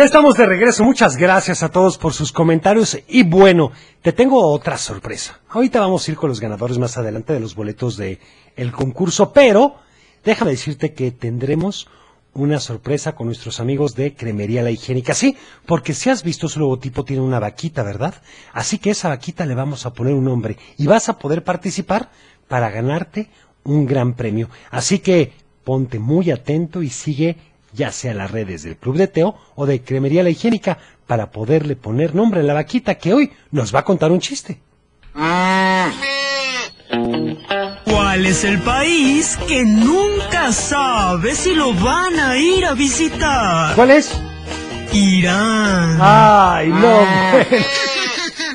Estamos 0.03 0.35
de 0.35 0.47
regreso. 0.47 0.83
Muchas 0.83 1.15
gracias 1.15 1.61
a 1.61 1.69
todos 1.69 1.99
por 1.99 2.13
sus 2.13 2.31
comentarios. 2.31 2.97
Y 3.07 3.21
bueno, 3.21 3.71
te 4.01 4.11
tengo 4.11 4.43
otra 4.47 4.75
sorpresa. 4.79 5.39
Ahorita 5.47 5.79
vamos 5.79 6.07
a 6.07 6.11
ir 6.11 6.17
con 6.17 6.29
los 6.29 6.39
ganadores 6.39 6.79
más 6.79 6.97
adelante 6.97 7.33
de 7.33 7.39
los 7.39 7.53
boletos 7.53 7.97
de 7.97 8.19
el 8.55 8.71
concurso, 8.71 9.31
pero 9.31 9.75
déjame 10.25 10.51
decirte 10.51 10.93
que 10.93 11.11
tendremos 11.11 11.87
una 12.33 12.59
sorpresa 12.59 13.13
con 13.13 13.27
nuestros 13.27 13.59
amigos 13.59 13.93
de 13.93 14.15
Cremería 14.15 14.63
La 14.63 14.71
Higiénica. 14.71 15.13
Sí, 15.13 15.37
porque 15.67 15.93
si 15.93 16.09
has 16.09 16.23
visto 16.23 16.49
su 16.49 16.59
logotipo 16.59 17.05
tiene 17.05 17.21
una 17.21 17.39
vaquita, 17.39 17.83
¿verdad? 17.83 18.15
Así 18.53 18.79
que 18.79 18.89
esa 18.89 19.09
vaquita 19.09 19.45
le 19.45 19.53
vamos 19.53 19.85
a 19.85 19.93
poner 19.93 20.15
un 20.15 20.25
nombre 20.25 20.57
y 20.79 20.87
vas 20.87 21.09
a 21.09 21.19
poder 21.19 21.43
participar 21.43 22.09
para 22.47 22.71
ganarte 22.71 23.29
un 23.63 23.85
gran 23.85 24.15
premio. 24.15 24.49
Así 24.71 24.97
que 24.97 25.33
ponte 25.63 25.99
muy 25.99 26.31
atento 26.31 26.81
y 26.81 26.89
sigue 26.89 27.37
ya 27.73 27.91
sea 27.91 28.13
las 28.13 28.31
redes 28.31 28.63
del 28.63 28.77
Club 28.77 28.97
de 28.97 29.07
Teo 29.07 29.35
o 29.55 29.65
de 29.65 29.81
Cremería 29.81 30.23
La 30.23 30.29
Higiénica 30.29 30.77
para 31.07 31.31
poderle 31.31 31.75
poner 31.75 32.15
nombre 32.15 32.41
a 32.41 32.43
la 32.43 32.53
vaquita 32.53 32.95
que 32.95 33.13
hoy 33.13 33.31
nos 33.51 33.73
va 33.73 33.79
a 33.79 33.85
contar 33.85 34.11
un 34.11 34.19
chiste. 34.19 34.59
¿Cuál 37.85 38.25
es 38.25 38.43
el 38.43 38.59
país 38.61 39.37
que 39.47 39.63
nunca 39.63 40.51
sabe 40.51 41.35
si 41.35 41.53
lo 41.53 41.73
van 41.73 42.19
a 42.19 42.37
ir 42.37 42.65
a 42.65 42.73
visitar? 42.73 43.75
¿Cuál 43.75 43.91
es? 43.91 44.17
Irán. 44.93 45.97
Ay, 46.01 46.69
no. 46.69 46.79
bueno. 46.79 47.45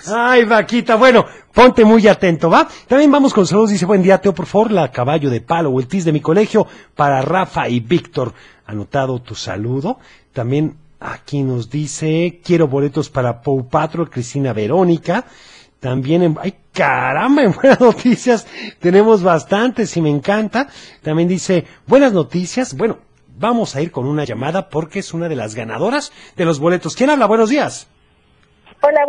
Ay, 0.14 0.44
vaquita. 0.44 0.96
Bueno, 0.96 1.26
ponte 1.57 1.86
muy 1.86 2.07
atento, 2.07 2.50
¿va? 2.50 2.68
También 2.86 3.11
vamos 3.11 3.32
con 3.32 3.46
saludos. 3.46 3.70
Dice, 3.70 3.86
buen 3.86 4.02
día, 4.02 4.20
Teo, 4.20 4.34
por 4.34 4.44
favor, 4.44 4.70
la 4.70 4.92
caballo 4.92 5.30
de 5.30 5.40
palo 5.40 5.70
o 5.70 5.80
el 5.80 5.86
tis 5.86 6.04
de 6.04 6.12
mi 6.12 6.20
colegio 6.20 6.66
para 6.94 7.22
Rafa 7.22 7.66
y 7.70 7.80
Víctor. 7.80 8.34
Anotado 8.66 9.22
tu 9.22 9.34
saludo. 9.34 9.98
También 10.34 10.76
aquí 11.00 11.42
nos 11.42 11.70
dice, 11.70 12.42
quiero 12.44 12.68
boletos 12.68 13.09
para 13.09 13.40
Pau 13.40 13.66
Patrol, 13.70 14.11
Cristina 14.11 14.52
Verónica. 14.52 15.24
También 15.80 16.24
en, 16.24 16.36
ay 16.42 16.57
caramba, 16.74 17.42
en 17.44 17.52
buenas 17.52 17.80
noticias 17.80 18.46
tenemos 18.78 19.22
bastantes 19.22 19.96
y 19.96 20.02
me 20.02 20.11
encanta. 20.11 20.68
También 21.02 21.26
dice, 21.26 21.64
buenas 21.86 22.12
noticias. 22.12 22.76
Bueno, 22.76 22.98
vamos 23.38 23.74
a 23.74 23.80
ir 23.80 23.90
con 23.90 24.04
una 24.04 24.24
llamada 24.24 24.68
porque 24.68 24.98
es 24.98 25.14
una 25.14 25.26
de 25.26 25.36
las 25.36 25.54
ganadoras 25.54 26.12
de 26.36 26.44
los 26.44 26.59
boletos. 26.59 26.94
¿Quién 26.94 27.09
habla? 27.09 27.24
Buenos 27.24 27.48
días. 27.48 27.88
Hola, 28.82 29.07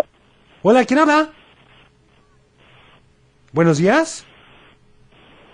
Hola, 0.63 0.85
¿quién 0.85 0.99
habla? 0.99 1.33
Buenos 3.57 3.79
días. 3.79 4.23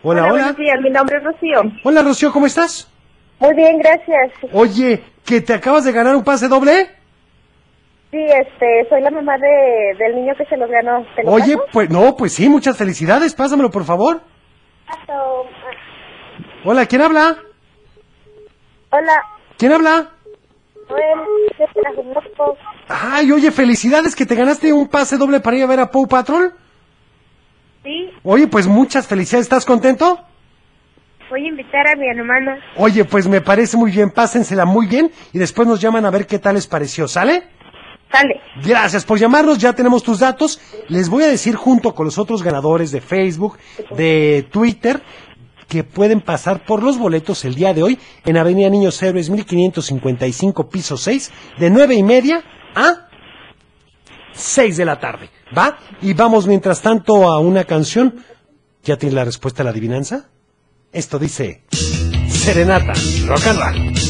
Hola, 0.04 0.24
hola. 0.24 0.32
buenos 0.34 0.58
días. 0.58 0.76
Mi 0.82 0.89
nombre 0.89 1.16
es 1.20 1.24
Rocío. 1.24 1.62
Hola, 1.86 2.01
Rocío, 2.01 2.34
¿cómo 2.34 2.45
estás? 2.45 2.91
Muy 3.39 3.56
bien, 3.56 3.80
gracias. 3.80 4.34
Oye, 4.51 5.01
¿que 5.24 5.39
te 5.39 5.54
acabas 5.54 5.86
de 5.86 5.93
ganar 5.93 6.14
un 6.14 6.24
pase 6.26 6.49
doble? 6.49 6.89
Sí, 8.12 8.18
este, 8.18 8.89
soy 8.89 8.99
la 9.04 9.10
mamá 9.10 9.38
de, 9.38 9.95
del 9.97 10.18
niño 10.18 10.34
que 10.38 10.43
se 10.47 10.58
los 10.58 10.70
ganó. 10.70 11.06
¿Te 11.16 11.24
lo 11.24 11.32
Oye, 11.32 11.56
paso? 11.56 11.70
pues 11.72 11.89
no, 11.89 12.18
pues 12.18 12.34
sí, 12.34 12.49
muchas 12.49 12.76
felicidades. 12.76 13.34
Pásamelo, 13.36 13.72
por 13.72 13.86
favor. 13.86 14.20
Paso. 14.86 15.47
Hola, 16.66 16.86
¿quién 16.86 17.04
habla? 17.04 17.38
Hola, 18.91 19.24
¿Quién 19.58 19.72
habla? 19.72 20.10
Ay, 22.89 23.32
oye, 23.32 23.49
felicidades 23.49 24.14
que 24.14 24.26
te 24.26 24.36
ganaste 24.36 24.74
un 24.74 24.89
pase 24.89 25.18
doble 25.18 25.39
para 25.39 25.56
ir 25.56 25.64
a 25.64 25.68
ver 25.68 25.80
a 25.80 25.89
Paw 25.89 26.06
Patrol. 26.06 26.54
Sí, 27.84 28.10
Oye, 28.24 28.48
pues 28.48 28.68
muchas 28.68 29.08
felicidades. 29.08 29.46
¿Estás 29.46 29.66
contento? 29.66 30.20
voy 31.30 31.46
a 31.46 31.50
invitar 31.50 31.88
a 31.88 31.96
mi 31.96 32.08
hermana. 32.08 32.60
Oye, 32.78 33.06
pues 33.06 33.28
me 33.28 33.42
parece 33.42 33.76
muy 33.76 33.90
bien. 33.92 34.12
Pásensela 34.12 34.66
muy 34.66 34.86
bien 34.86 35.12
y 35.34 35.40
después 35.40 35.68
nos 35.68 35.82
llaman 35.82 36.06
a 36.06 36.12
ver 36.12 36.28
qué 36.28 36.38
tal 36.38 36.54
les 36.56 36.68
pareció. 36.68 37.08
¿Sale? 37.08 37.44
Sale. 38.12 38.40
Gracias 38.64 39.04
por 39.04 39.18
llamarnos, 39.18 39.58
ya 39.58 39.74
tenemos 39.74 40.04
tus 40.04 40.20
datos. 40.20 40.62
Les 40.90 41.10
voy 41.10 41.24
a 41.24 41.28
decir 41.28 41.56
junto 41.56 41.96
con 41.96 42.06
los 42.06 42.20
otros 42.20 42.44
ganadores 42.44 42.92
de 42.92 43.02
Facebook, 43.02 43.58
de 43.98 44.46
Twitter, 44.52 45.02
que 45.68 45.84
pueden 45.84 46.22
pasar 46.22 46.64
por 46.64 46.84
los 46.84 47.00
boletos 47.00 47.44
el 47.46 47.56
día 47.56 47.74
de 47.74 47.82
hoy 47.82 48.00
en 48.26 48.38
Avenida 48.38 48.70
Niños 48.70 49.02
Héroes 49.02 49.32
1555, 49.32 50.70
piso 50.70 50.98
6, 50.98 51.32
de 51.58 51.70
nueve 51.72 51.96
y 51.96 52.04
media 52.04 52.44
a 52.76 53.08
6 54.36 54.78
de 54.78 54.86
la 54.86 55.00
tarde. 55.00 55.30
¿Va? 55.58 55.78
Y 56.02 56.14
vamos 56.14 56.48
mientras 56.48 56.82
tanto 56.82 57.30
a 57.30 57.40
una 57.40 57.64
canción. 57.66 58.24
¿Ya 58.84 58.98
tienes 58.98 59.14
la 59.16 59.26
respuesta 59.26 59.62
a 59.62 59.66
la 59.66 59.72
adivinanza? 59.72 60.30
Esto 60.92 61.18
dice 61.18 61.64
Serenata, 62.28 62.94
rock 63.28 63.48
and 63.48 63.60
roll. 63.60 64.03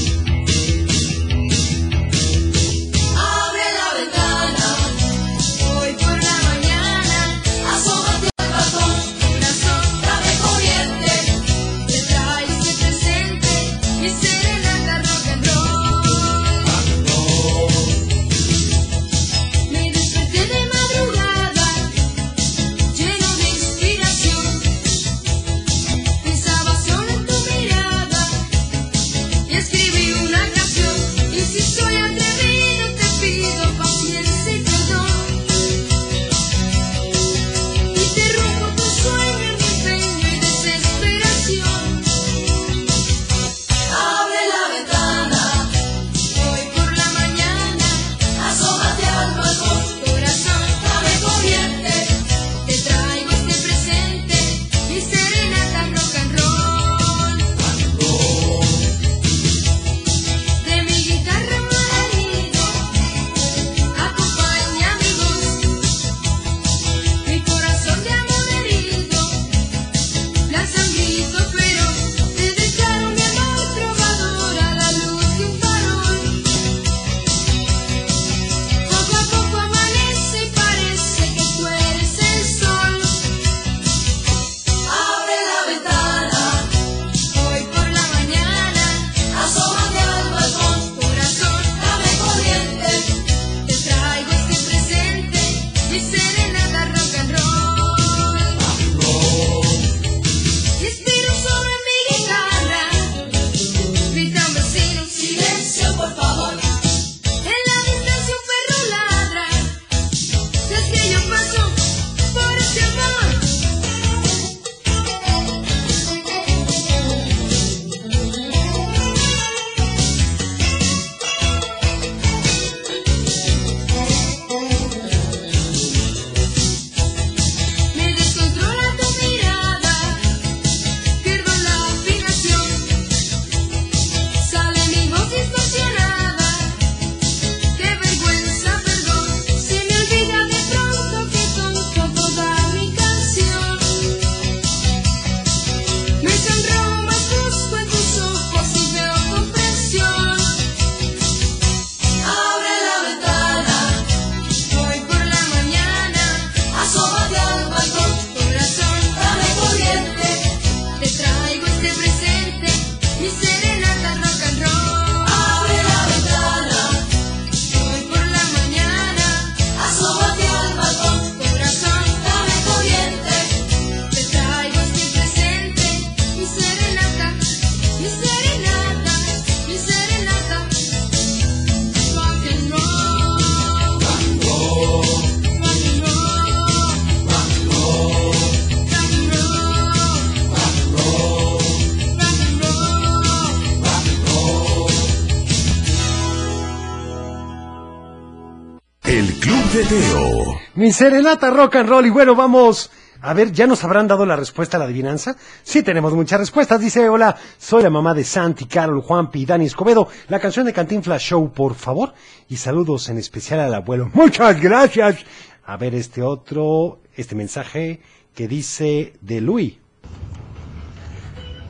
Teo. 199.90 200.60
Mi 200.76 200.92
serenata 200.92 201.50
rock 201.50 201.76
and 201.78 201.90
roll. 201.90 202.06
Y 202.06 202.10
bueno, 202.10 202.36
vamos. 202.36 202.90
A 203.22 203.34
ver, 203.34 203.52
¿ya 203.54 203.68
nos 203.68 203.84
habrán 203.86 204.08
dado 204.08 204.26
la 204.26 204.36
respuesta 204.36 204.76
a 204.76 204.80
la 204.80 204.86
adivinanza? 204.86 205.36
Sí, 205.64 205.82
tenemos 205.82 206.14
muchas 206.14 206.40
respuestas. 206.40 206.82
Dice, 206.82 207.08
hola, 207.08 207.38
soy 207.58 207.82
la 207.84 207.90
mamá 207.90 208.14
de 208.14 208.24
Santi, 208.26 208.66
Carol, 208.66 209.02
Juanpi 209.02 209.42
y 209.42 209.46
Dani 209.46 209.66
Escobedo. 209.66 210.10
La 210.28 210.40
canción 210.40 210.66
de 210.66 210.74
Cantinflas 210.74 211.22
Show, 211.22 211.52
por 211.54 211.76
favor. 211.76 212.14
Y 212.50 212.58
saludos 212.58 213.08
en 213.10 213.18
especial 213.18 213.62
al 213.62 213.74
abuelo. 213.74 214.10
Muchas 214.14 214.60
gracias. 214.60 215.18
A 215.66 215.78
ver 215.78 215.96
este 215.96 216.22
otro, 216.22 217.00
este 217.16 217.36
mensaje 217.36 218.02
que 218.36 218.48
dice 218.50 219.14
de 219.22 219.40
Luis. 219.40 219.76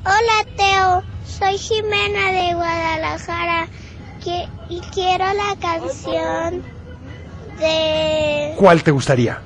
Hola 0.05 0.55
Teo, 0.57 1.03
soy 1.25 1.57
Jimena 1.57 2.31
de 2.31 2.55
Guadalajara 2.55 3.67
que- 4.23 4.47
y 4.69 4.81
quiero 4.93 5.25
la 5.33 5.55
canción 5.61 6.63
de, 7.59 8.53
¿Cuál 8.57 8.83
te 8.83 8.91
gustaría? 8.91 9.39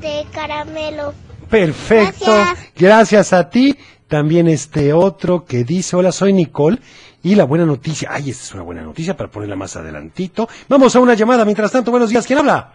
de 0.00 0.26
Caramelo. 0.32 1.14
Perfecto. 1.48 2.24
Gracias. 2.32 2.72
Gracias 2.76 3.32
a 3.32 3.48
ti. 3.50 3.76
También 4.08 4.48
este 4.48 4.92
otro 4.92 5.44
que 5.44 5.64
dice, 5.64 5.96
hola, 5.96 6.12
soy 6.12 6.32
Nicole. 6.32 6.78
Y 7.22 7.36
la 7.36 7.44
buena 7.44 7.64
noticia, 7.64 8.08
ay, 8.12 8.30
esta 8.30 8.42
es 8.44 8.54
una 8.54 8.64
buena 8.64 8.82
noticia 8.82 9.16
para 9.16 9.30
ponerla 9.30 9.54
más 9.54 9.76
adelantito. 9.76 10.48
Vamos 10.68 10.96
a 10.96 11.00
una 11.00 11.14
llamada. 11.14 11.44
Mientras 11.44 11.70
tanto, 11.70 11.90
buenos 11.92 12.10
días. 12.10 12.26
¿Quién 12.26 12.40
habla? 12.40 12.72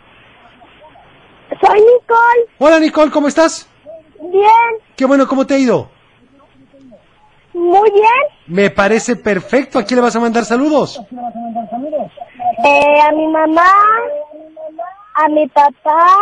Soy 1.62 1.80
Nicole. 1.80 2.46
Hola, 2.60 2.80
Nicole, 2.80 3.12
¿cómo 3.12 3.28
estás? 3.28 3.68
Bien, 4.22 4.82
Qué 4.96 5.06
bueno, 5.06 5.28
¿cómo 5.28 5.46
te 5.46 5.56
ha 5.56 5.60
ido? 5.60 5.92
muy 7.54 7.90
bien. 7.92 8.06
Me 8.48 8.70
parece 8.70 9.16
perfecto. 9.16 9.80
¿A 9.80 9.84
quién 9.84 9.96
le 9.98 10.04
vas 10.04 10.16
a 10.16 10.20
mandar 10.20 10.46
saludos? 10.46 11.02
Eh, 12.64 13.02
a 13.02 13.12
mi 13.12 13.28
mamá, 13.28 13.72
a 15.14 15.28
mi 15.30 15.48
papá, 15.48 16.18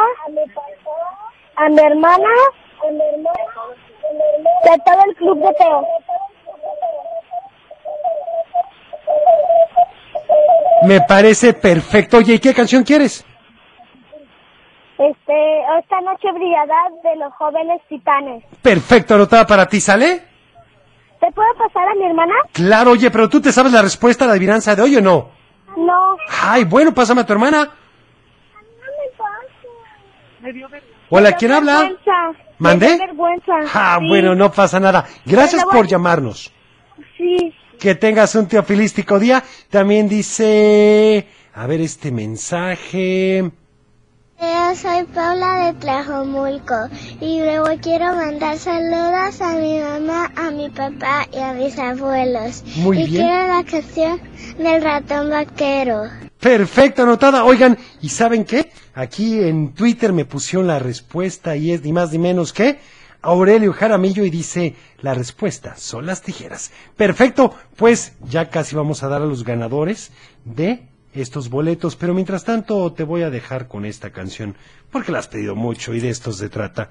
a 1.56 1.70
mi 1.70 1.80
hermana, 1.80 2.30
de 4.64 4.82
todo 4.86 5.06
el 5.08 5.16
club 5.16 5.40
de 5.40 5.54
Teo. 5.54 5.88
Me 10.84 11.02
parece 11.02 11.54
perfecto. 11.54 12.18
Oye, 12.18 12.34
¿y 12.34 12.40
qué 12.40 12.54
canción 12.54 12.84
quieres? 12.84 13.26
Este, 14.98 15.62
esta 15.80 16.02
noche 16.02 16.32
brillará 16.34 16.90
de 17.04 17.16
los 17.18 17.34
jóvenes 17.34 17.82
titanes. 17.90 18.44
Perfecto, 18.62 19.16
anotada 19.16 19.48
para 19.48 19.66
ti, 19.68 19.80
¿sale? 19.80 20.22
¿Te 21.20 21.32
puedo 21.32 21.54
pasar 21.58 21.88
a 21.88 21.96
mi 21.96 22.06
hermana? 22.06 22.34
Claro, 22.52 22.92
oye, 22.92 23.10
pero 23.10 23.30
tú 23.30 23.42
te 23.42 23.52
sabes 23.52 23.72
la 23.72 23.82
respuesta 23.82 24.26
a 24.26 24.28
la 24.28 24.34
adivinanza 24.34 24.76
de 24.76 24.82
hoy 24.82 24.96
o 24.98 25.02
no? 25.02 25.35
No. 25.78 26.16
Ay, 26.42 26.64
bueno, 26.64 26.94
pásame 26.94 27.22
a 27.22 27.26
tu 27.26 27.34
hermana. 27.34 27.72
Hola, 31.10 31.34
¿quién 31.34 31.52
habla? 31.52 31.80
Vergüenza. 31.82 32.12
¿Mandé? 32.60 32.90
Me 32.98 33.08
vergüenza. 33.08 33.54
Ah, 33.74 33.98
Sí. 34.00 34.08
bueno, 34.08 34.36
no 34.36 34.52
pasa 34.52 34.80
nada. 34.80 35.06
Gracias 35.26 35.64
por 35.66 35.88
llamarnos. 35.88 36.52
Sí. 37.18 37.54
Que 37.80 37.96
tengas 37.96 38.36
un 38.36 38.48
teofilístico 38.48 39.20
día. 39.20 39.44
También 39.70 40.08
dice, 40.08 41.28
a 41.54 41.68
ver 41.68 41.82
este 41.82 42.12
mensaje. 42.12 43.52
Yo 44.40 44.76
soy 44.76 45.04
Paula 45.06 45.66
de 45.68 45.80
Tlajomulco 45.80 46.90
y 47.22 47.40
luego 47.40 47.68
quiero 47.82 48.14
mandar 48.16 48.58
saludos 48.58 49.40
a 49.42 49.54
mi 49.56 49.80
mamá, 49.80 50.32
a 50.36 50.52
mi 50.52 50.70
papá 50.70 51.26
y 51.32 51.38
a 51.40 51.54
mis 51.54 51.78
abuelos. 51.80 52.64
Muy 52.78 53.00
y 53.02 53.06
bien. 53.06 53.22
quiero 53.26 53.48
la 53.48 53.64
canción 53.64 54.22
del 54.58 54.82
ratón 54.84 55.30
vaquero. 55.30 56.04
Perfecto, 56.40 57.04
anotada. 57.04 57.46
Oigan, 57.46 57.78
¿y 58.02 58.10
saben 58.10 58.44
qué? 58.44 58.72
Aquí 58.94 59.40
en 59.40 59.74
Twitter 59.74 60.12
me 60.12 60.26
pusieron 60.26 60.68
la 60.68 60.80
respuesta 60.80 61.56
y 61.56 61.72
es 61.72 61.82
ni 61.84 61.94
más 61.94 62.12
ni 62.12 62.20
menos 62.20 62.52
que 62.52 62.80
Aurelio 63.22 63.74
Jaramillo 63.74 64.24
y 64.26 64.30
dice, 64.30 64.76
la 65.02 65.14
respuesta 65.14 65.76
son 65.78 66.06
las 66.06 66.22
tijeras. 66.22 66.72
Perfecto, 66.98 67.56
pues 67.78 68.14
ya 68.30 68.50
casi 68.50 68.76
vamos 68.76 69.02
a 69.02 69.08
dar 69.08 69.22
a 69.22 69.26
los 69.26 69.44
ganadores 69.44 70.12
de 70.44 70.88
estos 71.22 71.50
boletos, 71.50 71.96
pero 71.96 72.14
mientras 72.14 72.44
tanto 72.44 72.92
te 72.94 73.04
voy 73.04 73.24
a 73.24 73.30
dejar 73.30 73.68
con 73.68 73.86
esta 73.86 74.12
canción, 74.12 74.56
porque 74.92 75.12
la 75.12 75.20
has 75.20 75.28
pedido 75.28 75.56
mucho 75.56 75.94
y 75.94 76.00
de 76.00 76.10
esto 76.10 76.32
se 76.32 76.50
trata. 76.50 76.90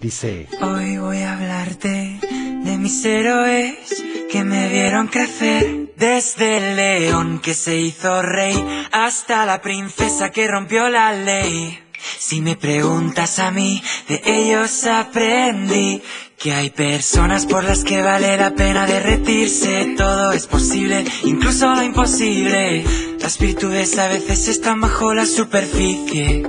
Dice, 0.00 0.46
Hoy 0.60 0.98
voy 0.98 1.18
a 1.18 1.32
hablarte 1.32 2.20
de 2.20 2.78
mis 2.78 3.04
héroes 3.04 4.04
que 4.30 4.44
me 4.44 4.68
vieron 4.68 5.08
crecer. 5.08 5.94
Desde 5.96 6.58
el 6.58 6.76
león 6.76 7.40
que 7.40 7.54
se 7.54 7.78
hizo 7.78 8.20
rey 8.20 8.54
hasta 8.92 9.46
la 9.46 9.62
princesa 9.62 10.30
que 10.30 10.46
rompió 10.46 10.90
la 10.90 11.12
ley. 11.12 11.78
Si 12.18 12.42
me 12.42 12.56
preguntas 12.56 13.38
a 13.38 13.50
mí, 13.50 13.82
de 14.06 14.20
ellos 14.24 14.84
aprendí 14.86 16.02
que 16.38 16.52
hay 16.52 16.70
personas 16.70 17.46
por 17.46 17.64
las 17.64 17.82
que 17.82 18.02
vale 18.02 18.36
la 18.36 18.54
pena 18.54 18.86
derretirse. 18.86 19.94
Todo 19.96 20.32
es 20.32 20.46
posible, 20.46 21.04
incluso 21.24 21.74
lo 21.74 21.82
imposible. 21.82 22.84
Las 23.20 23.38
virtudes 23.38 23.98
a 23.98 24.08
veces 24.08 24.48
están 24.48 24.80
bajo 24.80 25.14
la 25.14 25.26
superficie. 25.26 26.42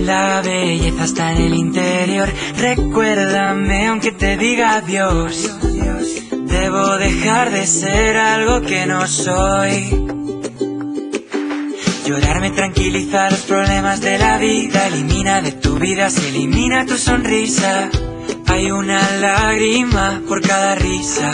La 0.00 0.40
belleza 0.42 1.04
está 1.04 1.32
en 1.32 1.42
el 1.42 1.54
interior. 1.54 2.28
Recuérdame 2.56 3.88
aunque 3.88 4.12
te 4.12 4.36
diga 4.36 4.76
adiós. 4.76 5.50
Debo 6.30 6.96
dejar 6.96 7.50
de 7.50 7.66
ser 7.66 8.16
algo 8.16 8.62
que 8.62 8.86
no 8.86 9.06
soy. 9.06 10.06
Llorar 12.06 12.40
me 12.40 12.50
tranquiliza 12.52 13.30
los 13.30 13.40
problemas 13.40 14.00
de 14.00 14.18
la 14.18 14.38
vida. 14.38 14.86
Elimina 14.86 15.42
de 15.42 15.52
tu 15.52 15.74
vida, 15.78 16.08
se 16.08 16.28
elimina 16.28 16.86
tu 16.86 16.96
sonrisa. 16.96 17.90
Hay 18.56 18.70
una 18.70 19.02
lágrima 19.18 20.22
por 20.26 20.40
cada 20.40 20.76
risa. 20.76 21.30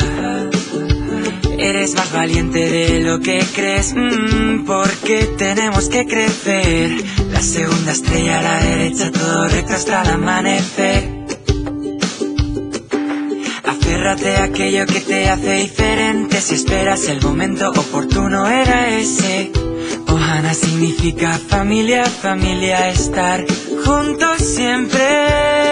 Eres 1.57 1.95
más 1.95 2.13
valiente 2.13 2.69
de 2.69 2.99
lo 2.99 3.21
que 3.21 3.39
crees, 3.55 3.95
mm, 3.95 4.65
porque 4.65 5.31
tenemos 5.39 5.89
que 5.89 6.05
crecer. 6.05 6.91
La 7.31 7.41
segunda 7.41 7.93
estrella 7.93 8.41
a 8.41 8.43
la 8.43 8.63
derecha, 8.65 9.13
todo 9.13 9.47
recto 9.47 9.73
hasta 9.73 10.03
el 10.03 10.11
amanecer. 10.11 11.11
Aférrate 13.63 14.37
a 14.39 14.43
aquello 14.43 14.85
que 14.87 15.01
te 15.01 15.29
hace 15.29 15.53
diferente. 15.53 16.41
Si 16.41 16.57
esperas 16.57 17.07
el 17.07 17.23
momento 17.23 17.71
oportuno, 17.71 18.49
era 18.49 18.99
ese. 18.99 19.53
Ohana 20.09 20.55
significa 20.55 21.39
familia, 21.39 22.05
familia, 22.05 22.89
estar 22.89 23.45
juntos 23.85 24.39
siempre. 24.39 25.72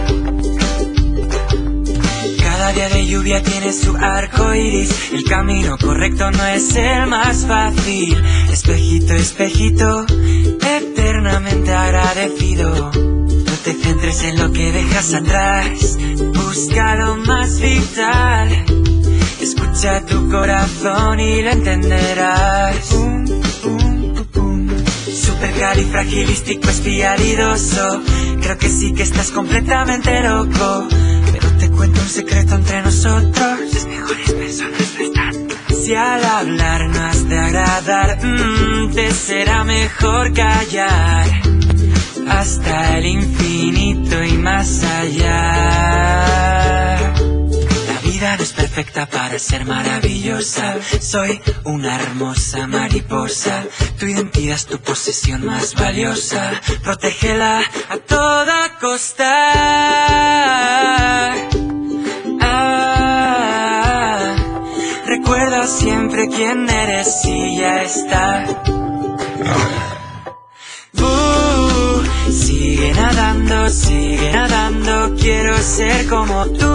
Día 2.73 2.87
de 2.87 3.05
lluvia 3.05 3.43
tiene 3.43 3.73
su 3.73 3.97
arco 3.97 4.55
iris. 4.55 5.11
El 5.11 5.25
camino 5.25 5.77
correcto 5.77 6.31
no 6.31 6.45
es 6.45 6.73
el 6.77 7.05
más 7.07 7.45
fácil. 7.45 8.23
Espejito, 8.49 9.13
espejito, 9.13 10.05
eternamente 10.07 11.73
agradecido. 11.73 12.91
No 12.93 13.53
te 13.65 13.73
centres 13.73 14.23
en 14.23 14.39
lo 14.39 14.53
que 14.53 14.71
dejas 14.71 15.13
atrás. 15.13 15.97
Busca 16.33 16.95
lo 16.95 17.17
más 17.17 17.59
vital. 17.59 18.65
Escucha 19.41 20.05
tu 20.05 20.29
corazón 20.29 21.19
y 21.19 21.41
lo 21.41 21.49
entenderás. 21.49 22.95
Supercalifragilístico 25.25 26.69
espialidoso. 26.69 28.01
Creo 28.41 28.57
que 28.57 28.69
sí 28.69 28.93
que 28.93 29.03
estás 29.03 29.31
completamente 29.31 30.21
loco. 30.21 30.87
Cuento 31.81 31.99
un 31.99 32.09
secreto 32.09 32.53
entre 32.53 32.83
nosotros. 32.83 33.59
Las 33.73 33.85
mejores 33.87 34.33
personas 34.33 34.93
no 34.99 35.03
están. 35.03 35.33
Si 35.83 35.95
al 35.95 36.23
hablar 36.23 36.87
no 36.89 37.05
has 37.07 37.27
de 37.27 37.39
agradar, 37.39 38.23
mm, 38.23 38.91
te 38.93 39.11
será 39.11 39.63
mejor 39.63 40.31
callar. 40.31 41.25
Hasta 42.29 42.99
el 42.99 43.07
infinito 43.07 44.23
y 44.23 44.33
más 44.33 44.83
allá. 44.83 45.33
La 47.87 47.99
vida 48.03 48.37
no 48.37 48.43
es 48.43 48.53
perfecta 48.53 49.07
para 49.07 49.39
ser 49.39 49.65
maravillosa. 49.65 50.75
Soy 50.99 51.41
una 51.63 51.95
hermosa 51.95 52.67
mariposa. 52.67 53.63
Tu 53.97 54.05
identidad 54.05 54.57
es 54.57 54.67
tu 54.67 54.77
posesión 54.77 55.43
más 55.47 55.73
valiosa. 55.73 56.61
Protégela 56.83 57.63
a 57.89 57.97
toda 57.97 58.77
costa. 58.79 59.31
Siempre 65.71 66.27
quién 66.27 66.69
eres 66.69 67.25
y 67.25 67.57
ya 67.57 67.83
está. 67.83 68.45
Uh, 70.97 72.31
sigue 72.31 72.93
nadando, 72.93 73.69
sigue 73.69 74.31
nadando, 74.31 75.15
quiero 75.15 75.57
ser 75.59 76.07
como 76.07 76.45
tú. 76.47 76.73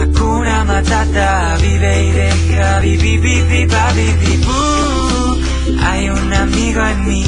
Hakuna 0.00 0.64
Matata, 0.64 1.56
vive 1.60 2.04
y 2.06 2.10
deja, 2.12 2.80
vivi, 2.80 3.18
vivi, 3.18 3.66
va, 3.66 3.92
vivi, 3.92 4.36
bu. 4.46 5.38
Hay 5.82 6.08
un 6.08 6.32
amigo 6.32 6.80
en 6.86 7.04
mí, 7.06 7.24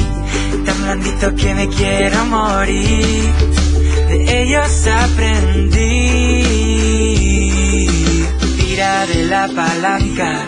tan 0.65 0.83
blandito 0.83 1.35
que 1.35 1.53
me 1.53 1.67
quiero 1.69 2.25
morir. 2.25 3.33
De 4.09 4.41
ellos 4.43 4.87
aprendí. 4.87 6.76
De 9.05 9.25
la 9.25 9.47
palanca, 9.47 10.47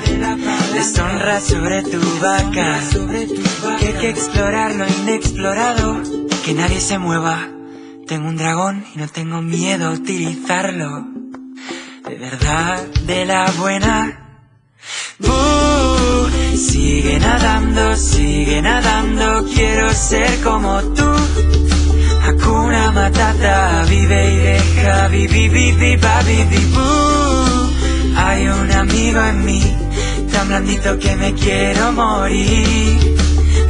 deshonra 0.73 1.39
sobre 1.39 1.83
tu 1.83 2.01
vaca. 2.19 2.79
Que 3.79 3.87
hay 3.87 3.93
que 3.93 4.09
explorar 4.09 4.75
lo 4.75 4.85
inexplorado, 4.87 6.01
que 6.43 6.55
nadie 6.55 6.81
se 6.81 6.97
mueva. 6.97 7.47
Tengo 8.07 8.27
un 8.27 8.37
dragón 8.37 8.83
y 8.93 8.97
no 8.97 9.07
tengo 9.07 9.41
miedo 9.41 9.89
a 9.89 9.91
utilizarlo. 9.91 11.07
De 12.07 12.15
verdad, 12.15 12.85
de 13.05 13.25
la 13.25 13.51
buena. 13.51 14.39
Uh, 15.19 16.57
sigue 16.57 17.19
nadando, 17.19 17.95
sigue 17.95 18.61
nadando, 18.63 19.45
quiero 19.53 19.93
ser 19.93 20.41
como 20.41 20.81
tú. 20.95 21.09
Hakuna 22.23 22.91
Matata, 22.91 23.85
vive 23.87 24.33
y 24.33 24.37
deja, 24.37 25.07
vivi, 25.07 25.49
vivi, 25.49 25.95
va, 25.97 26.21
vivi, 26.23 26.65
bu. 26.73 27.48
Hay 28.21 28.47
un 28.47 28.71
amigo 28.71 29.21
en 29.23 29.45
mí, 29.45 29.61
tan 30.31 30.49
blandito 30.49 30.99
que 30.99 31.15
me 31.15 31.33
quiero 31.33 31.93
morir. 31.93 32.99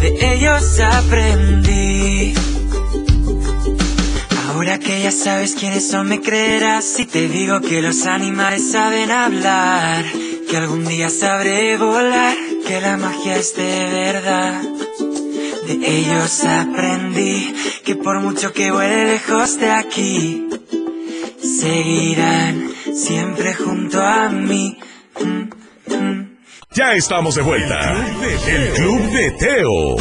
De 0.01 0.33
ellos 0.33 0.79
aprendí. 0.79 2.33
Ahora 4.47 4.79
que 4.79 5.03
ya 5.03 5.11
sabes 5.11 5.53
quiénes 5.53 5.87
son, 5.87 6.07
me 6.07 6.19
creerás 6.19 6.83
si 6.83 7.05
te 7.05 7.27
digo 7.27 7.61
que 7.61 7.81
los 7.81 8.05
animales 8.07 8.71
saben 8.71 9.11
hablar, 9.11 10.03
que 10.49 10.57
algún 10.57 10.85
día 10.85 11.09
sabré 11.09 11.77
volar, 11.77 12.35
que 12.65 12.81
la 12.81 12.97
magia 12.97 13.37
es 13.37 13.55
de 13.55 13.89
verdad. 13.91 14.61
De 15.67 15.73
ellos 15.73 16.43
aprendí 16.43 17.53
que 17.85 17.95
por 17.95 18.19
mucho 18.19 18.51
que 18.51 18.71
vuele 18.71 19.05
lejos 19.05 19.59
de 19.59 19.69
aquí, 19.69 20.47
seguirán 21.39 22.68
siempre 22.99 23.53
junto 23.53 24.01
a 24.01 24.29
mí. 24.29 24.77
Ya 26.71 26.93
estamos 26.93 27.35
de 27.35 27.41
vuelta. 27.41 28.05
El 28.47 28.73
Club 28.73 29.01
de 29.11 29.31
Teo. 29.31 29.95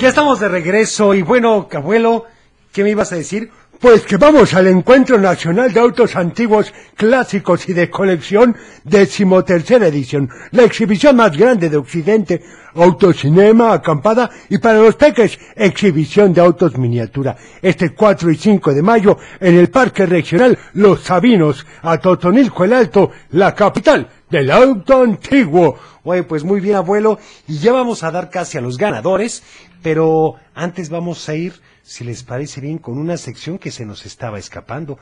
Ya 0.00 0.08
estamos 0.08 0.40
de 0.40 0.48
regreso 0.48 1.14
y 1.14 1.22
bueno, 1.22 1.68
abuelo, 1.72 2.24
¿qué 2.72 2.82
me 2.82 2.90
ibas 2.90 3.12
a 3.12 3.16
decir? 3.16 3.50
Pues 3.84 4.06
que 4.06 4.16
vamos 4.16 4.54
al 4.54 4.66
Encuentro 4.68 5.18
Nacional 5.18 5.70
de 5.70 5.78
Autos 5.78 6.16
Antiguos, 6.16 6.72
Clásicos 6.96 7.68
y 7.68 7.74
de 7.74 7.90
Colección, 7.90 8.56
decimotercera 8.82 9.88
edición, 9.88 10.30
la 10.52 10.62
exhibición 10.62 11.16
más 11.16 11.36
grande 11.36 11.68
de 11.68 11.76
Occidente, 11.76 12.42
autocinema, 12.74 13.74
acampada 13.74 14.30
y 14.48 14.56
para 14.56 14.78
los 14.78 14.94
peques, 14.94 15.38
exhibición 15.54 16.32
de 16.32 16.40
autos 16.40 16.78
miniatura. 16.78 17.36
Este 17.60 17.90
4 17.90 18.30
y 18.30 18.36
5 18.36 18.72
de 18.72 18.80
mayo 18.80 19.18
en 19.38 19.54
el 19.56 19.68
Parque 19.68 20.06
Regional 20.06 20.58
Los 20.72 21.02
Sabinos, 21.02 21.66
a 21.82 21.98
Totonilco 21.98 22.64
el 22.64 22.72
Alto, 22.72 23.10
la 23.32 23.54
capital 23.54 24.08
del 24.30 24.50
auto 24.50 25.02
antiguo. 25.02 25.76
Oye, 26.04 26.22
pues 26.22 26.42
muy 26.42 26.60
bien, 26.60 26.76
abuelo, 26.76 27.18
y 27.46 27.58
ya 27.58 27.74
vamos 27.74 28.02
a 28.02 28.10
dar 28.10 28.30
casi 28.30 28.56
a 28.56 28.62
los 28.62 28.78
ganadores, 28.78 29.42
pero 29.82 30.36
antes 30.54 30.88
vamos 30.88 31.28
a 31.28 31.34
ir, 31.34 31.52
si 31.84 32.02
les 32.02 32.22
parece 32.24 32.60
bien, 32.60 32.78
con 32.78 32.98
una 32.98 33.16
sección 33.16 33.58
que 33.58 33.70
se 33.70 33.84
nos 33.84 34.06
estaba 34.06 34.38
escapando. 34.38 34.98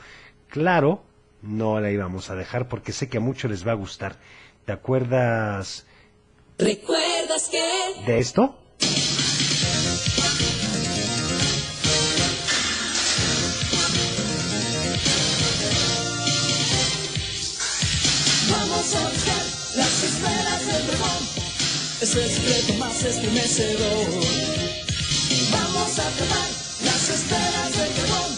Claro, 0.49 1.01
no 1.41 1.79
la 1.79 1.89
íbamos 1.89 2.29
a 2.29 2.35
dejar 2.35 2.67
porque 2.67 2.91
sé 2.91 3.07
que 3.09 3.17
a 3.17 3.21
muchos 3.21 3.49
les 3.49 3.65
va 3.65 3.71
a 3.71 3.75
gustar. 3.75 4.17
¿Te 4.65 4.71
acuerdas 4.73 5.85
¿Recuerdas 6.59 7.49
que? 7.49 7.61
de 8.05 8.19
esto? 8.19 8.59
Vamos 18.51 18.95
a 18.95 19.09
buscar 19.09 19.43
las 19.75 20.03
esferas 20.03 20.65
del 20.67 20.87
dragón. 20.87 21.23
Es 22.01 22.15
el 22.15 22.29
secreto 22.29 22.73
más 22.79 23.03
estremecedor. 23.03 24.07
Vamos 25.51 25.99
a 25.99 26.09
tomar 26.19 26.49
las 26.83 27.09
esferas 27.09 27.71
del 27.77 27.93
dragón. 27.95 28.31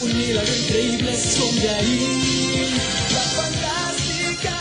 Un 0.00 0.16
milagro 0.16 0.56
increíble 0.56 1.12
esconde 1.12 1.68
ahí. 1.68 2.74
La 3.12 3.20
fantástica 3.38 4.54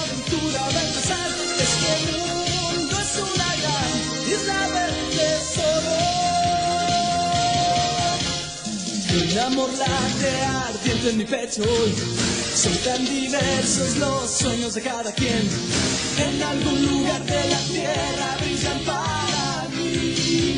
aventura 0.00 0.60
a 0.64 0.68
empezar. 0.68 1.30
Es 1.64 1.72
que 1.80 1.92
el 1.94 2.04
mundo 2.18 2.94
es 3.00 3.12
una 3.18 3.50
gran 3.62 3.92
isla 4.34 4.60
del 4.76 4.96
tesoro. 5.18 5.96
Un 9.22 9.38
amor 9.38 9.70
late 9.78 10.32
ardiente 10.44 11.06
en 11.10 11.16
mi 11.16 11.24
pecho 11.24 11.62
hoy. 11.62 11.92
Son 12.54 12.76
tan 12.84 13.04
diversos 13.04 13.96
los 13.96 14.30
sueños 14.30 14.74
de 14.74 14.82
cada 14.82 15.12
quien. 15.12 15.48
En 16.18 16.42
algún 16.42 16.86
lugar 16.86 17.24
de 17.24 17.48
la 17.48 17.58
tierra 17.58 18.36
brillan 18.40 18.80
para 18.84 19.68
mí. 19.74 20.54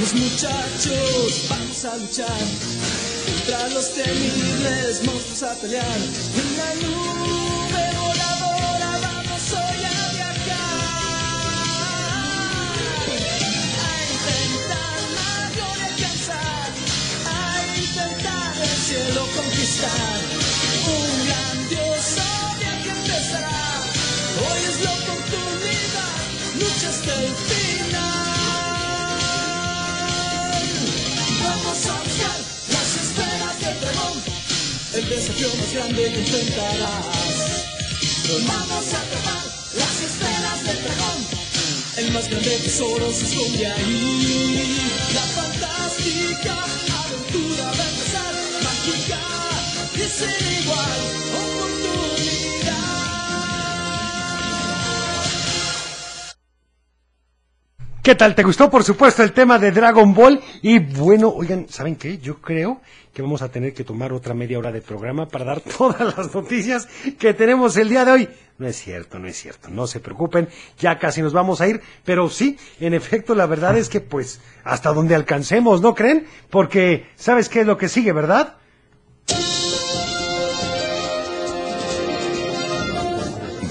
Vamos 0.00 0.14
muchachos, 0.14 1.44
vamos 1.50 1.84
a 1.84 1.96
luchar. 1.98 2.40
Contra 3.26 3.68
los 3.68 3.92
temibles 3.92 5.04
monstruos 5.04 5.42
a 5.42 5.54
pelear. 5.56 5.84
En 5.84 6.56
la 6.56 6.74
nube 6.76 7.84
voladora 8.00 8.98
vamos 9.02 9.52
hoy 9.52 9.79
desafío 35.30 35.48
más 35.58 35.74
grande 35.74 36.12
que 36.12 36.20
enfrentarás. 36.20 37.66
Vamos 38.46 38.94
a 38.94 39.00
atrapar 39.00 39.42
las 39.74 40.02
esferas 40.02 40.64
del 40.64 40.82
dragón, 40.84 41.18
el 41.98 42.12
más 42.12 42.28
grande 42.28 42.58
tesoro 42.62 43.10
se 43.12 43.24
esconde 43.26 43.66
ahí. 43.66 44.92
La 45.14 45.20
fantástica 45.20 46.54
aventura 47.04 47.64
va 47.64 47.70
a 47.70 47.90
empezar, 47.90 48.34
mágica 48.62 49.18
y 49.94 50.08
sin 50.08 50.62
igual. 50.62 51.20
¿Qué 58.02 58.14
tal? 58.14 58.34
¿Te 58.34 58.42
gustó? 58.42 58.70
Por 58.70 58.82
supuesto, 58.82 59.22
el 59.22 59.32
tema 59.32 59.58
de 59.58 59.70
Dragon 59.72 60.14
Ball. 60.14 60.40
Y 60.62 60.78
bueno, 60.78 61.28
oigan, 61.28 61.66
¿saben 61.68 61.96
qué? 61.96 62.18
Yo 62.18 62.40
creo 62.40 62.80
que 63.12 63.22
vamos 63.22 63.42
a 63.42 63.50
tener 63.50 63.74
que 63.74 63.84
tomar 63.84 64.12
otra 64.12 64.34
media 64.34 64.58
hora 64.58 64.72
de 64.72 64.80
programa 64.80 65.26
para 65.28 65.44
dar 65.44 65.60
todas 65.78 66.16
las 66.16 66.34
noticias 66.34 66.88
que 67.18 67.34
tenemos 67.34 67.76
el 67.76 67.88
día 67.88 68.04
de 68.04 68.12
hoy. 68.12 68.28
No 68.58 68.66
es 68.66 68.76
cierto, 68.76 69.18
no 69.18 69.26
es 69.26 69.36
cierto. 69.36 69.68
No 69.70 69.86
se 69.86 70.00
preocupen, 70.00 70.48
ya 70.78 70.98
casi 70.98 71.22
nos 71.22 71.32
vamos 71.32 71.60
a 71.60 71.68
ir. 71.68 71.80
Pero 72.04 72.28
sí, 72.28 72.58
en 72.78 72.94
efecto, 72.94 73.34
la 73.34 73.46
verdad 73.46 73.76
es 73.76 73.88
que 73.88 74.00
pues 74.00 74.40
hasta 74.64 74.92
donde 74.92 75.14
alcancemos, 75.14 75.80
¿no 75.80 75.94
creen? 75.94 76.26
Porque, 76.50 77.06
¿sabes 77.16 77.48
qué 77.48 77.60
es 77.60 77.66
lo 77.66 77.78
que 77.78 77.88
sigue, 77.88 78.12
verdad? 78.12 78.56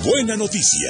Buena 0.04 0.36
noticia. 0.38 0.90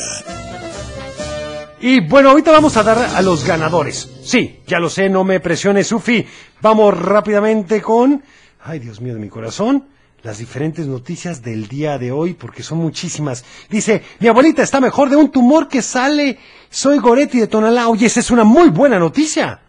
Y 1.82 2.02
bueno, 2.02 2.32
ahorita 2.32 2.52
vamos 2.52 2.76
a 2.76 2.84
dar 2.84 2.98
a 3.16 3.22
los 3.22 3.46
ganadores. 3.46 4.10
Sí, 4.24 4.60
ya 4.68 4.80
lo 4.80 4.90
sé, 4.90 5.10
no 5.10 5.24
me 5.24 5.40
presione, 5.40 5.84
Sufi. 5.84 6.26
Vamos 6.62 6.98
rápidamente 7.00 7.82
con... 7.82 8.22
Ay, 8.62 8.80
Dios 8.80 9.00
mío 9.00 9.14
de 9.14 9.20
mi 9.20 9.30
corazón. 9.30 9.86
las 10.22 10.40
diferentes 10.40 10.86
noticias 10.86 11.42
del 11.42 11.70
día 11.70 11.98
de 11.98 12.12
hoy, 12.12 12.34
porque 12.34 12.64
son 12.64 12.80
muchísimas. 12.80 13.46
Dice, 13.70 14.04
mi 14.20 14.28
abuelita 14.28 14.62
está 14.62 14.82
mejor 14.82 15.10
de 15.10 15.16
un 15.16 15.32
tumor 15.32 15.70
que 15.70 15.82
sale. 15.82 16.38
Soy 16.70 17.00
Goretti 17.00 17.40
de 17.40 17.48
Tonalá. 17.48 17.88
Oye, 17.88 18.08
esa 18.08 18.20
es 18.20 18.30
una 18.30 18.44
muy 18.44 18.70
buena 18.70 19.00
noticia. 19.00 19.62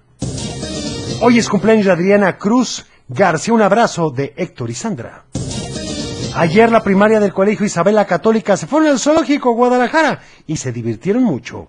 Hoy 1.20 1.38
es 1.38 1.48
cumpleaños 1.48 1.86
de 1.86 1.92
Adriana 1.92 2.36
Cruz 2.38 2.86
García. 3.08 3.54
Un 3.54 3.62
abrazo 3.62 4.10
de 4.10 4.34
Héctor 4.36 4.70
y 4.70 4.74
Sandra. 4.74 5.24
Ayer 6.34 6.70
la 6.70 6.82
primaria 6.82 7.20
del 7.20 7.32
Colegio 7.32 7.66
Isabela 7.66 8.06
Católica 8.06 8.56
se 8.56 8.66
fueron 8.66 8.88
al 8.88 8.98
Zoológico 8.98 9.52
Guadalajara 9.52 10.20
y 10.46 10.56
se 10.56 10.72
divirtieron 10.72 11.22
mucho. 11.22 11.68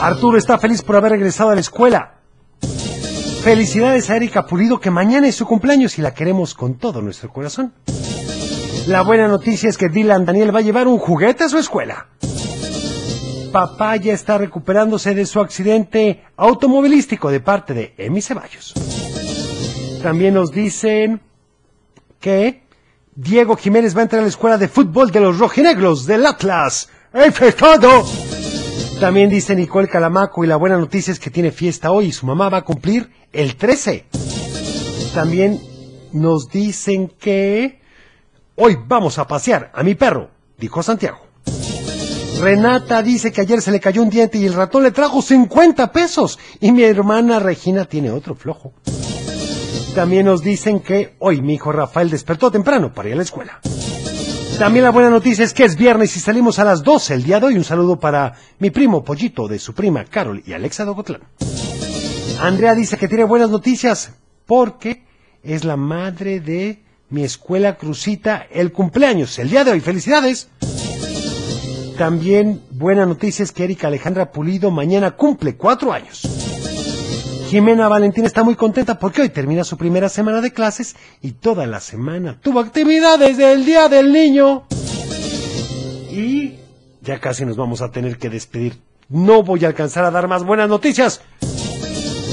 Arturo 0.00 0.36
está 0.36 0.58
feliz 0.58 0.82
por 0.82 0.96
haber 0.96 1.12
regresado 1.12 1.50
a 1.50 1.54
la 1.54 1.60
escuela. 1.60 2.16
Felicidades 3.42 4.10
a 4.10 4.16
Erika 4.16 4.46
Pulido 4.46 4.78
que 4.78 4.90
mañana 4.90 5.28
es 5.28 5.36
su 5.36 5.46
cumpleaños 5.46 5.98
y 5.98 6.02
la 6.02 6.12
queremos 6.12 6.54
con 6.54 6.74
todo 6.74 7.00
nuestro 7.00 7.32
corazón. 7.32 7.72
La 8.86 9.02
buena 9.02 9.26
noticia 9.26 9.68
es 9.68 9.78
que 9.78 9.88
Dylan 9.88 10.26
Daniel 10.26 10.54
va 10.54 10.58
a 10.58 10.62
llevar 10.62 10.86
un 10.86 10.98
juguete 10.98 11.44
a 11.44 11.48
su 11.48 11.58
escuela. 11.58 12.08
Papá 13.52 13.96
ya 13.96 14.12
está 14.12 14.36
recuperándose 14.36 15.14
de 15.14 15.24
su 15.24 15.40
accidente 15.40 16.24
automovilístico 16.36 17.30
de 17.30 17.40
parte 17.40 17.72
de 17.72 17.94
Emi 17.96 18.20
Ceballos. 18.20 18.74
También 20.02 20.34
nos 20.34 20.52
dicen 20.52 21.20
que 22.20 22.64
Diego 23.14 23.56
Jiménez 23.56 23.96
va 23.96 24.00
a 24.00 24.02
entrar 24.02 24.20
a 24.20 24.24
la 24.24 24.28
escuela 24.28 24.58
de 24.58 24.68
fútbol 24.68 25.10
de 25.10 25.20
los 25.20 25.38
rojinegros 25.38 26.04
del 26.04 26.26
Atlas. 26.26 26.90
¡Eso 27.14 27.46
es 27.46 27.56
todo! 27.56 28.04
También 29.00 29.28
dice 29.28 29.54
Nicole 29.54 29.88
Calamaco 29.88 30.42
y 30.42 30.46
la 30.46 30.56
buena 30.56 30.78
noticia 30.78 31.12
es 31.12 31.20
que 31.20 31.30
tiene 31.30 31.50
fiesta 31.50 31.90
hoy 31.92 32.06
y 32.06 32.12
su 32.12 32.24
mamá 32.24 32.48
va 32.48 32.58
a 32.58 32.64
cumplir 32.64 33.10
el 33.30 33.56
13. 33.56 34.06
También 35.14 35.60
nos 36.12 36.48
dicen 36.48 37.08
que 37.08 37.80
hoy 38.54 38.78
vamos 38.86 39.18
a 39.18 39.26
pasear 39.26 39.70
a 39.74 39.82
mi 39.82 39.94
perro, 39.94 40.30
dijo 40.56 40.82
Santiago. 40.82 41.18
Renata 42.40 43.02
dice 43.02 43.32
que 43.32 43.42
ayer 43.42 43.60
se 43.60 43.70
le 43.70 43.80
cayó 43.80 44.02
un 44.02 44.08
diente 44.08 44.38
y 44.38 44.46
el 44.46 44.54
ratón 44.54 44.82
le 44.82 44.92
trajo 44.92 45.20
50 45.20 45.92
pesos 45.92 46.38
y 46.60 46.72
mi 46.72 46.82
hermana 46.82 47.38
Regina 47.38 47.84
tiene 47.84 48.10
otro 48.10 48.34
flojo. 48.34 48.72
También 49.94 50.24
nos 50.24 50.42
dicen 50.42 50.80
que 50.80 51.16
hoy 51.18 51.42
mi 51.42 51.54
hijo 51.54 51.70
Rafael 51.70 52.08
despertó 52.08 52.50
temprano 52.50 52.94
para 52.94 53.08
ir 53.08 53.14
a 53.14 53.16
la 53.18 53.22
escuela. 53.22 53.60
También 54.58 54.84
la 54.84 54.90
buena 54.90 55.10
noticia 55.10 55.44
es 55.44 55.52
que 55.52 55.64
es 55.64 55.76
viernes 55.76 56.16
y 56.16 56.20
salimos 56.20 56.58
a 56.58 56.64
las 56.64 56.82
12 56.82 57.12
el 57.12 57.22
día 57.24 57.38
de 57.40 57.46
hoy. 57.46 57.56
Un 57.56 57.64
saludo 57.64 58.00
para 58.00 58.32
mi 58.58 58.70
primo 58.70 59.04
Pollito 59.04 59.48
de 59.48 59.58
su 59.58 59.74
prima 59.74 60.04
Carol 60.06 60.42
y 60.46 60.54
Alexa 60.54 60.86
Dogotlán. 60.86 61.20
Andrea 62.40 62.74
dice 62.74 62.96
que 62.96 63.06
tiene 63.06 63.24
buenas 63.24 63.50
noticias 63.50 64.12
porque 64.46 65.04
es 65.42 65.64
la 65.64 65.76
madre 65.76 66.40
de 66.40 66.82
mi 67.10 67.22
escuela 67.22 67.76
Crucita 67.76 68.46
el 68.50 68.72
cumpleaños 68.72 69.38
el 69.38 69.50
día 69.50 69.62
de 69.62 69.72
hoy. 69.72 69.80
¡Felicidades! 69.80 70.48
También 71.98 72.62
buena 72.70 73.04
noticia 73.04 73.42
es 73.42 73.52
que 73.52 73.64
Erika 73.64 73.88
Alejandra 73.88 74.32
Pulido 74.32 74.70
mañana 74.70 75.12
cumple 75.12 75.56
cuatro 75.56 75.92
años. 75.92 76.35
Jimena 77.48 77.86
Valentín 77.88 78.24
está 78.24 78.42
muy 78.42 78.56
contenta 78.56 78.98
porque 78.98 79.22
hoy 79.22 79.28
termina 79.28 79.62
su 79.62 79.76
primera 79.76 80.08
semana 80.08 80.40
de 80.40 80.52
clases 80.52 80.96
y 81.22 81.32
toda 81.32 81.64
la 81.66 81.78
semana 81.80 82.40
tuvo 82.40 82.58
actividades 82.58 83.36
del 83.36 83.64
Día 83.64 83.88
del 83.88 84.12
Niño. 84.12 84.66
Y 86.10 86.54
ya 87.02 87.20
casi 87.20 87.44
nos 87.44 87.56
vamos 87.56 87.82
a 87.82 87.92
tener 87.92 88.18
que 88.18 88.30
despedir. 88.30 88.78
No 89.08 89.44
voy 89.44 89.64
a 89.64 89.68
alcanzar 89.68 90.04
a 90.04 90.10
dar 90.10 90.26
más 90.26 90.42
buenas 90.42 90.68
noticias. 90.68 91.20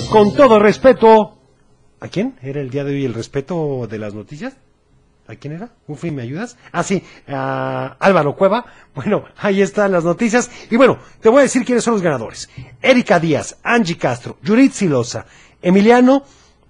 Con 0.09 0.33
todo 0.33 0.57
respeto. 0.57 1.37
¿A 1.99 2.07
quién? 2.07 2.35
¿Era 2.41 2.59
el 2.59 2.71
día 2.71 2.83
de 2.83 2.93
hoy 2.93 3.05
el 3.05 3.13
respeto 3.13 3.87
de 3.87 3.99
las 3.99 4.15
noticias? 4.15 4.53
¿A 5.27 5.35
quién 5.35 5.53
era? 5.53 5.69
Ufi, 5.87 6.11
¿me 6.11 6.21
ayudas? 6.21 6.57
Ah, 6.71 6.83
sí, 6.83 7.01
Álvaro 7.27 8.35
Cueva. 8.35 8.65
Bueno, 8.93 9.23
ahí 9.37 9.61
están 9.61 9.93
las 9.93 10.03
noticias. 10.03 10.51
Y 10.69 10.75
bueno, 10.75 10.99
te 11.21 11.29
voy 11.29 11.39
a 11.39 11.43
decir 11.43 11.63
quiénes 11.63 11.83
son 11.83 11.93
los 11.93 12.03
ganadores. 12.03 12.49
Erika 12.81 13.19
Díaz, 13.19 13.57
Angie 13.63 13.97
Castro, 13.97 14.37
Judith 14.45 14.73
Silosa, 14.73 15.25
Emiliano 15.61 16.23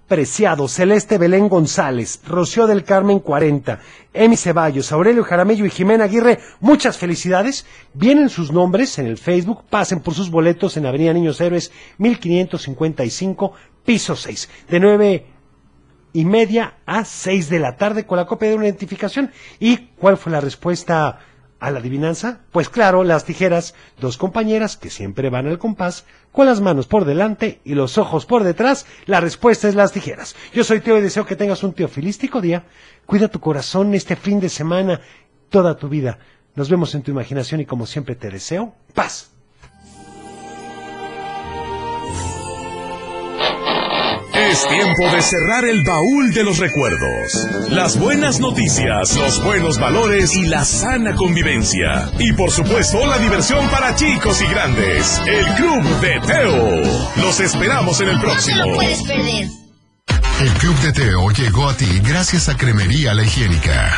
Preciado, 0.06 0.68
Celeste 0.68 1.18
Belén 1.18 1.48
González, 1.48 2.20
Rocío 2.26 2.66
del 2.66 2.84
Carmen 2.84 3.20
40, 3.20 3.80
Emi 4.12 4.36
Ceballos, 4.36 4.92
Aurelio 4.92 5.24
Jaramillo 5.24 5.64
y 5.64 5.70
Jimena 5.70 6.04
Aguirre, 6.04 6.38
muchas 6.60 6.98
felicidades. 6.98 7.66
Vienen 7.94 8.28
sus 8.28 8.52
nombres 8.52 8.98
en 8.98 9.06
el 9.06 9.16
Facebook, 9.16 9.64
pasen 9.68 10.00
por 10.00 10.14
sus 10.14 10.30
boletos 10.30 10.76
en 10.76 10.86
Avenida 10.86 11.12
Niños 11.14 11.40
Héroes 11.40 11.72
1555, 11.98 13.52
piso 13.84 14.14
6, 14.14 14.50
de 14.68 14.80
9 14.80 15.26
y 16.14 16.24
media 16.24 16.76
a 16.86 17.04
6 17.04 17.50
de 17.50 17.58
la 17.58 17.76
tarde 17.76 18.06
con 18.06 18.16
la 18.16 18.24
copia 18.24 18.48
de 18.48 18.54
una 18.54 18.64
identificación. 18.64 19.32
¿Y 19.58 19.88
cuál 19.98 20.16
fue 20.16 20.32
la 20.32 20.40
respuesta 20.40 21.18
a 21.58 21.70
la 21.72 21.80
adivinanza? 21.80 22.40
Pues 22.52 22.68
claro, 22.70 23.02
las 23.02 23.24
tijeras, 23.24 23.74
dos 24.00 24.16
compañeras 24.16 24.76
que 24.76 24.90
siempre 24.90 25.28
van 25.28 25.48
al 25.48 25.58
compás, 25.58 26.06
con 26.30 26.46
las 26.46 26.60
manos 26.60 26.86
por 26.86 27.04
delante 27.04 27.60
y 27.64 27.74
los 27.74 27.98
ojos 27.98 28.26
por 28.26 28.44
detrás, 28.44 28.86
la 29.06 29.20
respuesta 29.20 29.68
es 29.68 29.74
las 29.74 29.92
tijeras. 29.92 30.36
Yo 30.52 30.62
soy 30.62 30.80
Teo 30.80 30.98
y 30.98 31.02
deseo 31.02 31.26
que 31.26 31.36
tengas 31.36 31.64
un 31.64 31.72
teofilístico 31.72 32.40
día. 32.40 32.64
Cuida 33.06 33.26
tu 33.28 33.40
corazón 33.40 33.92
este 33.92 34.14
fin 34.14 34.38
de 34.38 34.48
semana, 34.48 35.00
toda 35.50 35.76
tu 35.76 35.88
vida. 35.88 36.20
Nos 36.54 36.70
vemos 36.70 36.94
en 36.94 37.02
tu 37.02 37.10
imaginación 37.10 37.60
y 37.60 37.66
como 37.66 37.86
siempre 37.86 38.14
te 38.14 38.30
deseo 38.30 38.76
paz. 38.94 39.33
Es 44.54 44.68
tiempo 44.68 45.10
de 45.10 45.20
cerrar 45.20 45.64
el 45.64 45.82
baúl 45.82 46.32
de 46.32 46.44
los 46.44 46.58
recuerdos. 46.58 47.48
Las 47.70 47.98
buenas 47.98 48.38
noticias, 48.38 49.16
los 49.16 49.42
buenos 49.42 49.80
valores 49.80 50.36
y 50.36 50.46
la 50.46 50.64
sana 50.64 51.16
convivencia. 51.16 52.08
Y 52.20 52.32
por 52.34 52.52
supuesto 52.52 53.04
la 53.04 53.18
diversión 53.18 53.68
para 53.70 53.96
chicos 53.96 54.40
y 54.42 54.46
grandes. 54.46 55.20
El 55.26 55.44
Club 55.54 55.82
de 56.00 56.20
Teo. 56.24 56.82
Los 57.16 57.40
esperamos 57.40 58.00
en 58.00 58.10
el 58.10 58.20
próximo. 58.20 58.58
No 58.58 58.66
lo 58.66 58.74
puedes 58.76 59.02
perder. 59.02 59.48
El 60.40 60.52
Club 60.52 60.76
de 60.82 60.92
Teo 60.92 61.30
llegó 61.30 61.68
a 61.68 61.76
ti 61.76 62.00
gracias 62.06 62.48
a 62.48 62.56
Cremería 62.56 63.12
La 63.12 63.24
Higiénica. 63.24 63.90